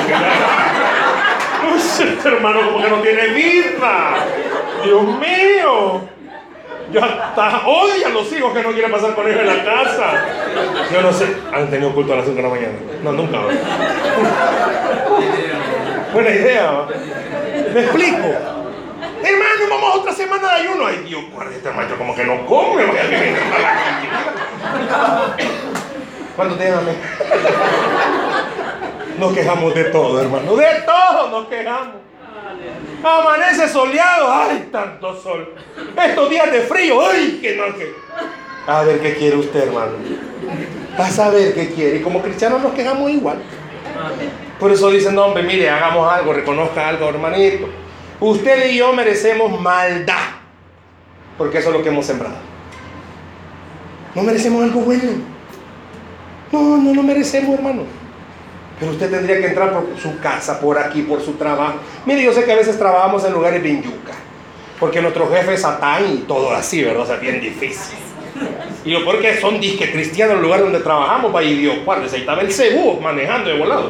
este 1.78 2.28
hermano 2.28 2.62
como 2.72 2.82
que 2.82 2.90
no 2.90 3.02
tiene 3.02 3.28
vida. 3.28 4.26
Dios 4.84 5.04
mío. 5.04 6.17
Ya 6.92 7.02
está. 7.02 7.62
Odia 7.68 8.08
a 8.08 8.10
los 8.10 8.32
hijos 8.32 8.54
que 8.54 8.64
no 8.64 8.72
quieren 8.72 8.92
pasar 8.92 9.14
con 9.14 9.28
ellos 9.28 9.42
en 9.42 9.48
la 9.48 9.64
casa. 9.64 10.26
Yo 10.94 11.02
no 11.02 11.12
sé. 11.12 11.36
¿Han 11.54 11.70
tenido 11.70 11.94
culto 11.94 12.14
a 12.14 12.18
las 12.18 12.26
5 12.26 12.38
de 12.38 12.44
la 12.44 12.50
mañana? 12.50 12.74
No, 13.04 13.12
nunca. 13.12 13.40
Buena 16.14 16.30
idea. 16.30 16.86
¿Me 17.74 17.80
explico? 17.82 18.18
Hermano, 19.24 19.64
vamos 19.70 19.94
a 19.94 19.98
otra 19.98 20.14
semana 20.14 20.48
de 20.48 20.62
ayuno. 20.62 20.86
Ay, 20.86 21.04
Dios, 21.06 21.24
guarda 21.32 21.56
este 21.56 21.72
maestro 21.72 21.98
como 21.98 22.16
que 22.16 22.24
no 22.24 22.46
come. 22.46 22.86
Vaya 22.86 23.02
que 23.02 23.08
viene 23.08 23.38
a 23.38 23.50
la 24.80 25.36
¿Cuánto 26.36 26.56
tienen 26.56 26.76
amén? 26.76 26.96
Nos 29.18 29.34
quejamos 29.34 29.74
de 29.74 29.86
todo, 29.86 30.22
hermano. 30.22 30.56
De 30.56 30.84
todo 30.86 31.30
nos 31.30 31.48
quejamos. 31.48 31.96
Amanece 33.04 33.68
soleado, 33.68 34.32
ay, 34.32 34.70
tanto 34.72 35.16
sol. 35.22 35.54
Estos 36.04 36.30
días 36.30 36.52
de 36.52 36.62
frío, 36.62 37.00
ay, 37.06 37.40
que 37.42 37.56
no, 37.56 37.76
que. 37.76 37.94
A 38.66 38.84
ver 38.84 39.00
qué 39.00 39.16
quiere 39.16 39.38
usted, 39.38 39.68
hermano. 39.68 39.94
A 40.98 41.10
saber 41.10 41.54
qué 41.54 41.70
quiere. 41.70 41.98
Y 41.98 42.02
como 42.02 42.22
cristianos 42.22 42.62
nos 42.62 42.74
quejamos 42.74 43.10
igual. 43.12 43.38
Por 44.60 44.72
eso 44.72 44.90
dicen, 44.90 45.18
hombre, 45.18 45.44
mire, 45.44 45.70
hagamos 45.70 46.12
algo, 46.12 46.34
reconozca 46.34 46.88
algo, 46.88 47.08
hermanito. 47.08 47.70
Usted 48.20 48.72
y 48.72 48.78
yo 48.78 48.92
merecemos 48.94 49.60
maldad. 49.62 50.16
Porque 51.38 51.60
eso 51.60 51.70
es 51.70 51.76
lo 51.76 51.84
que 51.84 51.90
hemos 51.90 52.06
sembrado. 52.06 52.36
No 54.16 54.24
merecemos 54.24 54.64
algo 54.64 54.82
bueno. 54.82 55.12
No, 56.52 56.78
no 56.78 56.94
lo 56.94 57.04
merecemos, 57.04 57.56
hermano. 57.56 57.84
Pero 58.80 58.92
usted 58.92 59.10
tendría 59.10 59.40
que 59.40 59.48
entrar 59.48 59.74
por 59.74 59.86
su 60.00 60.20
casa, 60.20 60.60
por 60.60 60.78
aquí, 60.78 61.02
por 61.02 61.22
su 61.22 61.34
trabajo. 61.34 61.76
Mire, 62.06 62.24
yo 62.24 62.32
sé 62.32 62.44
que 62.44 62.52
a 62.52 62.56
veces 62.56 62.78
trabajamos 62.78 63.26
en 63.26 63.34
lugares 63.34 63.62
bien 63.64 63.82
yuca. 63.82 64.14
Porque 64.80 65.02
nuestro 65.02 65.28
jefe 65.30 65.56
es 65.56 65.62
Satán 65.62 66.06
y 66.14 66.18
todo 66.20 66.52
así, 66.52 66.84
¿verdad? 66.84 67.02
O 67.02 67.06
sea, 67.06 67.16
bien 67.16 67.42
difícil. 67.42 67.98
Y 68.86 68.92
lo 68.92 69.04
peor 69.04 69.20
que 69.20 69.42
son 69.42 69.60
disque 69.60 69.92
cristianos 69.92 70.36
el 70.36 70.44
lugar 70.44 70.62
donde 70.62 70.80
trabajamos, 70.80 71.34
vaya 71.34 71.50
Dios, 71.50 71.84
guarde, 71.84 72.08
ahí 72.14 72.20
estaba 72.20 72.42
el 72.42 72.52
cebú 72.54 73.00
manejando 73.02 73.50
de 73.50 73.58
volado. 73.58 73.90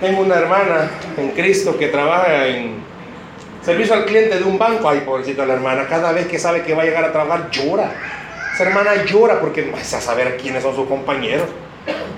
Tengo 0.00 0.20
una 0.20 0.34
hermana 0.34 0.90
en 1.16 1.30
Cristo 1.30 1.78
que 1.78 1.86
trabaja 1.88 2.48
en 2.48 2.74
servicio 3.62 3.94
al 3.94 4.04
cliente 4.04 4.36
de 4.36 4.44
un 4.44 4.58
banco. 4.58 4.88
Ay, 4.88 5.02
pobrecita 5.06 5.46
la 5.46 5.54
hermana, 5.54 5.86
cada 5.88 6.12
vez 6.12 6.26
que 6.26 6.38
sabe 6.38 6.62
que 6.62 6.74
va 6.74 6.82
a 6.82 6.84
llegar 6.84 7.04
a 7.04 7.12
trabajar 7.12 7.50
llora. 7.50 7.92
Esa 8.52 8.64
hermana 8.64 9.04
llora 9.04 9.40
porque 9.40 9.62
no 9.62 9.76
a 9.76 9.80
saber 9.82 10.36
quiénes 10.36 10.62
son 10.62 10.74
sus 10.74 10.86
compañeros. 10.86 11.48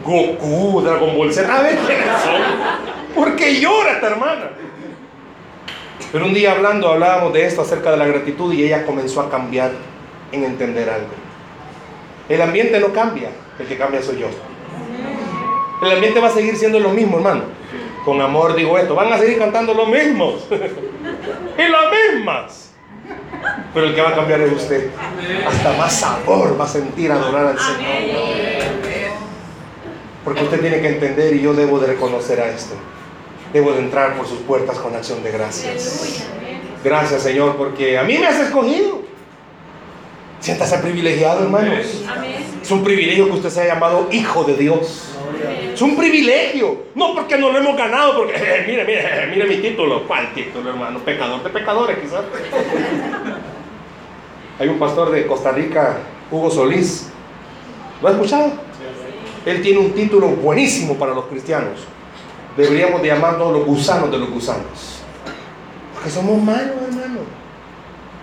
Goku, 0.07 0.81
Dragon 0.83 1.17
Ball 1.17 1.33
Z, 1.33 1.53
a 1.53 1.63
ver 1.63 1.77
quiénes 1.79 2.07
son. 2.23 2.41
Porque 3.15 3.61
llora 3.61 3.93
esta 3.93 4.07
hermana. 4.07 4.51
Pero 6.13 6.27
un 6.27 6.35
día 6.35 6.53
hablando, 6.53 6.89
hablábamos 6.89 7.33
de 7.33 7.45
esto 7.45 7.63
acerca 7.63 7.91
de 7.91 7.97
la 7.97 8.07
gratitud 8.07 8.53
y 8.53 8.63
ella 8.65 8.87
comenzó 8.87 9.21
a 9.21 9.29
cambiar 9.29 9.73
en 10.33 10.45
entender 10.45 10.89
algo. 10.89 11.09
El 12.29 12.41
ambiente 12.41 12.79
no 12.81 12.93
cambia, 12.93 13.31
el 13.59 13.67
que 13.67 13.77
cambia 13.77 14.03
soy 14.03 14.21
yo. 14.21 14.29
El 15.83 15.93
ambiente 15.93 16.21
va 16.21 16.29
a 16.29 16.33
seguir 16.33 16.57
siendo 16.57 16.81
lo 16.81 16.91
mismo, 16.91 17.19
hermano. 17.19 17.43
Con 18.05 18.21
amor 18.21 18.55
digo 18.55 18.79
esto, 18.79 18.95
van 18.95 19.13
a 19.13 19.19
seguir 19.19 19.39
cantando 19.39 19.75
los 19.75 19.89
mismos. 19.89 20.47
y 20.51 21.69
las 21.69 21.85
mismas. 21.91 22.73
Pero 23.75 23.87
el 23.87 23.95
que 23.95 24.01
va 24.01 24.11
a 24.11 24.15
cambiar 24.15 24.41
es 24.41 24.53
usted. 24.53 24.91
Hasta 25.47 25.73
más 25.77 25.93
sabor 25.93 26.59
va 26.59 26.65
a 26.65 26.69
sentir 26.69 27.13
adorar 27.13 27.47
al 27.47 27.59
Señor. 27.59 28.86
Porque 30.27 30.43
usted 30.43 30.61
tiene 30.61 30.81
que 30.81 30.89
entender 30.89 31.37
y 31.37 31.41
yo 31.41 31.55
debo 31.55 31.79
de 31.79 31.87
reconocer 31.87 32.41
a 32.41 32.49
esto. 32.49 32.75
Debo 33.53 33.73
de 33.75 33.79
entrar 33.79 34.17
por 34.17 34.27
sus 34.27 34.41
puertas 34.41 34.77
con 34.77 34.93
acción 34.97 35.23
de 35.23 35.31
gracias. 35.31 36.27
Gracias 36.83 37.23
Señor 37.23 37.55
porque 37.57 37.97
a 37.97 38.03
mí 38.03 38.19
me 38.19 38.27
has 38.27 38.41
escogido. 38.41 39.03
Siéntase 40.41 40.79
privilegiado, 40.79 41.45
hermanos. 41.45 42.03
Es 42.61 42.71
un 42.73 42.83
privilegio 42.83 43.27
que 43.27 43.33
usted 43.35 43.51
sea 43.51 43.67
llamado 43.67 44.09
hijo 44.11 44.43
de 44.43 44.57
Dios. 44.57 45.13
Es 45.73 45.81
un 45.81 45.97
privilegio. 45.97 46.87
No 46.97 47.15
porque 47.15 47.39
no 47.39 47.53
lo 47.53 47.59
hemos 47.59 47.77
ganado, 47.77 48.17
porque 48.17 48.35
eh, 48.37 48.65
mire, 48.67 48.85
mire, 48.85 49.29
mire 49.31 49.47
mi 49.47 49.59
título. 49.59 50.09
¿Cuál 50.09 50.35
título, 50.35 50.71
hermano? 50.71 50.99
Pecador 50.99 51.41
de 51.45 51.51
pecadores, 51.51 51.99
quizás. 51.99 52.23
Hay 54.59 54.67
un 54.67 54.81
pastor 54.81 55.13
de 55.13 55.25
Costa 55.25 55.53
Rica, 55.53 55.99
Hugo 56.33 56.51
Solís. 56.51 57.13
¿Lo 58.03 58.09
ha 58.09 58.11
escuchado? 58.11 58.66
Él 59.47 59.63
tiene 59.63 59.79
un 59.79 59.93
título 59.93 60.29
buenísimo 60.29 60.95
para 60.95 61.15
los 61.15 61.27
cristianos. 61.27 61.87
Deberíamos 62.57 63.01
de 63.01 63.09
llamarnos 63.09 63.53
los 63.53 63.65
gusanos 63.65 64.11
de 64.11 64.19
los 64.19 64.29
gusanos. 64.29 65.01
Porque 65.95 66.11
somos 66.11 66.43
malos, 66.43 66.75
hermano. 66.89 67.21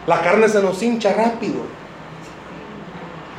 La 0.05 0.21
carne 0.21 0.49
se 0.49 0.61
nos 0.61 0.83
hincha 0.83 1.13
rápido. 1.13 1.61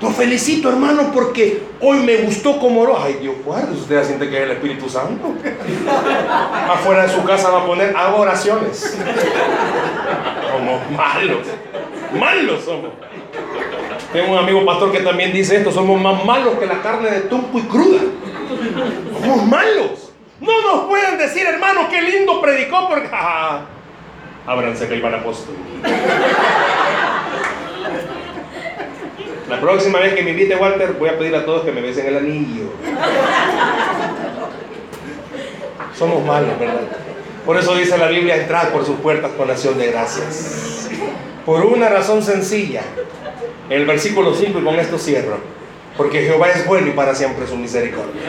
Lo 0.00 0.10
felicito, 0.10 0.70
hermano, 0.70 1.10
porque 1.12 1.62
hoy 1.80 1.98
me 1.98 2.16
gustó 2.18 2.58
como 2.58 2.80
oró. 2.80 2.98
Ay, 3.00 3.18
Dios 3.20 3.36
guarde, 3.44 3.74
usted 3.74 4.02
siente 4.04 4.30
que 4.30 4.36
es 4.38 4.42
el 4.44 4.50
Espíritu 4.52 4.88
Santo. 4.88 5.34
Afuera 6.68 7.02
de 7.06 7.14
su 7.14 7.22
casa 7.24 7.50
va 7.50 7.62
a 7.62 7.66
poner, 7.66 7.94
hago 7.94 8.18
oraciones. 8.18 8.96
Somos 10.50 10.90
malos. 10.90 11.46
Malos 12.18 12.64
somos. 12.64 12.90
Tengo 14.14 14.30
un 14.30 14.38
amigo 14.38 14.64
pastor 14.64 14.92
que 14.92 15.00
también 15.00 15.32
dice 15.32 15.56
esto, 15.56 15.72
somos 15.72 16.00
más 16.00 16.24
malos 16.24 16.56
que 16.60 16.66
la 16.66 16.80
carne 16.80 17.10
de 17.10 17.20
tumpo 17.22 17.58
y 17.58 17.62
cruda. 17.62 18.00
Somos 19.20 19.44
malos. 19.48 20.12
No 20.40 20.62
nos 20.62 20.86
pueden 20.86 21.18
decir, 21.18 21.44
hermano, 21.44 21.88
qué 21.90 22.00
lindo 22.00 22.40
predicó 22.40 22.88
porque... 22.88 23.08
Ábranse 24.46 24.86
que 24.86 24.98
iban 24.98 25.16
apóstol. 25.16 25.56
La 29.48 29.60
próxima 29.60 29.98
vez 29.98 30.14
que 30.14 30.22
me 30.22 30.30
invite 30.30 30.54
Walter, 30.54 30.92
voy 30.92 31.08
a 31.08 31.18
pedir 31.18 31.34
a 31.34 31.44
todos 31.44 31.64
que 31.64 31.72
me 31.72 31.80
besen 31.80 32.06
el 32.06 32.16
anillo. 32.18 32.70
Somos 35.98 36.24
malos, 36.24 36.56
¿verdad? 36.60 36.82
Por 37.44 37.56
eso 37.56 37.74
dice 37.74 37.98
la 37.98 38.06
Biblia, 38.06 38.36
entrad 38.36 38.68
por 38.68 38.86
sus 38.86 38.94
puertas 39.00 39.32
con 39.32 39.50
acción 39.50 39.76
de 39.76 39.90
gracias. 39.90 40.88
Por 41.44 41.66
una 41.66 41.88
razón 41.88 42.22
sencilla. 42.22 42.82
El 43.70 43.86
versículo 43.86 44.34
5 44.34 44.58
y 44.58 44.62
con 44.62 44.78
esto 44.78 44.98
cierro. 44.98 45.38
Porque 45.96 46.22
Jehová 46.22 46.48
es 46.50 46.66
bueno 46.66 46.88
y 46.88 46.90
para 46.90 47.14
siempre 47.14 47.46
su 47.46 47.56
misericordia. 47.56 48.22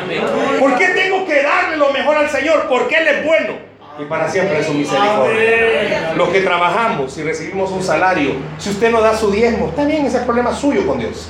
¿Por 0.59 0.77
qué 0.77 0.89
tengo 0.89 1.25
que 1.25 1.41
darle 1.41 1.77
lo 1.77 1.91
mejor 1.91 2.17
al 2.17 2.29
Señor? 2.29 2.67
Porque 2.69 2.95
Él 2.95 3.07
es 3.07 3.25
bueno 3.25 3.75
y 3.99 4.05
para 4.05 4.29
siempre 4.29 4.63
su 4.63 4.73
misericordia. 4.73 6.13
Los 6.15 6.29
que 6.29 6.41
trabajamos 6.41 7.17
y 7.17 7.23
recibimos 7.23 7.71
un 7.71 7.81
salario, 7.81 8.33
si 8.57 8.69
usted 8.69 8.91
no 8.91 9.01
da 9.01 9.15
su 9.15 9.31
diezmo, 9.31 9.67
está 9.67 9.85
bien, 9.85 10.05
ese 10.05 10.17
es 10.17 10.23
problema 10.23 10.53
suyo 10.53 10.85
con 10.85 10.99
Dios. 10.99 11.29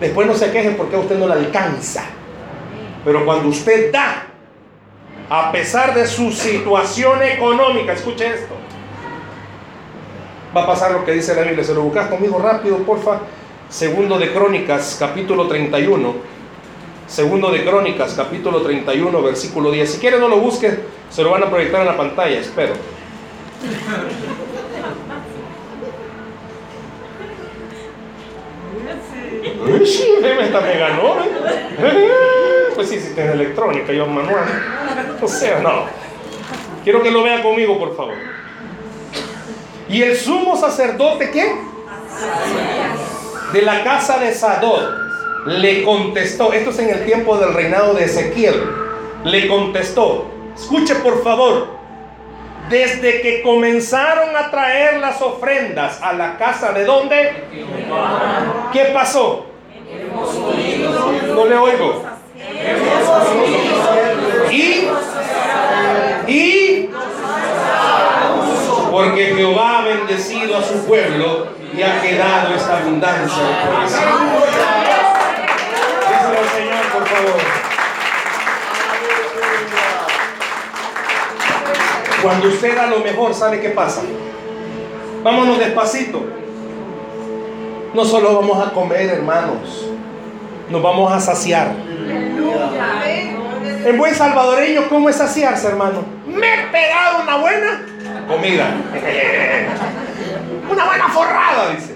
Después 0.00 0.26
no 0.26 0.34
se 0.34 0.50
quejen 0.50 0.76
porque 0.76 0.96
a 0.96 0.98
usted 0.98 1.18
no 1.18 1.26
le 1.26 1.34
alcanza. 1.34 2.04
Pero 3.04 3.24
cuando 3.24 3.48
usted 3.48 3.92
da, 3.92 4.26
a 5.30 5.52
pesar 5.52 5.94
de 5.94 6.06
su 6.06 6.30
situación 6.30 7.22
económica, 7.22 7.92
escuche 7.92 8.26
esto, 8.26 8.54
va 10.54 10.62
a 10.62 10.66
pasar 10.66 10.92
lo 10.92 11.04
que 11.04 11.12
dice 11.12 11.34
la 11.34 11.42
Biblia. 11.42 11.64
Se 11.64 11.74
lo 11.74 11.82
buscas 11.82 12.08
conmigo 12.08 12.38
rápido, 12.38 12.78
porfa. 12.78 13.20
Segundo 13.68 14.18
de 14.18 14.32
Crónicas, 14.32 14.96
capítulo 14.98 15.48
31. 15.48 16.14
Segundo 17.06 17.50
de 17.50 17.64
Crónicas, 17.64 18.14
capítulo 18.14 18.62
31, 18.62 19.22
versículo 19.22 19.70
10. 19.70 19.90
Si 19.90 19.98
quiere 19.98 20.18
no 20.18 20.28
lo 20.28 20.38
busque, 20.38 20.78
se 21.10 21.22
lo 21.22 21.30
van 21.30 21.42
a 21.42 21.50
proyectar 21.50 21.80
en 21.80 21.86
la 21.88 21.96
pantalla, 21.96 22.38
espero. 22.38 22.74
Sí, 29.84 30.08
esta 30.22 30.60
me 30.60 30.78
ganó. 30.78 31.16
¿eh? 31.24 32.10
Pues 32.74 32.88
sí, 32.88 32.98
sí, 32.98 33.12
tiene 33.14 33.32
electrónica, 33.32 33.92
yo 33.92 34.06
manual. 34.06 34.44
O 35.20 35.28
sea, 35.28 35.60
no. 35.60 35.86
Quiero 36.82 37.02
que 37.02 37.10
lo 37.10 37.22
vea 37.22 37.42
conmigo, 37.42 37.78
por 37.78 37.96
favor. 37.96 38.14
¿Y 39.94 40.02
el 40.02 40.16
sumo 40.16 40.56
sacerdote 40.56 41.30
qué? 41.30 41.54
De 43.52 43.62
la 43.62 43.84
casa 43.84 44.18
de 44.18 44.34
Sadot 44.34 44.92
le 45.46 45.84
contestó, 45.84 46.52
esto 46.52 46.70
es 46.70 46.78
en 46.80 46.90
el 46.90 47.04
tiempo 47.04 47.36
del 47.36 47.54
reinado 47.54 47.94
de 47.94 48.06
Ezequiel, 48.06 48.60
le 49.22 49.46
contestó, 49.46 50.26
escuche 50.52 50.96
por 50.96 51.22
favor, 51.22 51.68
desde 52.68 53.20
que 53.20 53.40
comenzaron 53.42 54.34
a 54.34 54.50
traer 54.50 54.98
las 54.98 55.22
ofrendas 55.22 56.02
a 56.02 56.12
la 56.12 56.38
casa 56.38 56.72
de 56.72 56.84
dónde, 56.84 57.44
¿qué 58.72 58.86
pasó? 58.92 59.46
No 61.36 61.46
le 61.46 61.56
oigo. 61.56 62.02
Y, 64.50 64.88
y, 66.26 66.90
porque 68.94 69.34
Jehová 69.34 69.73
bendecido 70.14 70.56
a 70.56 70.62
su 70.62 70.84
pueblo 70.86 71.48
y 71.76 71.82
ha 71.82 72.00
quedado 72.00 72.54
esta 72.54 72.78
abundancia 72.78 73.42
Señor, 76.54 76.84
por 76.92 77.06
favor. 77.06 77.40
Cuando 82.22 82.48
usted 82.48 82.76
da 82.76 82.86
lo 82.86 83.00
mejor, 83.00 83.34
¿sabe 83.34 83.60
qué 83.60 83.70
pasa? 83.70 84.02
Vámonos 85.22 85.58
despacito. 85.58 86.22
No 87.92 88.04
solo 88.04 88.36
vamos 88.36 88.66
a 88.66 88.72
comer, 88.72 89.08
hermanos, 89.08 89.86
nos 90.70 90.82
vamos 90.82 91.12
a 91.12 91.20
saciar. 91.20 91.72
En 93.84 93.98
buen 93.98 94.14
salvadoreño, 94.14 94.88
¿cómo 94.88 95.08
es 95.08 95.16
saciarse, 95.16 95.66
hermano? 95.66 96.04
Me 96.26 96.54
he 96.54 96.66
pegado 96.68 97.22
una 97.22 97.36
buena 97.36 97.86
comida. 98.28 98.74
Una 100.70 100.84
buena 100.86 101.08
forrada, 101.08 101.70
dice. 101.74 101.94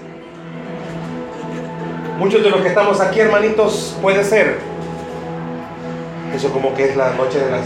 Muchos 2.17 2.43
de 2.43 2.49
los 2.49 2.61
que 2.61 2.67
estamos 2.67 2.99
aquí, 2.99 3.19
hermanitos, 3.19 3.97
puede 4.01 4.23
ser. 4.23 4.57
Eso 6.35 6.51
como 6.51 6.75
que 6.75 6.89
es 6.89 6.95
la 6.95 7.13
noche 7.13 7.39
de 7.39 7.51
las... 7.51 7.65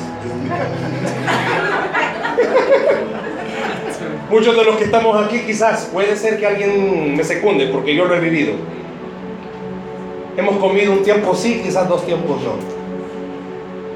Muchos 4.29 4.55
de 4.55 4.63
los 4.63 4.77
que 4.77 4.85
estamos 4.85 5.25
aquí 5.25 5.39
quizás 5.39 5.89
puede 5.91 6.15
ser 6.15 6.39
que 6.39 6.47
alguien 6.47 7.15
me 7.15 7.23
secunde 7.23 7.67
porque 7.67 7.95
yo 7.95 8.05
lo 8.05 8.15
he 8.15 8.19
vivido. 8.19 8.53
Hemos 10.37 10.57
comido 10.57 10.91
un 10.91 11.03
tiempo 11.03 11.35
sí, 11.35 11.61
quizás 11.63 11.87
dos 11.87 12.05
tiempos 12.05 12.41
no. 12.41 12.53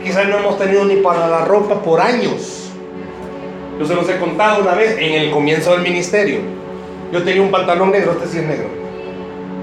Quizás 0.04 0.28
no 0.28 0.38
hemos 0.38 0.60
tenido 0.60 0.86
ni 0.86 0.98
para 0.98 1.28
la 1.28 1.46
ropa 1.46 1.82
por 1.82 2.00
años. 2.00 2.70
Yo 3.80 3.86
se 3.86 3.96
los 3.96 4.08
he 4.10 4.18
contado 4.18 4.62
una 4.62 4.74
vez 4.74 4.98
en 5.00 5.14
el 5.14 5.32
comienzo 5.32 5.72
del 5.72 5.82
ministerio. 5.82 6.57
Yo 7.12 7.24
tenía 7.24 7.42
un 7.42 7.52
pantalón 7.52 7.92
negro, 7.92 8.14
este 8.14 8.28
sí 8.28 8.38
es 8.40 8.46
negro. 8.46 8.68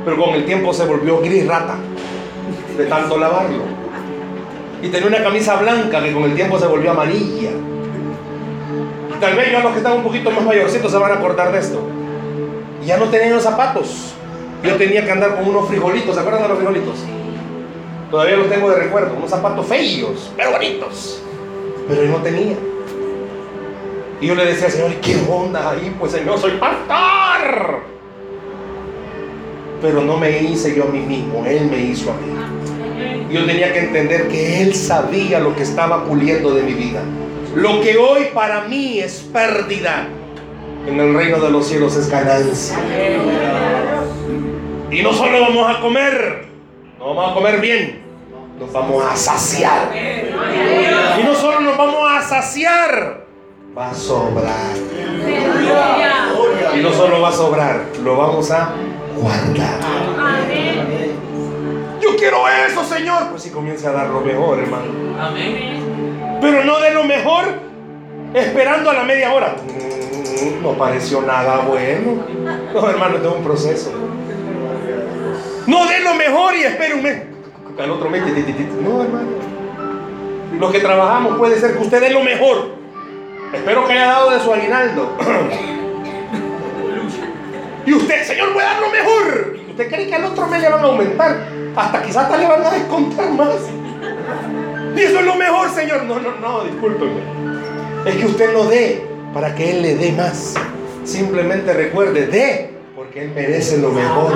Pero 0.04 0.22
con 0.22 0.34
el 0.34 0.44
tiempo 0.44 0.72
se 0.72 0.86
volvió 0.86 1.20
gris 1.20 1.46
rata 1.46 1.76
de 2.76 2.86
tanto 2.86 3.18
lavarlo. 3.18 3.62
Y 4.82 4.88
tenía 4.88 5.08
una 5.08 5.22
camisa 5.22 5.56
blanca 5.56 6.02
que 6.02 6.12
con 6.12 6.24
el 6.24 6.34
tiempo 6.34 6.58
se 6.58 6.66
volvió 6.66 6.90
amarilla. 6.90 7.50
Tal 9.20 9.36
vez 9.36 9.52
yo 9.52 9.58
a 9.58 9.62
los 9.62 9.72
que 9.72 9.78
están 9.78 9.94
un 9.94 10.02
poquito 10.02 10.30
más 10.30 10.44
mayorcitos 10.44 10.90
se 10.90 10.98
van 10.98 11.12
a 11.12 11.14
acordar 11.14 11.52
de 11.52 11.58
esto. 11.58 11.80
Y 12.82 12.86
ya 12.86 12.96
no 12.96 13.06
tenía 13.06 13.34
los 13.34 13.42
zapatos. 13.42 14.14
Yo 14.62 14.76
tenía 14.76 15.04
que 15.04 15.10
andar 15.10 15.36
con 15.36 15.46
unos 15.46 15.68
frijolitos, 15.68 16.14
¿se 16.14 16.20
acuerdan 16.20 16.42
de 16.42 16.48
los 16.48 16.56
frijolitos? 16.58 17.04
Todavía 18.10 18.36
los 18.36 18.48
tengo 18.48 18.70
de 18.70 18.76
recuerdo, 18.76 19.14
unos 19.16 19.30
zapatos 19.30 19.66
feos, 19.66 20.30
pero 20.36 20.52
bonitos. 20.52 21.22
Pero 21.88 22.02
no 22.04 22.16
tenía. 22.18 22.56
Y 24.24 24.26
yo 24.26 24.34
le 24.34 24.46
decía, 24.46 24.70
Señor, 24.70 24.90
¿y 24.90 24.94
qué 25.02 25.16
onda 25.30 25.68
ahí? 25.68 25.94
Pues 26.00 26.12
Señor, 26.12 26.38
soy 26.38 26.52
pastor. 26.52 27.82
Pero 29.82 30.00
no 30.00 30.16
me 30.16 30.40
hice 30.40 30.74
yo 30.74 30.84
a 30.84 30.86
mí 30.86 31.00
mismo, 31.00 31.44
Él 31.44 31.66
me 31.70 31.78
hizo 31.78 32.10
a 32.10 32.14
mí. 32.14 33.30
Yo 33.30 33.44
tenía 33.44 33.70
que 33.74 33.80
entender 33.80 34.28
que 34.28 34.62
Él 34.62 34.74
sabía 34.74 35.40
lo 35.40 35.54
que 35.54 35.62
estaba 35.62 36.06
puliendo 36.06 36.54
de 36.54 36.62
mi 36.62 36.72
vida. 36.72 37.02
Lo 37.54 37.82
que 37.82 37.98
hoy 37.98 38.28
para 38.32 38.62
mí 38.62 38.98
es 38.98 39.28
pérdida, 39.30 40.08
en 40.86 40.98
el 40.98 41.14
reino 41.14 41.38
de 41.38 41.50
los 41.50 41.66
cielos 41.66 41.94
es 41.94 42.08
ganancia. 42.08 42.78
Y 44.90 45.02
no 45.02 45.12
solo 45.12 45.38
vamos 45.42 45.76
a 45.76 45.80
comer, 45.82 46.46
no 46.98 47.14
vamos 47.14 47.32
a 47.32 47.34
comer 47.34 47.60
bien, 47.60 48.00
nos 48.58 48.72
vamos 48.72 49.04
a 49.04 49.14
saciar. 49.16 49.92
Y 49.94 51.24
no 51.24 51.34
solo 51.34 51.60
nos 51.60 51.76
vamos 51.76 52.10
a 52.10 52.22
saciar, 52.22 53.23
va 53.76 53.90
a 53.90 53.94
sobrar. 53.94 54.76
Y 56.76 56.80
no 56.82 56.92
solo 56.92 57.20
va 57.20 57.28
a 57.28 57.32
sobrar, 57.32 57.86
lo 58.02 58.16
vamos 58.16 58.50
a 58.50 58.70
guardar. 59.16 59.80
Yo 62.00 62.16
quiero 62.16 62.44
eso, 62.68 62.84
Señor. 62.84 63.28
Pues 63.30 63.42
si 63.42 63.50
comienza 63.50 63.90
a 63.90 63.92
dar 63.92 64.08
lo 64.08 64.20
mejor, 64.20 64.58
hermano. 64.58 64.84
Pero 66.40 66.64
no 66.64 66.80
de 66.80 66.90
lo 66.92 67.04
mejor 67.04 67.44
esperando 68.34 68.90
a 68.90 68.94
la 68.94 69.04
media 69.04 69.32
hora. 69.32 69.56
Mm, 69.64 70.62
No 70.62 70.72
pareció 70.72 71.22
nada 71.22 71.58
bueno. 71.66 72.24
No, 72.74 72.90
hermano, 72.90 73.16
tengo 73.16 73.36
un 73.36 73.44
proceso. 73.44 73.92
No 75.66 75.86
de 75.86 76.00
lo 76.00 76.14
mejor 76.14 76.54
y 76.54 76.64
espere 76.64 76.94
un 76.94 77.02
mes. 77.02 77.22
Al 77.78 77.90
otro 77.90 78.10
mes. 78.10 78.22
No, 78.82 79.02
hermano. 79.02 79.28
Los 80.58 80.70
que 80.70 80.78
trabajamos 80.80 81.38
puede 81.38 81.58
ser 81.58 81.72
que 81.76 81.82
usted 81.82 82.00
dé 82.00 82.10
lo 82.10 82.22
mejor. 82.22 82.83
Espero 83.54 83.86
que 83.86 83.92
haya 83.92 84.06
dado 84.06 84.30
de 84.30 84.40
su 84.40 84.52
aguinaldo. 84.52 85.16
Y 87.86 87.92
usted, 87.92 88.24
Señor, 88.24 88.52
voy 88.52 88.62
a 88.62 88.66
dar 88.66 88.80
lo 88.80 88.90
mejor. 88.90 89.56
Y 89.66 89.70
usted 89.70 89.88
cree 89.88 90.06
que 90.08 90.14
al 90.14 90.24
otro 90.24 90.46
mes 90.46 90.60
le 90.62 90.68
van 90.70 90.80
a 90.80 90.84
aumentar. 90.84 91.36
Hasta 91.76 92.02
quizás 92.02 92.24
hasta 92.24 92.38
le 92.38 92.46
van 92.46 92.64
a 92.64 92.70
descontar 92.70 93.30
más. 93.32 93.56
Y 94.96 95.00
eso 95.00 95.18
es 95.18 95.26
lo 95.26 95.34
mejor, 95.34 95.70
Señor. 95.70 96.04
No, 96.04 96.18
no, 96.18 96.30
no, 96.40 96.64
discúlpeme. 96.64 97.20
Es 98.06 98.16
que 98.16 98.26
usted 98.26 98.52
no 98.52 98.64
dé 98.64 99.06
para 99.32 99.54
que 99.54 99.70
Él 99.70 99.82
le 99.82 99.96
dé 99.96 100.12
más. 100.12 100.54
Simplemente 101.04 101.72
recuerde, 101.72 102.26
dé 102.26 102.74
porque 102.94 103.22
Él 103.22 103.32
merece 103.34 103.78
lo 103.78 103.90
mejor. 103.90 104.32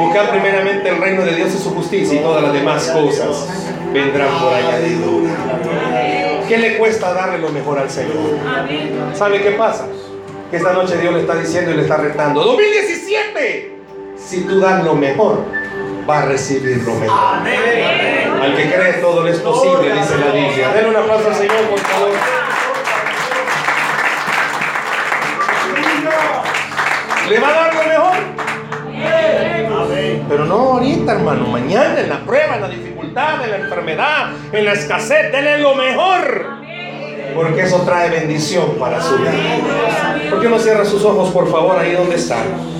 Buscar 0.00 0.30
primeramente 0.30 0.88
el 0.88 0.98
reino 0.98 1.22
de 1.22 1.34
Dios 1.34 1.54
y 1.54 1.58
su 1.58 1.74
justicia 1.74 2.20
y 2.20 2.22
todas 2.22 2.42
las 2.42 2.52
demás 2.52 2.88
cosas 2.90 3.48
vendrán 3.92 4.38
por 4.38 4.52
añadidura. 4.54 5.30
¿Qué 6.50 6.58
le 6.58 6.78
cuesta 6.78 7.14
darle 7.14 7.38
lo 7.38 7.50
mejor 7.50 7.78
al 7.78 7.88
Señor? 7.88 8.36
¿Sabe 9.14 9.40
qué 9.40 9.52
pasa? 9.52 9.86
Que 10.50 10.56
esta 10.56 10.72
noche 10.72 10.96
Dios 10.96 11.14
le 11.14 11.20
está 11.20 11.36
diciendo 11.36 11.70
y 11.70 11.74
le 11.74 11.82
está 11.82 11.96
retando. 11.96 12.42
2017, 12.42 13.78
si 14.16 14.40
tú 14.40 14.58
das 14.58 14.82
lo 14.82 14.96
mejor, 14.96 15.44
va 16.10 16.22
a 16.22 16.24
recibir 16.24 16.78
lo 16.78 16.96
mejor. 16.96 17.18
Al 18.42 18.56
que 18.56 18.68
cree 18.68 18.94
todo 18.94 19.22
le 19.22 19.30
es 19.30 19.38
posible, 19.38 19.94
dice 19.94 20.18
la 20.18 20.32
Biblia. 20.32 20.72
Denle 20.74 20.90
un 20.90 20.96
aplauso 20.96 21.28
al 21.28 21.36
Señor, 21.36 21.56
por 21.70 21.78
favor. 21.78 22.10
¿Le 27.28 27.38
va 27.38 27.48
a 27.48 27.52
dar 27.52 27.74
lo 27.76 27.82
mejor? 27.84 28.16
Pero 30.28 30.44
no 30.46 30.54
ahorita, 30.54 31.12
hermano. 31.12 31.46
Mañana, 31.46 32.00
en 32.00 32.08
la 32.08 32.18
prueba, 32.24 32.56
en 32.56 32.60
la 32.60 32.68
dificultad, 32.68 32.99
en 33.44 33.50
la 33.50 33.56
enfermedad, 33.56 34.30
en 34.52 34.64
la 34.64 34.72
escasez, 34.72 35.32
denle 35.32 35.58
lo 35.58 35.74
mejor. 35.74 36.60
Porque 37.34 37.62
eso 37.62 37.82
trae 37.82 38.10
bendición 38.10 38.76
para 38.78 39.00
su 39.00 39.16
vida. 39.18 39.32
¿Por 40.30 40.40
qué 40.40 40.48
no 40.48 40.58
cierra 40.58 40.84
sus 40.84 41.04
ojos, 41.04 41.30
por 41.30 41.50
favor, 41.50 41.78
ahí 41.78 41.92
donde 41.92 42.16
está? 42.16 42.38